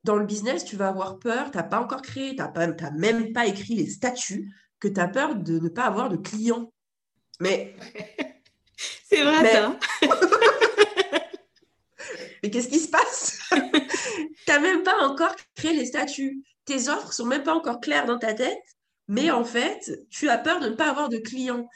Dans 0.04 0.16
le 0.16 0.26
business, 0.26 0.64
tu 0.64 0.76
vas 0.76 0.88
avoir 0.88 1.20
peur, 1.20 1.52
tu 1.52 1.56
n'as 1.56 1.62
pas 1.62 1.80
encore 1.80 2.02
créé, 2.02 2.30
tu 2.30 2.42
n'as 2.42 2.90
même 2.90 3.32
pas 3.32 3.46
écrit 3.46 3.76
les 3.76 3.88
statuts, 3.88 4.52
que 4.80 4.88
tu 4.88 5.00
as 5.00 5.06
peur 5.06 5.36
de 5.36 5.60
ne 5.60 5.68
pas 5.68 5.84
avoir 5.84 6.08
de 6.08 6.16
clients. 6.16 6.72
Mais. 7.40 7.76
C'est 9.08 9.22
vrai 9.22 9.52
ça. 9.52 9.78
mais 12.42 12.50
qu'est-ce 12.50 12.68
qui 12.68 12.80
se 12.80 12.88
passe? 12.88 13.38
Tu 14.44 14.50
n'as 14.50 14.58
même 14.58 14.82
pas 14.82 15.06
encore 15.06 15.36
créé 15.54 15.72
les 15.72 15.86
statuts. 15.86 16.42
Tes 16.64 16.88
offres 16.88 17.12
sont 17.12 17.26
même 17.26 17.44
pas 17.44 17.54
encore 17.54 17.78
claires 17.78 18.06
dans 18.06 18.18
ta 18.18 18.34
tête, 18.34 18.58
mais 19.08 19.30
en 19.30 19.44
fait, 19.44 20.06
tu 20.10 20.28
as 20.28 20.38
peur 20.38 20.60
de 20.60 20.68
ne 20.68 20.74
pas 20.74 20.90
avoir 20.90 21.08
de 21.08 21.18
clients. 21.18 21.68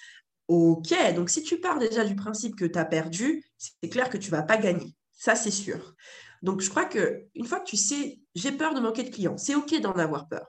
Ok, 0.48 0.94
donc 1.14 1.28
si 1.28 1.42
tu 1.42 1.58
pars 1.60 1.78
déjà 1.78 2.04
du 2.04 2.14
principe 2.14 2.56
que 2.56 2.64
tu 2.64 2.78
as 2.78 2.84
perdu, 2.84 3.42
c'est 3.58 3.88
clair 3.88 4.08
que 4.10 4.18
tu 4.18 4.30
vas 4.30 4.42
pas 4.42 4.56
gagner. 4.56 4.94
Ça, 5.12 5.34
c'est 5.34 5.50
sûr. 5.50 5.94
Donc, 6.42 6.60
je 6.60 6.70
crois 6.70 6.84
que 6.84 7.24
une 7.34 7.46
fois 7.46 7.60
que 7.60 7.68
tu 7.68 7.76
sais, 7.76 8.20
j'ai 8.34 8.52
peur 8.52 8.74
de 8.74 8.80
manquer 8.80 9.02
de 9.02 9.10
clients, 9.10 9.36
c'est 9.36 9.54
ok 9.54 9.80
d'en 9.80 9.92
avoir 9.92 10.28
peur. 10.28 10.46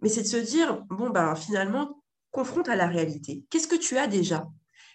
Mais 0.00 0.08
c'est 0.08 0.22
de 0.22 0.26
se 0.26 0.36
dire, 0.36 0.82
bon, 0.90 1.10
ben 1.10 1.34
finalement, 1.34 2.02
confronte 2.30 2.68
à 2.68 2.76
la 2.76 2.86
réalité. 2.86 3.44
Qu'est-ce 3.50 3.68
que 3.68 3.76
tu 3.76 3.96
as 3.98 4.06
déjà? 4.06 4.46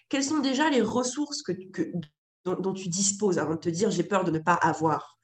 Quelles 0.08 0.24
sont 0.24 0.38
déjà 0.38 0.70
les 0.70 0.80
ressources 0.80 1.42
que, 1.42 1.52
dont, 2.44 2.72
tu 2.72 2.88
disposes 2.88 3.38
avant 3.38 3.54
de 3.54 3.60
te 3.60 3.68
dire 3.68 3.90
j'ai 3.90 4.04
peur 4.04 4.24
de 4.24 4.30
ne 4.30 4.38
pas 4.38 4.54
avoir? 4.54 5.18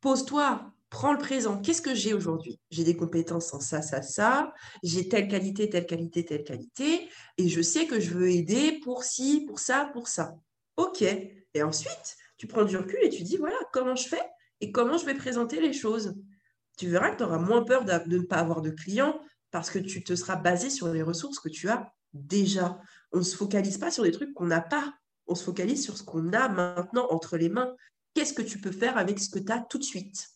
Pose-toi, 0.00 0.71
prends 0.92 1.12
le 1.12 1.18
présent. 1.18 1.58
Qu'est-ce 1.58 1.80
que 1.80 1.94
j'ai 1.94 2.12
aujourd'hui? 2.12 2.60
J'ai 2.70 2.84
des 2.84 2.94
compétences 2.94 3.54
en 3.54 3.60
ça, 3.60 3.80
ça, 3.80 4.02
ça. 4.02 4.52
J'ai 4.82 5.08
telle 5.08 5.26
qualité, 5.26 5.70
telle 5.70 5.86
qualité, 5.86 6.22
telle 6.22 6.44
qualité. 6.44 7.08
Et 7.38 7.48
je 7.48 7.62
sais 7.62 7.86
que 7.86 7.98
je 7.98 8.10
veux 8.10 8.30
aider 8.30 8.78
pour 8.84 9.02
ci, 9.02 9.46
pour 9.48 9.58
ça, 9.58 9.88
pour 9.94 10.06
ça. 10.06 10.36
OK. 10.76 11.00
Et 11.00 11.62
ensuite, 11.62 12.16
tu 12.36 12.46
prends 12.46 12.64
du 12.64 12.76
recul 12.76 12.98
et 13.02 13.08
tu 13.08 13.22
dis 13.22 13.38
voilà, 13.38 13.56
comment 13.72 13.96
je 13.96 14.06
fais 14.06 14.20
et 14.60 14.70
comment 14.70 14.98
je 14.98 15.06
vais 15.06 15.14
présenter 15.14 15.62
les 15.62 15.72
choses? 15.72 16.14
Tu 16.76 16.88
verras 16.88 17.10
que 17.12 17.16
tu 17.16 17.22
auras 17.24 17.38
moins 17.38 17.64
peur 17.64 17.86
de 17.86 17.92
ne 18.14 18.22
pas 18.22 18.36
avoir 18.36 18.60
de 18.60 18.70
clients 18.70 19.18
parce 19.50 19.70
que 19.70 19.78
tu 19.78 20.04
te 20.04 20.14
seras 20.14 20.36
basé 20.36 20.68
sur 20.68 20.88
les 20.88 21.02
ressources 21.02 21.40
que 21.40 21.48
tu 21.48 21.70
as 21.70 21.90
déjà. 22.12 22.78
On 23.12 23.18
ne 23.18 23.24
se 23.24 23.34
focalise 23.34 23.78
pas 23.78 23.90
sur 23.90 24.04
des 24.04 24.12
trucs 24.12 24.34
qu'on 24.34 24.46
n'a 24.46 24.60
pas. 24.60 24.92
On 25.26 25.34
se 25.34 25.44
focalise 25.44 25.82
sur 25.82 25.96
ce 25.96 26.02
qu'on 26.02 26.34
a 26.34 26.50
maintenant 26.50 27.06
entre 27.10 27.38
les 27.38 27.48
mains. 27.48 27.74
Qu'est-ce 28.12 28.34
que 28.34 28.42
tu 28.42 28.60
peux 28.60 28.72
faire 28.72 28.98
avec 28.98 29.18
ce 29.18 29.30
que 29.30 29.38
tu 29.38 29.50
as 29.50 29.60
tout 29.60 29.78
de 29.78 29.84
suite? 29.84 30.31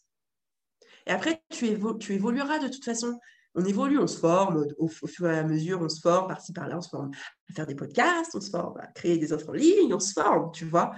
Et 1.07 1.11
après, 1.11 1.43
tu, 1.51 1.67
évolueras 1.67 2.59
de 2.59 2.69
toute 2.69 2.85
façon. 2.85 3.19
On 3.55 3.65
évolue, 3.65 3.99
on 3.99 4.07
se 4.07 4.19
forme 4.19 4.67
au, 4.77 4.89
fur 4.89 5.31
et 5.31 5.39
à 5.39 5.43
mesure, 5.43 5.81
on 5.81 5.89
se 5.89 6.01
forme 6.01 6.29
par-ci, 6.29 6.53
par-là, 6.53 6.77
on 6.77 6.83
se 6.83 6.91
forme 6.91 7.11
à 7.51 7.55
faire 7.55 7.67
des 7.67 7.75
podcasts, 7.75 8.35
on 8.35 8.41
se 8.41 8.51
forme 8.51 8.79
à 8.79 8.87
créer 8.89 9.17
des 9.17 9.33
offres 9.33 9.49
en 9.49 9.55
ligne, 9.55 9.95
on 9.95 10.01
se 10.01 10.13
forme, 10.13 10.51
tu 10.53 10.67
vois. 10.67 10.93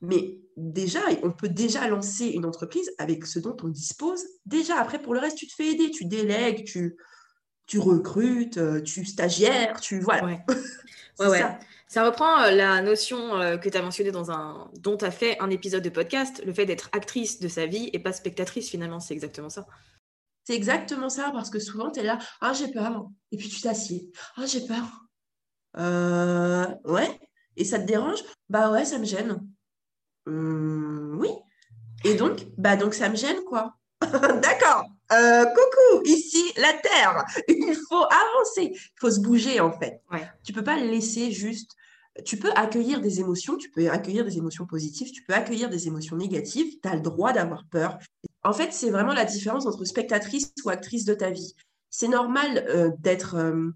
Mais 0.00 0.40
déjà, 0.56 1.00
on 1.22 1.30
peut 1.30 1.48
déjà 1.48 1.86
lancer 1.86 2.26
une 2.26 2.46
entreprise 2.46 2.90
avec 2.98 3.26
ce 3.26 3.38
dont 3.38 3.56
on 3.62 3.68
dispose. 3.68 4.24
Déjà, 4.44 4.80
après, 4.80 5.00
pour 5.00 5.14
le 5.14 5.20
reste, 5.20 5.36
tu 5.36 5.46
te 5.46 5.54
fais 5.54 5.68
aider, 5.68 5.90
tu 5.92 6.04
délègues, 6.04 6.64
tu, 6.64 6.96
tu 7.66 7.78
recrutes, 7.78 8.56
euh, 8.56 8.80
tu 8.80 9.04
stagiaires, 9.04 9.80
tu 9.80 10.00
voilà. 10.00 10.24
Ouais. 10.24 10.44
ouais, 11.20 11.44
Ça. 11.90 12.06
reprend 12.06 12.42
euh, 12.42 12.50
la 12.52 12.80
notion 12.82 13.36
euh, 13.36 13.56
que 13.56 13.68
tu 13.68 13.76
as 13.76 13.82
mentionnée 13.82 14.12
dans 14.12 14.30
un 14.30 14.70
dont 14.78 14.96
tu 14.96 15.04
as 15.04 15.10
fait 15.10 15.38
un 15.40 15.50
épisode 15.50 15.82
de 15.82 15.90
podcast, 15.90 16.42
le 16.44 16.52
fait 16.52 16.66
d'être 16.66 16.88
actrice 16.92 17.40
de 17.40 17.48
sa 17.48 17.66
vie 17.66 17.90
et 17.92 17.98
pas 17.98 18.12
spectatrice 18.12 18.70
finalement, 18.70 19.00
c'est 19.00 19.14
exactement 19.14 19.50
ça. 19.50 19.66
C'est 20.44 20.54
exactement 20.54 21.08
ça 21.08 21.30
parce 21.32 21.50
que 21.50 21.58
souvent 21.58 21.90
tu 21.90 22.00
es 22.00 22.02
là, 22.02 22.18
ah 22.40 22.52
j'ai 22.52 22.68
peur 22.68 23.08
et 23.32 23.36
puis 23.36 23.48
tu 23.48 23.60
t'assieds. 23.60 24.10
Ah 24.36 24.46
j'ai 24.46 24.66
peur. 24.66 25.06
ouais, 26.84 27.20
et 27.56 27.64
ça 27.64 27.78
te 27.78 27.86
dérange? 27.86 28.20
Bah 28.48 28.70
ouais, 28.70 28.84
ça 28.84 28.98
me 28.98 29.04
gêne. 29.04 29.46
Hum, 30.26 31.18
oui. 31.20 31.30
Et 32.04 32.14
donc, 32.14 32.46
bah 32.56 32.76
donc 32.76 32.94
ça 32.94 33.08
me 33.08 33.16
gêne 33.16 33.42
quoi. 33.44 33.74
D'accord. 34.02 34.86
Euh, 35.12 35.44
coucou, 35.44 36.02
ici 36.04 36.52
la 36.56 36.72
Terre. 36.74 37.24
Il 37.48 37.76
faut 37.88 38.04
avancer. 38.04 38.72
Il 38.74 39.00
faut 39.00 39.10
se 39.10 39.20
bouger 39.20 39.60
en 39.60 39.72
fait. 39.72 40.02
Tu 40.44 40.52
peux 40.52 40.64
pas 40.64 40.76
laisser 40.76 41.32
juste. 41.32 41.72
Tu 42.24 42.36
peux 42.36 42.50
accueillir 42.52 43.00
des 43.00 43.20
émotions, 43.20 43.56
tu 43.56 43.70
peux 43.70 43.88
accueillir 43.88 44.24
des 44.24 44.36
émotions 44.36 44.66
positives, 44.66 45.12
tu 45.12 45.22
peux 45.22 45.32
accueillir 45.32 45.70
des 45.70 45.86
émotions 45.86 46.16
négatives. 46.16 46.74
Tu 46.82 46.88
as 46.88 46.96
le 46.96 47.00
droit 47.00 47.32
d'avoir 47.32 47.64
peur. 47.70 47.98
En 48.42 48.52
fait, 48.52 48.72
c'est 48.72 48.90
vraiment 48.90 49.12
la 49.12 49.24
différence 49.24 49.66
entre 49.66 49.84
spectatrice 49.84 50.52
ou 50.64 50.70
actrice 50.70 51.04
de 51.04 51.14
ta 51.14 51.30
vie. 51.30 51.54
C'est 51.88 52.08
normal 52.08 52.64
euh, 52.68 52.90
d'être 52.98 53.36
euh, 53.36 53.70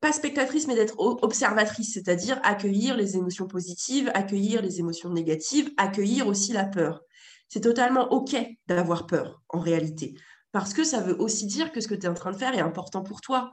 pas 0.00 0.12
spectatrice, 0.12 0.66
mais 0.66 0.76
d'être 0.76 0.98
observatrice, 0.98 1.94
c'est-à-dire 1.94 2.40
accueillir 2.42 2.96
les 2.96 3.16
émotions 3.16 3.46
positives, 3.46 4.10
accueillir 4.14 4.62
les 4.62 4.78
émotions 4.78 5.10
négatives, 5.10 5.70
accueillir 5.76 6.26
aussi 6.26 6.52
la 6.52 6.64
peur 6.64 7.02
c'est 7.50 7.60
totalement 7.60 8.12
OK 8.12 8.36
d'avoir 8.68 9.06
peur 9.06 9.42
en 9.48 9.58
réalité. 9.58 10.14
Parce 10.52 10.74
que 10.74 10.84
ça 10.84 11.00
veut 11.00 11.20
aussi 11.20 11.46
dire 11.46 11.72
que 11.72 11.80
ce 11.80 11.88
que 11.88 11.94
tu 11.94 12.06
es 12.06 12.08
en 12.08 12.14
train 12.14 12.32
de 12.32 12.36
faire 12.36 12.54
est 12.54 12.60
important 12.60 13.02
pour 13.02 13.20
toi. 13.20 13.52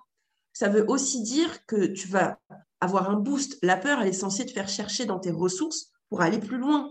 Ça 0.53 0.69
veut 0.69 0.86
aussi 0.88 1.21
dire 1.21 1.65
que 1.65 1.86
tu 1.86 2.07
vas 2.07 2.39
avoir 2.81 3.10
un 3.10 3.15
boost. 3.15 3.60
La 3.62 3.77
peur, 3.77 4.01
elle 4.01 4.07
est 4.07 4.13
censée 4.13 4.45
te 4.45 4.51
faire 4.51 4.69
chercher 4.69 5.05
dans 5.05 5.19
tes 5.19 5.31
ressources 5.31 5.91
pour 6.10 6.21
aller 6.21 6.39
plus 6.39 6.57
loin. 6.57 6.89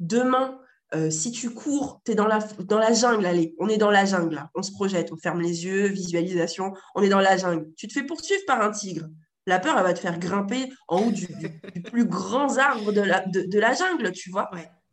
Demain, 0.00 0.58
euh, 0.94 1.10
si 1.10 1.32
tu 1.32 1.50
cours, 1.50 2.00
tu 2.04 2.12
es 2.12 2.14
dans 2.14 2.26
la, 2.26 2.40
jungle, 2.92 3.26
allez, 3.26 3.54
on 3.58 3.68
est 3.68 3.76
dans 3.76 3.90
la 3.90 4.04
jungle, 4.04 4.48
on 4.54 4.62
se 4.62 4.70
projette, 4.70 5.12
on 5.12 5.16
ferme 5.16 5.40
les 5.40 5.64
yeux, 5.64 5.88
visualisation, 5.88 6.72
on 6.94 7.02
est 7.02 7.08
dans 7.08 7.20
la 7.20 7.36
jungle. 7.36 7.66
Tu 7.76 7.88
te 7.88 7.92
fais 7.92 8.04
poursuivre 8.04 8.42
par 8.46 8.60
un 8.60 8.70
tigre. 8.70 9.06
La 9.46 9.58
peur, 9.58 9.76
elle 9.78 9.84
va 9.84 9.94
te 9.94 10.00
faire 10.00 10.18
grimper 10.18 10.72
en 10.88 11.02
haut 11.02 11.10
du, 11.10 11.28
plus 11.84 12.06
grand 12.06 12.56
arbre 12.58 12.92
de 12.92 13.00
la, 13.00 13.24
de, 13.26 13.58
la 13.58 13.74
jungle, 13.74 14.12
tu 14.12 14.30
vois 14.30 14.50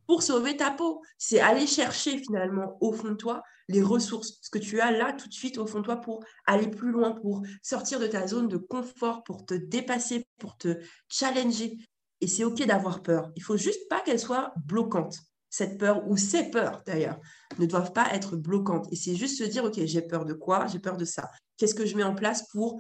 pour 0.08 0.24
sauver 0.24 0.58
ta 0.58 0.72
peau. 0.72 1.02
C'est 1.18 1.40
aller 1.40 1.68
chercher 1.68 2.18
finalement 2.18 2.78
au 2.82 2.94
fond 2.94 3.10
de 3.10 3.16
toi 3.16 3.42
les 3.70 3.82
ressources, 3.82 4.40
ce 4.42 4.50
que 4.50 4.60
tu 4.60 4.82
as 4.82 4.92
là 4.92 5.14
tout 5.14 5.28
de 5.28 5.34
suite 5.34 5.58
au 5.58 5.66
fond 5.66 5.80
de 5.80 5.86
toi 5.86 5.98
pour 5.98 6.24
aller 6.46 6.68
plus 6.68 6.92
loin, 6.92 7.12
pour 7.12 7.44
sortir 7.62 8.00
de 8.00 8.08
ta 8.08 8.28
zone 8.28 8.48
de 8.48 8.58
confort, 8.58 9.24
pour 9.24 9.46
te 9.46 9.54
dépasser, 9.54 10.28
pour 10.40 10.58
te 10.58 10.80
challenger. 11.08 11.78
Et 12.22 12.28
c'est 12.28 12.44
OK 12.44 12.66
d'avoir 12.66 13.02
peur. 13.02 13.32
Il 13.36 13.44
faut 13.44 13.58
juste 13.58 13.88
pas 13.90 14.02
qu'elle 14.02 14.20
soit 14.20 14.54
bloquante. 14.66 15.18
Cette 15.50 15.78
peur 15.78 16.08
ou 16.08 16.18
ces 16.18 16.50
peurs 16.50 16.82
d'ailleurs 16.86 17.20
ne 17.60 17.66
doivent 17.66 17.94
pas 17.94 18.12
être 18.14 18.36
bloquantes. 18.36 18.88
Et 18.92 18.96
c'est 18.96 19.16
juste 19.16 19.38
se 19.38 19.44
dire, 19.44 19.64
OK, 19.64 19.80
j'ai 19.86 20.02
peur 20.02 20.26
de 20.26 20.34
quoi? 20.34 20.66
J'ai 20.68 20.80
peur 20.80 20.98
de 20.98 21.06
ça. 21.06 21.30
Qu'est-ce 21.58 21.76
que 21.76 21.86
je 21.86 21.96
mets 21.96 22.04
en 22.04 22.16
place 22.16 22.48
pour 22.50 22.80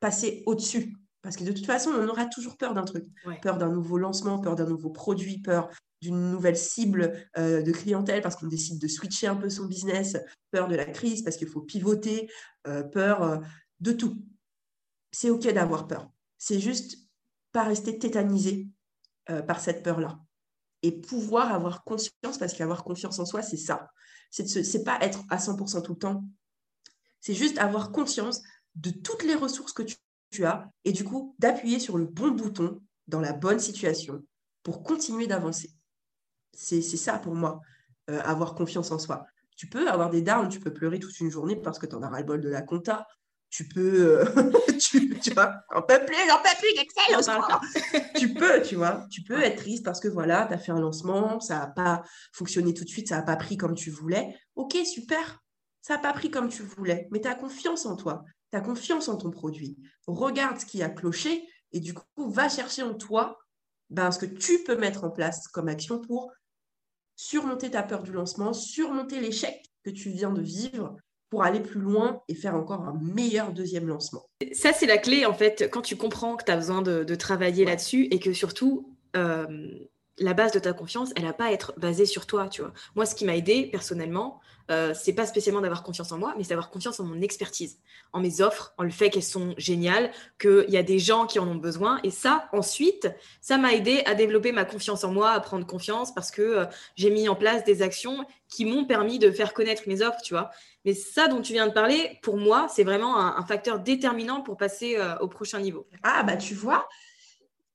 passer 0.00 0.42
au-dessus? 0.46 0.96
Parce 1.20 1.36
que 1.36 1.44
de 1.44 1.52
toute 1.52 1.66
façon, 1.66 1.90
on 1.90 2.08
aura 2.08 2.26
toujours 2.26 2.56
peur 2.56 2.72
d'un 2.72 2.84
truc. 2.84 3.04
Peur 3.42 3.58
d'un 3.58 3.68
nouveau 3.68 3.98
lancement, 3.98 4.38
peur 4.40 4.54
d'un 4.54 4.66
nouveau 4.66 4.90
produit, 4.90 5.40
peur 5.42 5.68
d'une 6.00 6.30
nouvelle 6.30 6.56
cible 6.56 7.28
euh, 7.38 7.62
de 7.62 7.72
clientèle 7.72 8.22
parce 8.22 8.36
qu'on 8.36 8.46
décide 8.46 8.80
de 8.80 8.88
switcher 8.88 9.26
un 9.26 9.36
peu 9.36 9.48
son 9.48 9.66
business, 9.66 10.16
peur 10.50 10.68
de 10.68 10.76
la 10.76 10.84
crise 10.84 11.22
parce 11.22 11.36
qu'il 11.36 11.48
faut 11.48 11.62
pivoter, 11.62 12.30
euh, 12.66 12.82
peur 12.82 13.22
euh, 13.22 13.38
de 13.80 13.92
tout. 13.92 14.22
C'est 15.10 15.30
OK 15.30 15.46
d'avoir 15.52 15.86
peur. 15.86 16.10
C'est 16.38 16.60
juste 16.60 16.98
pas 17.52 17.64
rester 17.64 17.98
tétanisé 17.98 18.68
par 19.48 19.58
cette 19.60 19.82
peur-là. 19.82 20.20
Et 20.82 20.92
pouvoir 20.92 21.52
avoir 21.52 21.82
conscience, 21.82 22.38
parce 22.38 22.52
qu'avoir 22.52 22.84
confiance 22.84 23.18
en 23.18 23.24
soi, 23.24 23.42
c'est 23.42 23.56
ça. 23.56 23.88
C'est 24.30 24.84
pas 24.84 24.98
être 25.00 25.24
à 25.30 25.38
100% 25.38 25.82
tout 25.82 25.94
le 25.94 25.98
temps. 25.98 26.24
C'est 27.20 27.34
juste 27.34 27.58
avoir 27.58 27.90
conscience 27.90 28.42
de 28.74 28.90
toutes 28.90 29.24
les 29.24 29.34
ressources 29.34 29.72
que 29.72 29.82
tu 30.30 30.44
as 30.44 30.70
et 30.84 30.92
du 30.92 31.02
coup 31.02 31.34
d'appuyer 31.38 31.80
sur 31.80 31.96
le 31.96 32.04
bon 32.04 32.30
bouton 32.30 32.80
dans 33.08 33.20
la 33.20 33.32
bonne 33.32 33.58
situation 33.58 34.22
pour 34.62 34.82
continuer 34.82 35.26
d'avancer. 35.26 35.75
C'est 36.56 36.82
ça 36.82 37.18
pour 37.18 37.34
moi, 37.34 37.60
euh, 38.10 38.20
avoir 38.22 38.54
confiance 38.54 38.90
en 38.90 38.98
soi. 38.98 39.26
Tu 39.56 39.68
peux 39.68 39.88
avoir 39.88 40.10
des 40.10 40.22
downs, 40.22 40.48
tu 40.48 40.60
peux 40.60 40.72
pleurer 40.72 40.98
toute 40.98 41.18
une 41.20 41.30
journée 41.30 41.56
parce 41.56 41.78
que 41.78 41.86
tu 41.86 41.94
en 41.94 42.02
as 42.02 42.08
ras-le-bol 42.08 42.40
de 42.40 42.48
la 42.48 42.62
compta. 42.62 43.06
Tu 43.48 43.68
peux, 43.68 44.20
euh, 44.20 44.24
tu, 44.80 45.18
tu 45.18 45.32
vois, 45.32 45.54
un 45.70 45.82
peu 45.82 46.04
plus, 46.04 46.16
un 46.16 46.38
peu 46.38 46.50
plus 46.58 46.74
tu 48.18 48.34
peux, 48.34 48.60
tu 48.62 48.74
vois, 48.74 49.06
tu 49.10 49.22
peux 49.22 49.40
être 49.40 49.56
triste 49.56 49.84
parce 49.84 50.00
que 50.00 50.08
voilà, 50.08 50.46
tu 50.46 50.54
as 50.54 50.58
fait 50.58 50.72
un 50.72 50.80
lancement, 50.80 51.40
ça 51.40 51.58
n'a 51.58 51.66
pas 51.68 52.02
fonctionné 52.32 52.74
tout 52.74 52.84
de 52.84 52.88
suite, 52.88 53.08
ça 53.08 53.16
n'a 53.16 53.22
pas 53.22 53.36
pris 53.36 53.56
comme 53.56 53.74
tu 53.74 53.90
voulais. 53.90 54.36
Ok, 54.56 54.76
super, 54.84 55.42
ça 55.80 55.94
n'a 55.94 56.00
pas 56.00 56.12
pris 56.12 56.30
comme 56.30 56.48
tu 56.48 56.62
voulais, 56.62 57.06
mais 57.12 57.20
tu 57.20 57.28
as 57.28 57.34
confiance 57.34 57.86
en 57.86 57.96
toi, 57.96 58.24
tu 58.50 58.58
as 58.58 58.60
confiance 58.60 59.08
en 59.08 59.16
ton 59.16 59.30
produit. 59.30 59.78
Regarde 60.06 60.58
ce 60.58 60.66
qui 60.66 60.82
a 60.82 60.88
cloché 60.88 61.48
et 61.72 61.80
du 61.80 61.94
coup, 61.94 62.30
va 62.30 62.48
chercher 62.48 62.82
en 62.82 62.94
toi 62.94 63.38
ben, 63.90 64.10
ce 64.10 64.18
que 64.18 64.26
tu 64.26 64.64
peux 64.64 64.76
mettre 64.76 65.04
en 65.04 65.10
place 65.10 65.46
comme 65.48 65.68
action 65.68 66.00
pour 66.00 66.32
surmonter 67.16 67.70
ta 67.70 67.82
peur 67.82 68.02
du 68.02 68.12
lancement, 68.12 68.52
surmonter 68.52 69.20
l'échec 69.20 69.64
que 69.82 69.90
tu 69.90 70.10
viens 70.10 70.32
de 70.32 70.42
vivre 70.42 70.96
pour 71.30 71.42
aller 71.42 71.60
plus 71.60 71.80
loin 71.80 72.22
et 72.28 72.34
faire 72.34 72.54
encore 72.54 72.82
un 72.82 72.98
meilleur 73.02 73.52
deuxième 73.52 73.88
lancement. 73.88 74.28
Ça, 74.52 74.72
c'est 74.72 74.86
la 74.86 74.98
clé, 74.98 75.26
en 75.26 75.34
fait, 75.34 75.68
quand 75.72 75.82
tu 75.82 75.96
comprends 75.96 76.36
que 76.36 76.44
tu 76.44 76.52
as 76.52 76.56
besoin 76.56 76.82
de, 76.82 77.14
travailler 77.14 77.64
là-dessus 77.64 78.04
et 78.10 78.18
que 78.18 78.32
surtout, 78.32 78.96
euh, 79.16 79.46
la 80.18 80.34
base 80.34 80.52
de 80.52 80.58
ta 80.58 80.72
confiance, 80.72 81.10
elle 81.16 81.24
n'a 81.24 81.32
pas 81.32 81.46
à 81.46 81.52
être 81.52 81.74
basée 81.76 82.06
sur 82.06 82.26
toi, 82.26 82.48
tu 82.48 82.62
vois. 82.62 82.72
Moi, 82.94 83.06
ce 83.06 83.14
qui 83.14 83.24
m'a 83.24 83.36
aidé 83.36 83.66
personnellement, 83.66 84.40
euh, 84.70 84.94
c'est 84.94 85.12
pas 85.12 85.26
spécialement 85.26 85.60
d'avoir 85.60 85.82
confiance 85.82 86.10
en 86.10 86.18
moi, 86.18 86.34
mais 86.36 86.42
c'est 86.42 86.50
d'avoir 86.50 86.70
confiance 86.70 86.98
en 86.98 87.04
mon 87.04 87.20
expertise, 87.20 87.78
en 88.12 88.20
mes 88.20 88.40
offres, 88.40 88.74
en 88.78 88.82
le 88.82 88.90
fait 88.90 89.10
qu'elles 89.10 89.22
sont 89.22 89.54
géniales, 89.58 90.10
qu'il 90.40 90.66
y 90.68 90.76
a 90.76 90.82
des 90.82 90.98
gens 90.98 91.26
qui 91.26 91.38
en 91.38 91.46
ont 91.46 91.56
besoin. 91.56 92.00
Et 92.02 92.10
ça, 92.10 92.48
ensuite, 92.52 93.08
ça 93.40 93.58
m'a 93.58 93.74
aidé 93.74 94.02
à 94.06 94.14
développer 94.14 94.52
ma 94.52 94.64
confiance 94.64 95.04
en 95.04 95.12
moi, 95.12 95.30
à 95.30 95.40
prendre 95.40 95.66
confiance 95.66 96.12
parce 96.12 96.30
que 96.30 96.42
euh, 96.42 96.64
j'ai 96.96 97.10
mis 97.10 97.28
en 97.28 97.36
place 97.36 97.64
des 97.64 97.82
actions 97.82 98.24
qui 98.48 98.64
m'ont 98.64 98.84
permis 98.84 99.18
de 99.18 99.30
faire 99.30 99.54
connaître 99.54 99.82
mes 99.86 100.02
offres, 100.02 100.20
tu 100.22 100.34
vois. 100.34 100.50
Mais 100.84 100.94
ça 100.94 101.28
dont 101.28 101.42
tu 101.42 101.52
viens 101.52 101.66
de 101.66 101.72
parler, 101.72 102.18
pour 102.22 102.36
moi, 102.36 102.68
c'est 102.70 102.84
vraiment 102.84 103.18
un, 103.18 103.44
facteur 103.44 103.80
déterminant 103.80 104.40
pour 104.40 104.56
passer 104.56 104.96
euh, 104.96 105.16
au 105.18 105.28
prochain 105.28 105.60
niveau. 105.60 105.86
Ah, 106.02 106.22
bah 106.22 106.36
tu 106.36 106.54
vois, 106.54 106.88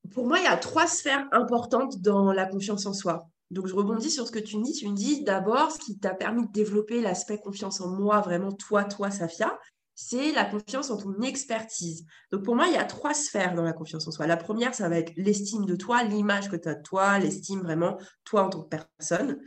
pour 0.10 0.28
moi, 0.28 0.39
il 0.39 0.43
y 0.43 0.47
a 0.47 0.58
trois 0.58 0.88
sphères 0.88 1.28
importantes 1.32 2.02
dans 2.02 2.34
la 2.34 2.45
confiance 2.45 2.86
en 2.86 2.93
soi. 2.93 3.28
Donc, 3.52 3.68
je 3.68 3.76
rebondis 3.76 4.10
sur 4.10 4.26
ce 4.26 4.32
que 4.32 4.39
tu 4.39 4.58
me 4.58 4.64
dis. 4.64 4.74
Tu 4.74 4.88
me 4.88 4.95
dis 4.95 5.24
d'abord, 5.24 5.72
ce 5.72 5.78
qui 5.78 5.99
t'a 5.99 6.14
permis 6.14 6.47
de 6.47 6.52
développer 6.52 7.02
l'aspect 7.02 7.38
confiance 7.38 7.82
en 7.82 7.89
moi, 7.89 8.22
vraiment 8.22 8.52
toi, 8.52 8.86
toi, 8.86 9.12
Safia, 9.12 9.58
c'est 9.93 10.32
la 10.32 10.45
confiance 10.45 10.89
en 10.89 10.97
ton 10.97 11.22
expertise. 11.22 12.06
Donc, 12.32 12.43
pour 12.43 12.56
moi, 12.56 12.68
il 12.68 12.74
y 12.74 12.78
a 12.78 12.86
trois 12.86 13.14
sphères 13.14 13.54
dans 13.54 13.64
la 13.64 13.74
confiance 13.74 14.08
en 14.08 14.12
soi. 14.12 14.26
La 14.26 14.38
première, 14.38 14.74
ça 14.74 14.89
va 14.89 14.97
être 14.97 15.12
l'estime 15.18 15.66
de 15.66 15.76
toi, 15.76 16.04
l'image 16.04 16.49
que 16.49 16.56
tu 16.56 16.70
as 16.70 16.76
de 16.76 16.82
toi, 16.82 17.20
l'estime 17.20 17.62
vraiment 17.62 17.97
toi 18.24 18.43
en 18.43 18.49
tant 18.49 18.64
que 18.64 18.70
personne. 18.70 19.39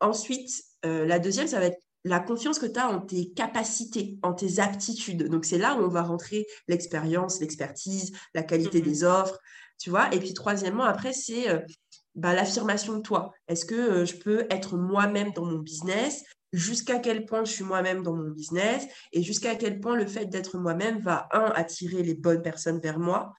Ensuite, 0.00 0.50
euh, 0.84 1.06
la 1.06 1.18
deuxième, 1.18 1.48
ça 1.48 1.58
va 1.58 1.66
être 1.66 1.80
la 2.04 2.20
confiance 2.20 2.60
que 2.60 2.66
tu 2.66 2.78
as 2.78 2.88
en 2.88 3.00
tes 3.00 3.32
capacités, 3.32 4.18
en 4.22 4.32
tes 4.32 4.60
aptitudes. 4.60 5.28
Donc, 5.28 5.44
c'est 5.44 5.58
là 5.58 5.74
où 5.74 5.82
on 5.82 5.88
va 5.88 6.02
rentrer 6.02 6.46
l'expérience, 6.68 7.40
l'expertise, 7.40 8.12
la 8.32 8.44
qualité 8.44 8.80
mmh 8.80 8.84
des 8.84 9.04
offres, 9.04 9.38
tu 9.78 9.90
vois? 9.90 10.12
Et 10.14 10.18
puis, 10.18 10.34
troisièmement, 10.34 10.84
après, 10.84 11.12
c'est 11.12 11.48
euh, 11.50 11.60
bah, 12.14 12.34
l'affirmation 12.34 12.96
de 12.96 13.02
toi. 13.02 13.32
Est-ce 13.48 13.64
que 13.64 13.74
euh, 13.74 14.04
je 14.04 14.16
peux 14.16 14.46
être 14.50 14.76
moi-même 14.76 15.32
dans 15.32 15.44
mon 15.44 15.58
business? 15.58 16.24
Jusqu'à 16.52 16.98
quel 16.98 17.26
point 17.26 17.44
je 17.44 17.52
suis 17.52 17.64
moi-même 17.64 18.02
dans 18.02 18.14
mon 18.14 18.30
business? 18.30 18.86
Et 19.12 19.22
jusqu'à 19.22 19.56
quel 19.56 19.80
point 19.80 19.96
le 19.96 20.06
fait 20.06 20.26
d'être 20.26 20.58
moi-même 20.58 20.98
va, 21.00 21.28
un, 21.32 21.52
attirer 21.54 22.02
les 22.02 22.14
bonnes 22.14 22.42
personnes 22.42 22.80
vers 22.80 22.98
moi, 22.98 23.34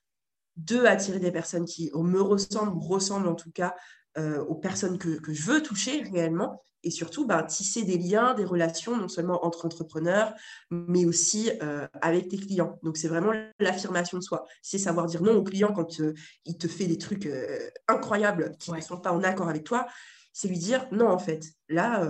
deux, 0.56 0.86
attirer 0.86 1.20
des 1.20 1.32
personnes 1.32 1.64
qui 1.64 1.90
me 1.94 2.20
ressemblent, 2.20 2.78
ressemblent 2.80 3.28
en 3.28 3.34
tout 3.34 3.50
cas 3.52 3.74
euh, 4.18 4.40
aux 4.44 4.56
personnes 4.56 4.98
que, 4.98 5.20
je 5.28 5.42
veux 5.42 5.62
toucher 5.62 6.02
réellement, 6.12 6.64
et 6.88 6.90
surtout 6.90 7.26
ben, 7.26 7.42
tisser 7.42 7.82
des 7.82 7.98
liens, 7.98 8.32
des 8.32 8.46
relations, 8.46 8.96
non 8.96 9.08
seulement 9.08 9.44
entre 9.44 9.66
entrepreneurs, 9.66 10.32
mais 10.70 11.04
aussi 11.04 11.50
euh, 11.62 11.86
avec 12.00 12.28
tes 12.28 12.38
clients. 12.38 12.78
Donc, 12.82 12.96
c'est 12.96 13.08
vraiment 13.08 13.30
l'affirmation 13.60 14.16
de 14.16 14.22
soi. 14.22 14.46
C'est 14.62 14.78
savoir 14.78 15.04
dire 15.04 15.22
non 15.22 15.36
au 15.36 15.42
client 15.42 15.70
quand 15.74 16.00
euh, 16.00 16.14
il 16.46 16.56
te 16.56 16.66
fait 16.66 16.86
des 16.86 16.96
trucs 16.96 17.26
euh, 17.26 17.58
incroyables 17.88 18.56
qui 18.58 18.72
ne 18.72 18.80
sont 18.80 18.96
pas 18.96 19.12
en 19.12 19.22
accord 19.22 19.50
avec 19.50 19.64
toi. 19.64 19.86
C'est 20.32 20.48
lui 20.48 20.56
dire 20.56 20.86
non, 20.90 21.08
en 21.08 21.18
fait, 21.18 21.44
là, 21.68 22.08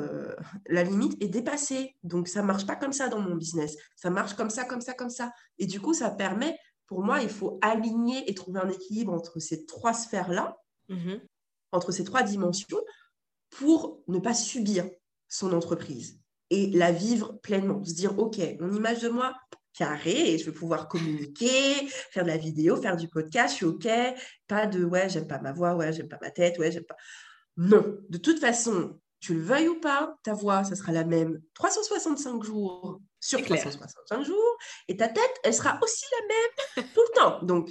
la 0.69 0.85
limite 0.85 1.21
est 1.21 1.29
dépassée. 1.29 1.97
Donc, 2.05 2.29
ça 2.29 2.43
ne 2.43 2.47
marche 2.47 2.67
pas 2.67 2.77
comme 2.77 2.93
ça 2.93 3.09
dans 3.09 3.21
mon 3.21 3.35
business. 3.35 3.75
Ça 3.97 4.11
marche 4.11 4.35
comme 4.35 4.51
ça, 4.51 4.65
comme 4.65 4.83
ça, 4.83 4.93
comme 4.95 5.11
ça. 5.11 5.33
Et 5.59 5.67
du 5.67 5.81
coup, 5.81 5.95
ça 5.95 6.11
permet, 6.11 6.57
pour 6.87 7.03
moi, 7.03 7.21
il 7.23 7.31
faut 7.31 7.59
aligner 7.63 8.31
et 8.31 8.35
trouver 8.35 8.61
un 8.61 8.69
équilibre 8.69 9.13
entre 9.13 9.41
ces 9.41 9.67
trois 9.67 9.95
sphères-là, 9.95 10.57
mmh 10.89 11.17
entre 11.71 11.93
ces 11.93 12.03
trois 12.03 12.23
dimensions 12.23 12.81
pour 13.51 14.03
ne 14.09 14.19
pas 14.19 14.35
subir 14.35 14.89
son 15.29 15.53
entreprise 15.53 16.19
et 16.51 16.69
la 16.69 16.93
vivre 16.93 17.39
pleinement. 17.43 17.85
Se 17.85 17.95
dire, 17.95 18.19
OK, 18.19 18.39
mon 18.61 18.73
image 18.73 19.01
de 19.01 19.09
moi, 19.09 19.35
carré, 19.75 20.33
et 20.33 20.39
je 20.39 20.47
vais 20.47 20.53
pouvoir 20.53 20.89
communiquer, 20.89 21.87
faire 22.11 22.25
de 22.25 22.29
la 22.29 22.37
vidéo, 22.37 22.77
faire 22.77 22.97
du 22.97 23.09
podcast, 23.09 23.53
je 23.53 23.57
suis 23.57 23.67
OK. 23.67 23.89
Pas 24.47 24.67
de, 24.67 24.85
ouais, 24.85 25.09
j'aime 25.09 25.27
pas 25.27 25.39
ma 25.39 25.53
voix, 25.53 25.75
ouais, 25.75 25.93
j'aime 25.93 26.09
pas 26.09 26.19
ma 26.21 26.31
tête, 26.31 26.59
ouais, 26.59 26.73
j'aime 26.73 26.85
pas. 26.85 26.97
Non, 27.57 27.99
de 28.09 28.19
toute 28.19 28.41
façon, 28.41 28.99
tu 29.21 29.35
le 29.35 29.41
veuilles 29.41 29.69
ou 29.69 29.81
pas, 29.81 30.17
ta 30.23 30.33
voix, 30.33 30.65
ça 30.65 30.77
sera 30.77 30.93
la 30.93 31.05
même 31.05 31.41
365 31.55 32.43
jours 32.43 33.01
sur 33.21 33.43
365 33.43 34.25
jours, 34.25 34.57
et 34.87 34.97
ta 34.97 35.09
tête, 35.09 35.35
elle 35.43 35.55
sera 35.55 35.79
aussi 35.83 36.05
la 36.13 36.83
même 36.85 36.89
tout 36.95 37.01
le 37.01 37.15
temps. 37.17 37.43
Donc, 37.43 37.71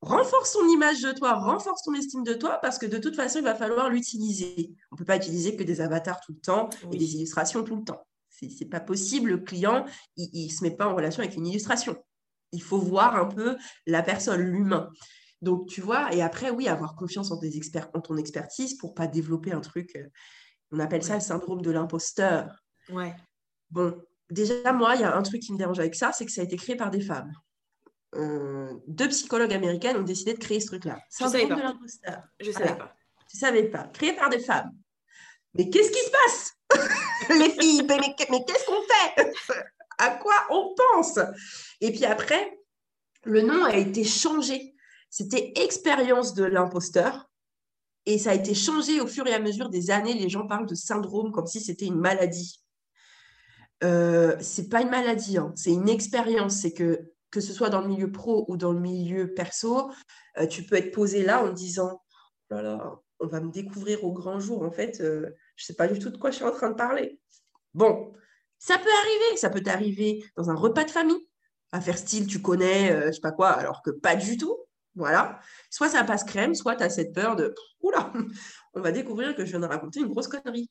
renforce 0.00 0.52
ton 0.52 0.66
image 0.68 1.02
de 1.02 1.12
toi, 1.12 1.34
renforce 1.34 1.82
ton 1.82 1.94
estime 1.94 2.24
de 2.24 2.34
toi, 2.34 2.58
parce 2.62 2.78
que 2.78 2.86
de 2.86 2.98
toute 2.98 3.16
façon, 3.16 3.38
il 3.38 3.44
va 3.44 3.54
falloir 3.54 3.90
l'utiliser. 3.90 4.74
On 4.90 4.94
ne 4.94 4.98
peut 4.98 5.04
pas 5.04 5.16
utiliser 5.16 5.56
que 5.56 5.62
des 5.62 5.80
avatars 5.80 6.20
tout 6.20 6.32
le 6.32 6.40
temps 6.40 6.70
et 6.92 6.96
des 6.96 7.14
illustrations 7.14 7.64
tout 7.64 7.76
le 7.76 7.84
temps. 7.84 8.06
Ce 8.30 8.46
n'est 8.46 8.70
pas 8.70 8.80
possible. 8.80 9.30
Le 9.30 9.38
client, 9.38 9.84
il 10.16 10.46
ne 10.46 10.52
se 10.52 10.62
met 10.62 10.70
pas 10.70 10.86
en 10.86 10.94
relation 10.94 11.22
avec 11.22 11.34
une 11.36 11.46
illustration. 11.46 11.96
Il 12.52 12.62
faut 12.62 12.78
voir 12.78 13.16
un 13.16 13.26
peu 13.26 13.56
la 13.86 14.02
personne, 14.02 14.40
l'humain. 14.40 14.90
Donc, 15.42 15.66
tu 15.68 15.80
vois, 15.80 16.12
et 16.14 16.22
après, 16.22 16.50
oui, 16.50 16.68
avoir 16.68 16.96
confiance 16.96 17.30
en, 17.30 17.38
tes 17.38 17.56
experts, 17.56 17.88
en 17.94 18.00
ton 18.00 18.16
expertise 18.16 18.76
pour 18.76 18.94
pas 18.94 19.06
développer 19.06 19.52
un 19.52 19.60
truc. 19.60 19.94
Euh, 19.96 20.08
on 20.72 20.80
appelle 20.80 21.02
ça 21.02 21.14
le 21.14 21.20
syndrome 21.20 21.62
de 21.62 21.70
l'imposteur. 21.70 22.50
Ouais. 22.90 23.14
Bon, 23.70 23.94
déjà, 24.30 24.72
moi, 24.72 24.96
il 24.96 25.02
y 25.02 25.04
a 25.04 25.16
un 25.16 25.22
truc 25.22 25.42
qui 25.42 25.52
me 25.52 25.58
dérange 25.58 25.78
avec 25.78 25.94
ça, 25.94 26.12
c'est 26.12 26.26
que 26.26 26.32
ça 26.32 26.40
a 26.40 26.44
été 26.44 26.56
créé 26.56 26.76
par 26.76 26.90
des 26.90 27.00
femmes. 27.00 27.32
Euh, 28.14 28.72
deux 28.86 29.08
psychologues 29.08 29.52
américaines 29.52 29.98
ont 29.98 30.02
décidé 30.02 30.34
de 30.34 30.38
créer 30.38 30.60
ce 30.60 30.68
truc-là. 30.68 30.98
Je 31.18 31.24
ne 31.24 31.30
savais 31.30 31.48
pas. 31.48 31.74
Je 32.40 32.50
savais 32.50 32.76
pas. 32.76 32.94
Tu 33.30 33.36
savais 33.36 33.64
pas. 33.64 33.84
Créé 33.92 34.14
par 34.14 34.30
des 34.30 34.38
femmes. 34.38 34.72
Mais 35.54 35.68
qu'est-ce 35.68 35.90
qui 35.90 35.98
se 35.98 36.10
passe? 36.10 36.52
Les 37.30 37.50
filles, 37.50 37.82
mais, 37.88 37.98
mais 38.30 38.44
qu'est-ce 38.44 38.66
qu'on 38.66 38.82
fait? 38.82 39.32
À 40.00 40.10
quoi 40.10 40.34
on 40.50 40.76
pense? 40.76 41.18
Et 41.80 41.90
puis 41.90 42.04
après, 42.04 42.56
le 43.24 43.42
nom 43.42 43.64
a 43.64 43.76
été 43.76 44.04
changé. 44.04 44.76
C'était 45.10 45.52
expérience 45.56 46.34
de 46.34 46.44
l'imposteur. 46.44 47.28
Et 48.06 48.16
ça 48.16 48.30
a 48.30 48.34
été 48.34 48.54
changé 48.54 49.00
au 49.00 49.08
fur 49.08 49.26
et 49.26 49.34
à 49.34 49.40
mesure 49.40 49.68
des 49.68 49.90
années. 49.90 50.14
Les 50.14 50.28
gens 50.28 50.46
parlent 50.46 50.68
de 50.68 50.76
syndrome 50.76 51.32
comme 51.32 51.48
si 51.48 51.60
c'était 51.60 51.86
une 51.86 51.98
maladie. 51.98 52.62
Euh, 53.82 54.36
c'est 54.40 54.68
pas 54.68 54.82
une 54.82 54.90
maladie, 54.90 55.36
hein. 55.36 55.52
c'est 55.56 55.72
une 55.72 55.88
expérience. 55.88 56.60
C'est 56.60 56.72
que 56.72 57.12
que 57.30 57.40
ce 57.40 57.52
soit 57.52 57.70
dans 57.70 57.80
le 57.80 57.88
milieu 57.88 58.10
pro 58.10 58.44
ou 58.48 58.56
dans 58.56 58.72
le 58.72 58.80
milieu 58.80 59.34
perso, 59.34 59.90
euh, 60.38 60.46
tu 60.46 60.62
peux 60.64 60.76
être 60.76 60.92
posé 60.92 61.22
là 61.22 61.42
en 61.42 61.52
disant 61.52 62.02
oh 62.50 63.02
on 63.20 63.26
va 63.26 63.40
me 63.40 63.50
découvrir 63.50 64.04
au 64.04 64.12
grand 64.12 64.38
jour. 64.40 64.62
En 64.62 64.70
fait, 64.70 65.00
euh, 65.00 65.22
je 65.56 65.64
ne 65.64 65.66
sais 65.66 65.74
pas 65.74 65.88
du 65.88 65.98
tout 65.98 66.10
de 66.10 66.16
quoi 66.16 66.30
je 66.30 66.36
suis 66.36 66.44
en 66.44 66.52
train 66.52 66.70
de 66.70 66.76
parler. 66.76 67.20
Bon, 67.74 68.12
ça 68.58 68.78
peut 68.78 68.90
arriver. 68.90 69.36
Ça 69.36 69.50
peut 69.50 69.62
t'arriver 69.62 70.24
dans 70.36 70.50
un 70.50 70.54
repas 70.54 70.84
de 70.84 70.90
famille, 70.90 71.28
à 71.72 71.80
faire 71.80 71.98
style 71.98 72.26
tu 72.26 72.40
connais, 72.40 72.92
euh, 72.92 73.06
je 73.08 73.12
sais 73.12 73.20
pas 73.20 73.32
quoi, 73.32 73.50
alors 73.50 73.82
que 73.82 73.90
pas 73.90 74.16
du 74.16 74.36
tout. 74.36 74.56
Voilà. 74.94 75.40
Soit 75.70 75.90
ça 75.90 76.04
passe 76.04 76.24
crème, 76.24 76.54
soit 76.54 76.76
tu 76.76 76.82
as 76.82 76.90
cette 76.90 77.12
peur 77.12 77.36
de 77.36 77.54
oula, 77.80 78.12
on 78.74 78.80
va 78.80 78.92
découvrir 78.92 79.34
que 79.36 79.44
je 79.44 79.50
viens 79.50 79.60
de 79.60 79.66
raconter 79.66 80.00
une 80.00 80.08
grosse 80.08 80.28
connerie. 80.28 80.70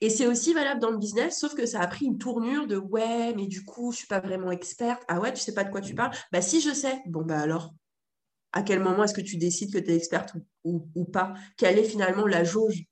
Et 0.00 0.10
c'est 0.10 0.26
aussi 0.26 0.54
valable 0.54 0.80
dans 0.80 0.90
le 0.90 0.98
business, 0.98 1.38
sauf 1.38 1.54
que 1.54 1.66
ça 1.66 1.80
a 1.80 1.86
pris 1.86 2.06
une 2.06 2.18
tournure 2.18 2.66
de 2.66 2.76
ouais, 2.76 3.34
mais 3.34 3.46
du 3.46 3.64
coup, 3.64 3.92
je 3.92 3.98
suis 3.98 4.06
pas 4.06 4.20
vraiment 4.20 4.50
experte. 4.50 5.02
Ah 5.08 5.20
ouais, 5.20 5.32
tu 5.32 5.40
sais 5.40 5.54
pas 5.54 5.64
de 5.64 5.70
quoi 5.70 5.80
tu 5.80 5.94
parles? 5.94 6.14
Bah 6.32 6.42
si, 6.42 6.60
je 6.60 6.72
sais. 6.72 7.00
Bon, 7.06 7.22
bah 7.22 7.40
alors, 7.40 7.74
à 8.52 8.62
quel 8.62 8.80
moment 8.80 9.04
est-ce 9.04 9.14
que 9.14 9.20
tu 9.20 9.36
décides 9.36 9.72
que 9.72 9.78
tu 9.78 9.90
es 9.90 9.96
experte 9.96 10.34
ou, 10.64 10.88
ou, 10.94 11.04
pas? 11.04 11.34
Quelle 11.56 11.78
est 11.78 11.84
finalement 11.84 12.26
la 12.26 12.44
jauge? 12.44 12.84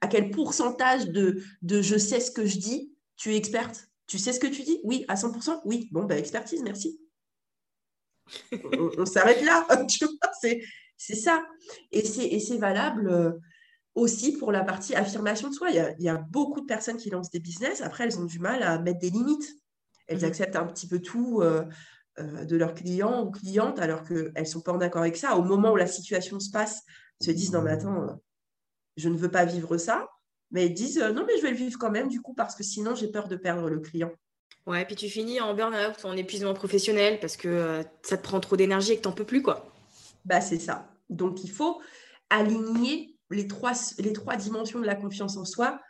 À 0.00 0.08
quel 0.08 0.30
pourcentage 0.30 1.08
de, 1.08 1.42
de 1.62 1.82
je 1.82 1.98
sais 1.98 2.20
ce 2.20 2.30
que 2.30 2.46
je 2.46 2.58
dis, 2.58 2.92
tu 3.16 3.32
es 3.32 3.36
experte? 3.36 3.88
Tu 4.06 4.18
sais 4.18 4.32
ce 4.32 4.40
que 4.40 4.46
tu 4.46 4.62
dis? 4.62 4.80
Oui, 4.84 5.04
à 5.08 5.16
100% 5.16 5.62
Oui. 5.64 5.88
Bon, 5.92 6.04
bah 6.04 6.18
expertise, 6.18 6.62
merci. 6.62 7.00
on, 8.98 9.06
s'arrête 9.06 9.42
là, 9.42 9.66
tu 9.88 10.04
vois, 10.04 10.32
c'est 10.96 11.16
ça. 11.16 11.44
Et 11.92 12.02
c'est 12.02 12.58
valable 12.58 13.08
euh, 13.08 13.32
aussi 13.94 14.36
pour 14.36 14.52
la 14.52 14.64
partie 14.64 14.94
affirmation 14.94 15.48
de 15.48 15.54
soi. 15.54 15.70
Il 15.70 15.94
y, 15.98 16.08
a, 16.08 16.16
beaucoup 16.16 16.60
de 16.60 16.66
personnes 16.66 16.96
qui 16.96 17.10
lancent 17.10 17.30
des 17.30 17.40
business. 17.40 17.80
Après, 17.80 18.04
elles 18.04 18.18
ont 18.18 18.24
du 18.24 18.38
mal 18.38 18.62
à 18.62 18.78
mettre 18.78 19.00
des 19.00 19.10
limites. 19.10 19.56
Elles 20.06 20.18
mhm. 20.18 20.24
acceptent 20.24 20.56
un 20.56 20.66
petit 20.66 20.86
peu 20.86 21.00
tout 21.00 21.40
euh, 21.42 21.64
euh, 22.18 22.44
de 22.44 22.56
leurs 22.56 22.74
clients 22.74 23.24
ou 23.24 23.30
clientes 23.30 23.78
alors 23.78 24.04
qu'elles 24.04 24.32
ne 24.36 24.44
sont 24.44 24.60
pas 24.60 24.72
en 24.72 24.80
accord 24.80 25.02
avec 25.02 25.16
ça. 25.16 25.36
Au 25.36 25.42
moment 25.42 25.72
où 25.72 25.76
la 25.76 25.86
situation 25.86 26.40
se 26.40 26.50
passe, 26.50 26.82
se 27.20 27.30
disent 27.30 27.52
non 27.52 27.62
mais 27.62 27.72
attends, 27.72 28.20
je 28.96 29.08
ne 29.08 29.16
veux 29.16 29.30
pas 29.30 29.44
vivre 29.44 29.76
ça, 29.76 30.08
mais 30.50 30.66
ils 30.66 30.74
disent 30.74 30.98
non 30.98 31.24
mais 31.26 31.36
je 31.36 31.42
vais 31.42 31.50
le 31.50 31.56
vivre 31.56 31.78
quand 31.78 31.90
même 31.90 32.08
du 32.08 32.20
coup 32.20 32.34
parce 32.34 32.54
que 32.54 32.62
sinon 32.62 32.94
j'ai 32.94 33.08
peur 33.08 33.28
de 33.28 33.36
perdre 33.36 33.68
le 33.68 33.78
client. 33.78 34.10
Ouais, 34.66 34.84
puis 34.84 34.96
tu 34.96 35.08
finis 35.08 35.40
en 35.40 35.54
burn-out, 35.54 36.04
en 36.04 36.16
épuisement 36.16 36.54
professionnel 36.54 37.18
parce 37.20 37.36
que 37.36 37.82
ça 38.02 38.16
te 38.16 38.22
prend 38.22 38.40
trop 38.40 38.56
d'énergie 38.56 38.92
et 38.92 38.96
que 38.96 39.02
tu 39.02 39.08
n'en 39.08 39.14
peux 39.14 39.24
plus 39.24 39.42
quoi. 39.42 39.72
Bah 40.24 40.40
c'est 40.40 40.58
ça. 40.58 40.90
Donc 41.08 41.44
il 41.44 41.50
faut 41.50 41.80
aligner 42.30 43.16
les 43.30 43.46
trois, 43.46 43.74
dimensions 44.36 44.80
de 44.80 44.86
la 44.86 44.94
confiance 44.94 45.36
en 45.36 45.44
soi 45.44 45.80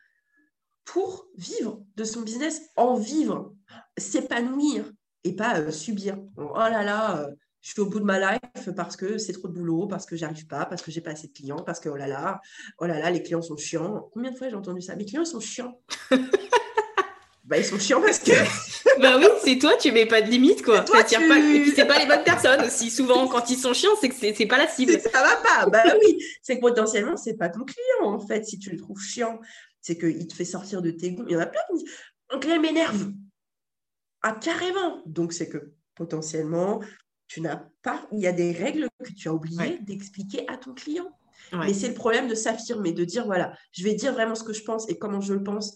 pour 0.85 1.27
vivre 1.37 1.83
de 1.97 2.05
son 2.05 2.23
business, 2.23 2.63
en 2.77 2.95
vivre, 2.95 3.55
s'épanouir 3.97 4.91
et 5.25 5.37
pas 5.37 5.61
euh, 5.61 5.71
subir. 5.71 6.19
Oh 6.37 6.55
là 6.57 6.83
là, 6.83 7.21
euh, 7.21 7.31
je 7.61 7.73
suis 7.73 7.81
au 7.81 7.87
bout 7.87 8.01
de 8.01 8.05
ma 8.05 8.19
life 8.19 8.71
parce 8.75 8.97
que 8.97 9.19
c'est 9.19 9.33
trop 9.33 9.49
de 9.49 9.53
boulot, 9.53 9.87
parce 9.87 10.07
que 10.07 10.17
j'arrive 10.17 10.47
pas, 10.47 10.65
parce 10.67 10.83
que 10.83 10.91
j'ai 10.91 11.01
pas 11.01 11.11
assez 11.11 11.29
de 11.29 11.33
clients, 11.33 11.63
parce 11.63 11.79
que 11.79 11.89
oh 11.89 11.97
là 11.97 12.07
là, 12.07 12.41
oh 12.79 12.87
là 12.87 12.99
là, 12.99 13.11
les 13.11 13.23
clients 13.23 13.43
sont 13.43 13.57
chiants. 13.57 14.09
Combien 14.13 14.31
de 14.31 14.37
fois 14.37 14.49
j'ai 14.49 14.57
entendu 14.57 14.81
ça? 14.81 14.97
Mes 14.97 15.05
clients 15.05 15.25
sont 15.25 15.41
chiants. 15.41 15.81
bah 17.51 17.59
ils 17.59 17.65
sont 17.65 17.79
chiants 17.79 18.01
parce 18.01 18.21
que. 18.21 18.31
bah 19.03 19.19
oui, 19.19 19.27
c'est 19.45 19.59
toi, 19.59 19.77
tu 19.77 19.93
mets 19.93 20.07
pas 20.07 20.23
de 20.23 20.31
limite 20.31 20.63
quoi. 20.63 20.81
Toi, 20.81 21.05
tu... 21.05 21.17
pas... 21.29 21.39
Et 21.39 21.61
puis 21.61 21.73
c'est 21.75 21.85
pas 21.85 21.99
les 21.99 22.07
bonnes 22.07 22.25
personnes 22.25 22.65
aussi. 22.65 22.91
Souvent 22.91 23.29
quand 23.29 23.51
ils 23.51 23.59
sont 23.59 23.75
chiants, 23.75 23.91
c'est 24.01 24.09
que 24.09 24.15
c'est 24.15 24.47
pas 24.47 24.57
la 24.57 24.69
cible. 24.69 24.93
Ça 24.93 25.23
va 25.23 25.37
pas. 25.37 25.67
Bah 25.69 25.83
oui, 26.01 26.25
c'est 26.41 26.57
que 26.57 26.61
potentiellement 26.61 27.17
c'est 27.17 27.37
pas 27.37 27.51
ton 27.51 27.65
client 27.65 28.15
en 28.15 28.19
fait 28.19 28.47
si 28.47 28.59
tu 28.59 28.71
le 28.71 28.79
trouves 28.79 29.03
chiant 29.03 29.39
c'est 29.81 29.99
qu'il 29.99 30.27
te 30.27 30.35
fait 30.35 30.45
sortir 30.45 30.83
de 30.83 30.91
tes 30.91 31.13
goûts. 31.13 31.25
Il 31.27 31.33
y 31.33 31.37
en 31.37 31.41
a 31.41 31.47
plein 31.47 31.61
qui 31.71 31.79
disent 31.79 31.95
Un 32.31 32.39
client 32.39 32.61
m'énerve. 32.61 33.13
Ah, 34.23 34.33
carrément. 34.33 35.03
Donc, 35.07 35.33
c'est 35.33 35.49
que 35.49 35.73
potentiellement, 35.95 36.81
tu 37.27 37.41
n'as 37.41 37.63
pas. 37.83 38.07
Il 38.13 38.21
y 38.21 38.27
a 38.27 38.33
des 38.33 38.53
règles 38.53 38.89
que 39.03 39.13
tu 39.13 39.29
as 39.29 39.35
oublié 39.35 39.79
d'expliquer 39.81 40.49
à 40.49 40.57
ton 40.57 40.75
client. 40.75 41.11
Mais 41.53 41.75
c'est 41.75 41.89
le 41.89 41.95
problème 41.95 42.29
de 42.29 42.35
s'affirmer, 42.37 42.93
de 42.93 43.05
dire 43.05 43.25
voilà, 43.25 43.57
je 43.73 43.83
vais 43.83 43.95
dire 43.95 44.13
vraiment 44.13 44.37
ce 44.37 44.45
que 44.45 44.53
je 44.53 44.63
pense 44.63 44.89
et 44.89 44.99
comment 44.99 45.21
je 45.21 45.35
le 45.35 45.43
pense. 45.43 45.75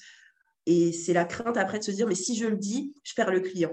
Et 0.67 0.93
c'est 0.93 1.13
la 1.13 1.25
crainte 1.25 1.57
après 1.57 1.79
de 1.79 1.85
se 1.85 1.91
dire 1.91 2.07
mais 2.07 2.15
si 2.15 2.37
je 2.37 2.47
le 2.47 2.57
dis, 2.57 2.95
je 3.03 3.15
perds 3.15 3.31
le 3.31 3.41
client. 3.41 3.73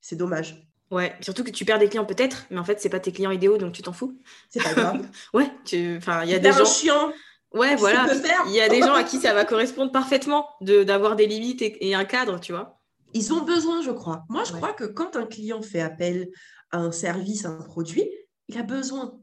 C'est 0.00 0.16
dommage. 0.16 0.68
Ouais, 0.90 1.14
surtout 1.20 1.44
que 1.44 1.50
tu 1.50 1.64
perds 1.64 1.78
des 1.78 1.88
clients 1.88 2.06
peut-être, 2.06 2.46
mais 2.50 2.58
en 2.58 2.64
fait, 2.64 2.80
c'est 2.80 2.88
pas 2.88 3.00
tes 3.00 3.12
clients 3.12 3.30
idéaux, 3.30 3.58
donc 3.58 3.72
tu 3.72 3.82
t'en 3.82 3.92
fous. 3.92 4.18
C'est 4.48 4.62
pas 4.62 4.72
grave. 4.72 5.06
ouais, 5.34 5.50
enfin, 5.98 6.24
il 6.24 6.30
y 6.30 6.34
a 6.34 6.38
des 6.38 6.52
gens 6.52 6.64
chiants 6.64 7.12
Ouais, 7.52 7.76
voilà. 7.76 8.06
Il 8.46 8.52
y 8.52 8.60
a 8.60 8.68
des 8.68 8.80
gens 8.80 8.94
à 8.94 9.04
qui 9.04 9.18
ça 9.18 9.32
va 9.32 9.44
correspondre 9.46 9.90
parfaitement 9.90 10.48
d'avoir 10.60 11.16
des 11.16 11.26
limites 11.26 11.62
et, 11.62 11.94
un 11.94 12.04
cadre, 12.04 12.40
tu 12.40 12.52
vois. 12.52 12.78
Ils 13.14 13.32
ont 13.32 13.42
besoin, 13.42 13.82
je 13.82 13.90
crois. 13.90 14.24
Moi, 14.28 14.44
je 14.44 14.52
crois 14.52 14.74
que 14.74 14.84
quand 14.84 15.16
un 15.16 15.24
client 15.24 15.62
fait 15.62 15.80
appel 15.80 16.28
à 16.70 16.78
un 16.78 16.92
service, 16.92 17.46
à 17.46 17.48
un 17.48 17.62
produit, 17.62 18.06
il 18.48 18.58
a 18.58 18.62
besoin 18.62 19.18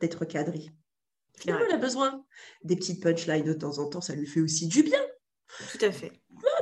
d'être 0.00 0.24
cadré. 0.24 0.70
Finalement, 1.38 1.66
il 1.68 1.74
a 1.74 1.78
besoin 1.78 2.24
des 2.64 2.74
petites 2.74 3.00
punchlines 3.00 3.44
de 3.44 3.52
temps 3.52 3.78
en 3.78 3.88
temps, 3.88 4.00
ça 4.00 4.14
lui 4.14 4.26
fait 4.26 4.40
aussi 4.40 4.66
du 4.66 4.82
bien. 4.82 5.00
Tout 5.72 5.84
à 5.84 5.92
fait. 5.92 6.12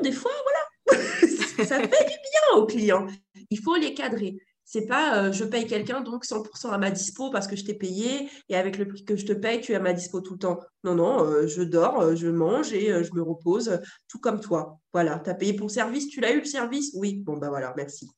des 0.02 0.12
fois, 0.12 0.32
voilà. 0.42 1.02
ça 1.64 1.78
fait 1.78 1.86
du 1.86 1.88
bien 1.88 2.56
aux 2.56 2.66
clients. 2.66 3.06
Il 3.50 3.60
faut 3.60 3.76
les 3.76 3.94
cadrer. 3.94 4.38
C'est 4.68 4.86
pas 4.86 5.22
euh, 5.22 5.32
je 5.32 5.44
paye 5.44 5.64
quelqu'un 5.66 6.00
donc 6.00 6.24
100% 6.24 6.70
à 6.70 6.78
ma 6.78 6.90
dispo 6.90 7.30
parce 7.30 7.46
que 7.46 7.54
je 7.54 7.64
t'ai 7.64 7.74
payé 7.74 8.28
et 8.48 8.56
avec 8.56 8.78
le 8.78 8.88
prix 8.88 9.04
que 9.04 9.14
je 9.14 9.24
te 9.24 9.32
paye, 9.32 9.60
tu 9.60 9.70
es 9.70 9.76
à 9.76 9.80
ma 9.80 9.92
dispo 9.92 10.20
tout 10.20 10.32
le 10.32 10.38
temps. 10.40 10.58
Non, 10.82 10.96
non, 10.96 11.24
euh, 11.24 11.46
je 11.46 11.62
dors, 11.62 12.00
euh, 12.00 12.16
je 12.16 12.26
mange 12.26 12.72
et 12.72 13.04
je 13.04 13.14
me 13.14 13.22
repose, 13.22 13.80
tout 14.08 14.18
comme 14.18 14.40
toi. 14.40 14.80
Voilà, 14.92 15.20
tu 15.20 15.30
as 15.30 15.34
payé 15.34 15.52
pour 15.52 15.70
service, 15.70 16.08
tu 16.08 16.20
l'as 16.20 16.32
eu 16.32 16.40
le 16.40 16.44
service? 16.44 16.90
Oui, 16.94 17.22
bon, 17.24 17.36
ben 17.36 17.48
voilà, 17.48 17.74
merci. 17.76 18.10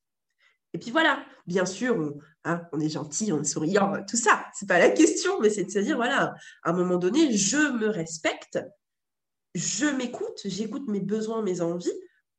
Et 0.73 0.79
puis 0.79 0.91
voilà, 0.91 1.23
bien 1.47 1.67
sûr, 1.67 1.97
on, 1.97 2.19
hein, 2.45 2.63
on 2.73 2.81
est 2.81 2.89
gentil, 2.89 3.31
on 3.31 3.41
est 3.43 3.45
souriant, 3.45 3.93
tout 4.09 4.17
ça, 4.17 4.47
c'est 4.55 4.69
pas 4.69 4.79
la 4.79 4.91
question, 4.91 5.41
mais 5.41 5.51
c'est 5.51 5.65
de 5.65 5.71
se 5.71 5.79
dire, 5.81 5.97
voilà, 5.97 6.35
à 6.63 6.71
un 6.71 6.73
moment 6.73 6.97
donné, 6.97 7.31
je 7.37 7.73
me 7.79 7.89
respecte, 7.89 8.59
je 9.55 9.87
m'écoute, 9.87 10.41
j'écoute 10.45 10.89
mes 10.89 11.01
besoins, 11.01 11.43
mes 11.43 11.61
envies, 11.61 11.93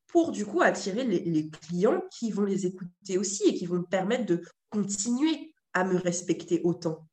pour 0.07 0.31
du 0.31 0.45
coup 0.45 0.61
attirer 0.61 1.03
les, 1.03 1.49
clients 1.49 2.03
qui 2.11 2.31
vont 2.31 2.43
les 2.43 2.65
écouter 2.65 3.17
aussi 3.17 3.43
et 3.47 3.53
qui 3.53 3.65
vont 3.65 3.77
me 3.77 3.85
permettre 3.85 4.25
de 4.25 4.41
continuer 4.69 5.53
à 5.73 5.83
me 5.83 5.97
respecter 5.97 6.61
autant. 6.63 7.07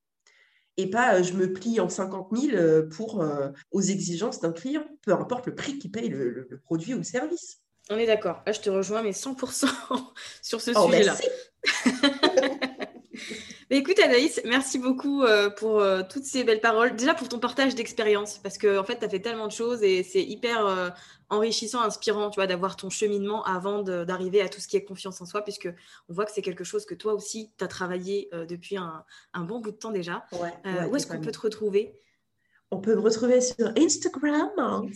Et 0.79 0.91
pas 0.91 1.17
euh, 1.17 1.23
je 1.23 1.33
me 1.35 1.53
plie 1.53 1.81
en 1.81 1.89
50 1.89 2.29
000 2.37 2.57
euh, 2.57 2.89
pour, 2.89 3.23
euh, 3.23 3.49
aux 3.71 3.81
exigences 3.81 4.41
d'un 4.41 4.53
client, 4.53 4.85
peu 5.03 5.13
importe 5.13 5.47
le 5.47 5.55
prix 5.55 5.79
qu'il 5.79 5.91
paye 5.91 6.09
le, 6.09 6.61
produit 6.65 6.95
ou 6.95 6.99
le 6.99 7.05
service. 7.05 7.61
On 7.89 7.97
est 7.97 8.07
d'accord. 8.07 8.43
Là, 8.47 8.53
je 8.53 8.61
te 8.61 8.69
rejoins, 8.69 9.03
mais 9.03 9.13
100% 9.13 9.67
sur 10.43 10.61
ce 10.61 10.73
oh, 10.75 10.87
sujet-là. 10.87 11.17
écoute 13.71 13.99
Anaïs, 13.99 14.41
merci 14.45 14.79
beaucoup 14.79 15.25
pour 15.57 15.83
toutes 16.09 16.25
ces 16.25 16.45
belles 16.45 16.61
paroles. 16.61 16.95
Déjà 16.97 17.15
pour 17.15 17.29
ton 17.29 17.39
partage 17.39 17.75
d'expérience, 17.75 18.39
parce 18.39 18.59
que 18.59 18.79
en 18.79 18.85
fait, 18.85 18.99
tu 18.99 19.05
as 19.05 19.09
fait 19.09 19.21
tellement 19.21 19.47
de 19.47 19.53
choses 19.53 19.83
et 19.83 20.03
c'est 20.03 20.23
hyper 20.23 20.95
enrichissant, 21.29 21.83
inspirant, 21.83 22.31
tu 22.31 22.37
vois, 22.37 22.47
d'avoir 22.47 22.77
ton 22.77 22.91
cheminement 22.91 23.45
avant 23.45 23.83
d'arriver 23.83 24.41
à 24.41 24.49
tout 24.49 24.61
ce 24.61 24.69
qui 24.69 24.77
est 24.77 24.85
confiance 24.85 25.21
en 25.21 25.27
soi, 25.27 25.43
puisque 25.43 25.69
on 26.09 26.15
voit 26.15 26.25
que 26.25 26.33
c'est 26.33 26.43
quelque 26.43 26.65
chose 26.65 26.87
que 26.87 26.95
toi 26.95 27.15
aussi, 27.15 27.53
tu 27.59 27.65
as 27.65 27.69
travaillé 27.69 28.29
euh, 28.33 28.47
depuis 28.47 28.77
un, 28.77 29.05
bon 29.35 29.61
bout 29.61 29.73
de 29.73 29.77
temps 29.77 29.91
déjà. 29.91 30.25
Euh, 30.33 30.87
où 30.89 30.97
est-ce 30.97 31.07
qu'on 31.07 31.21
peut 31.21 31.33
te 31.33 31.41
retrouver? 31.41 31.99
On 32.71 32.79
peut 32.79 32.95
me 32.95 33.01
retrouver 33.01 33.41
sur 33.41 33.69
Instagram. 33.77 34.51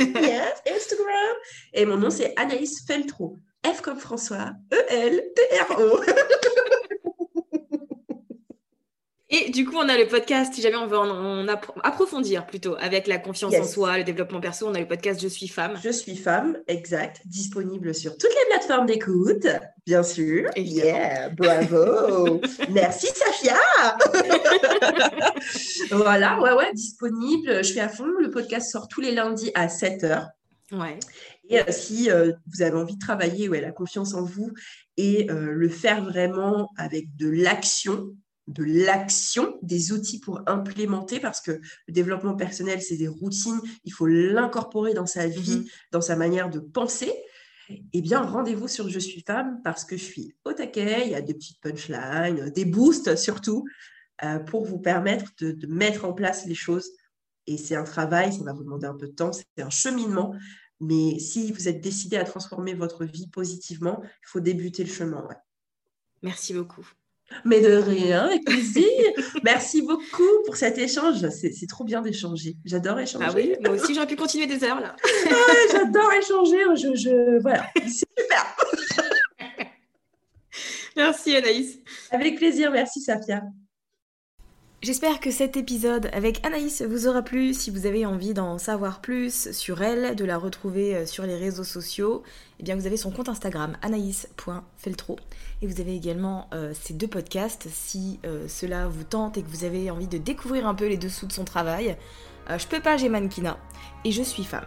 yes, 0.00 0.62
Instagram. 0.70 1.36
Et 1.72 1.86
mon 1.86 1.96
nom, 1.96 2.10
c'est 2.10 2.34
Anaïs 2.36 2.84
Feltro. 2.86 3.38
F 3.64 3.82
comme 3.82 3.98
François, 3.98 4.52
E-L-T-R-O. 4.72 6.00
Et 9.46 9.50
du 9.50 9.64
coup, 9.64 9.76
on 9.76 9.88
a 9.88 9.96
le 9.96 10.06
podcast, 10.06 10.54
si 10.54 10.62
jamais 10.62 10.76
on 10.76 10.86
veut 10.86 10.98
en, 10.98 11.46
approfondir 11.48 12.46
plutôt 12.46 12.76
avec 12.78 13.06
la 13.06 13.18
confiance 13.18 13.54
en 13.54 13.64
soi, 13.64 13.98
le 13.98 14.04
développement 14.04 14.40
perso, 14.40 14.66
on 14.66 14.74
a 14.74 14.80
le 14.80 14.88
podcast 14.88 15.20
Je 15.20 15.28
suis 15.28 15.48
femme. 15.48 15.78
Je 15.82 15.90
suis 15.90 16.16
femme, 16.16 16.58
exact, 16.68 17.22
disponible 17.26 17.94
sur 17.94 18.16
toutes 18.16 18.30
les 18.30 18.50
plateformes 18.50 18.86
d'écoute, 18.86 19.46
bien 19.86 20.02
sûr. 20.02 20.50
Yeah, 20.56 21.30
bravo. 21.30 22.40
Merci 22.70 23.08
Safia. 23.14 23.58
voilà, 25.90 26.40
ouais, 26.40 26.52
ouais, 26.52 26.72
disponible. 26.74 27.64
Je 27.64 27.72
fais 27.72 27.80
à 27.80 27.88
fond. 27.88 28.06
Le 28.18 28.30
podcast 28.30 28.70
sort 28.70 28.88
tous 28.88 29.00
les 29.00 29.12
lundis 29.12 29.50
à 29.54 29.68
7h. 29.68 30.28
Ouais. 30.72 30.98
Et 31.48 31.60
euh, 31.60 31.64
si 31.70 32.10
euh, 32.10 32.32
vous 32.46 32.62
avez 32.62 32.76
envie 32.76 32.94
de 32.94 33.00
travailler 33.00 33.48
ouais, 33.48 33.60
la 33.60 33.72
confiance 33.72 34.14
en 34.14 34.22
vous 34.22 34.52
et 34.96 35.30
euh, 35.30 35.52
le 35.52 35.68
faire 35.68 36.04
vraiment 36.04 36.70
avec 36.76 37.16
de 37.16 37.28
l'action, 37.28 38.14
de 38.50 38.64
l'action, 38.64 39.58
des 39.62 39.92
outils 39.92 40.18
pour 40.18 40.42
implémenter, 40.46 41.20
parce 41.20 41.40
que 41.40 41.52
le 41.52 41.92
développement 41.92 42.34
personnel, 42.34 42.82
c'est 42.82 42.96
des 42.96 43.08
routines, 43.08 43.60
il 43.84 43.92
faut 43.92 44.06
l'incorporer 44.06 44.92
dans 44.92 45.06
sa 45.06 45.26
vie, 45.28 45.58
mhm. 45.58 45.66
dans 45.92 46.00
sa 46.00 46.16
manière 46.16 46.50
de 46.50 46.58
penser. 46.58 47.12
Eh 47.92 48.00
bien, 48.00 48.20
rendez-vous 48.20 48.66
sur 48.66 48.88
Je 48.88 48.98
suis 48.98 49.22
femme 49.24 49.60
parce 49.62 49.84
que 49.84 49.96
je 49.96 50.02
suis 50.02 50.34
au 50.44 50.52
taquet, 50.52 51.02
il 51.04 51.12
y 51.12 51.14
a 51.14 51.20
des 51.20 51.34
petites 51.34 51.60
punchlines, 51.60 52.50
des 52.50 52.64
boosts 52.64 53.14
surtout, 53.16 53.64
euh, 54.24 54.40
pour 54.40 54.64
vous 54.64 54.80
permettre 54.80 55.30
de, 55.38 55.52
de, 55.52 55.66
mettre 55.68 56.04
en 56.04 56.12
place 56.12 56.46
les 56.46 56.56
choses. 56.56 56.90
Et 57.46 57.56
c'est 57.56 57.76
un 57.76 57.84
travail, 57.84 58.32
ça 58.32 58.42
va 58.42 58.52
vous 58.52 58.64
demander 58.64 58.86
un 58.86 58.96
peu 58.96 59.06
de 59.06 59.12
temps, 59.12 59.32
c'est 59.32 59.62
un 59.62 59.70
cheminement. 59.70 60.34
Mais 60.80 61.20
si 61.20 61.52
vous 61.52 61.68
êtes 61.68 61.80
décidé 61.80 62.16
à 62.16 62.24
transformer 62.24 62.74
votre 62.74 63.04
vie 63.04 63.28
positivement, 63.28 64.00
il 64.02 64.26
faut 64.26 64.40
débuter 64.40 64.82
le 64.82 64.90
chemin. 64.90 65.28
Merci 66.22 66.52
beaucoup. 66.52 66.90
Mais 67.44 67.60
de 67.60 67.74
rien, 67.74 68.26
avec 68.26 68.44
plaisir. 68.44 68.84
Merci 69.44 69.82
beaucoup 69.82 70.42
pour 70.44 70.56
cet 70.56 70.78
échange. 70.78 71.26
C'est 71.30 71.68
trop 71.68 71.84
bien 71.84 72.02
d'échanger. 72.02 72.56
J'adore 72.64 72.98
échanger. 72.98 73.24
Ah 73.28 73.32
oui, 73.34 73.54
moi 73.64 73.74
aussi, 73.74 73.94
j'aurais 73.94 74.06
pu 74.06 74.16
continuer 74.16 74.46
des 74.46 74.62
heures 74.64 74.80
là. 74.80 74.96
J'adore 75.72 76.12
échanger. 76.12 76.58
Je, 76.74 76.94
je... 76.94 77.40
Voilà, 77.40 77.66
c'est 77.76 77.88
super. 77.88 78.56
Merci 80.96 81.36
Anaïs. 81.36 81.78
Avec 82.10 82.36
plaisir. 82.36 82.70
Merci 82.70 83.00
Safia. 83.00 83.42
J'espère 84.82 85.20
que 85.20 85.30
cet 85.30 85.58
épisode 85.58 86.08
avec 86.14 86.42
Anaïs 86.42 86.80
vous 86.80 87.06
aura 87.06 87.20
plu. 87.20 87.52
Si 87.52 87.70
vous 87.70 87.84
avez 87.84 88.06
envie 88.06 88.32
d'en 88.32 88.56
savoir 88.56 89.02
plus 89.02 89.52
sur 89.52 89.82
elle, 89.82 90.16
de 90.16 90.24
la 90.24 90.38
retrouver 90.38 90.96
euh, 90.96 91.04
sur 91.04 91.26
les 91.26 91.36
réseaux 91.36 91.64
sociaux, 91.64 92.22
eh 92.58 92.62
bien 92.62 92.76
vous 92.76 92.86
avez 92.86 92.96
son 92.96 93.10
compte 93.10 93.28
Instagram 93.28 93.76
anaïs.feltro 93.82 95.18
et 95.60 95.66
vous 95.66 95.82
avez 95.82 95.94
également 95.94 96.48
euh, 96.54 96.72
ces 96.72 96.94
deux 96.94 97.08
podcasts 97.08 97.68
si 97.70 98.20
euh, 98.24 98.48
cela 98.48 98.88
vous 98.88 99.04
tente 99.04 99.36
et 99.36 99.42
que 99.42 99.50
vous 99.50 99.64
avez 99.64 99.90
envie 99.90 100.08
de 100.08 100.16
découvrir 100.16 100.66
un 100.66 100.74
peu 100.74 100.86
les 100.86 100.96
dessous 100.96 101.26
de 101.26 101.32
son 101.32 101.44
travail. 101.44 101.98
je 102.48 102.66
peux 102.66 102.80
pas, 102.80 102.96
j'ai 102.96 103.10
mannequinat 103.10 103.58
et 104.06 104.12
je 104.12 104.22
suis 104.22 104.44
femme. 104.44 104.66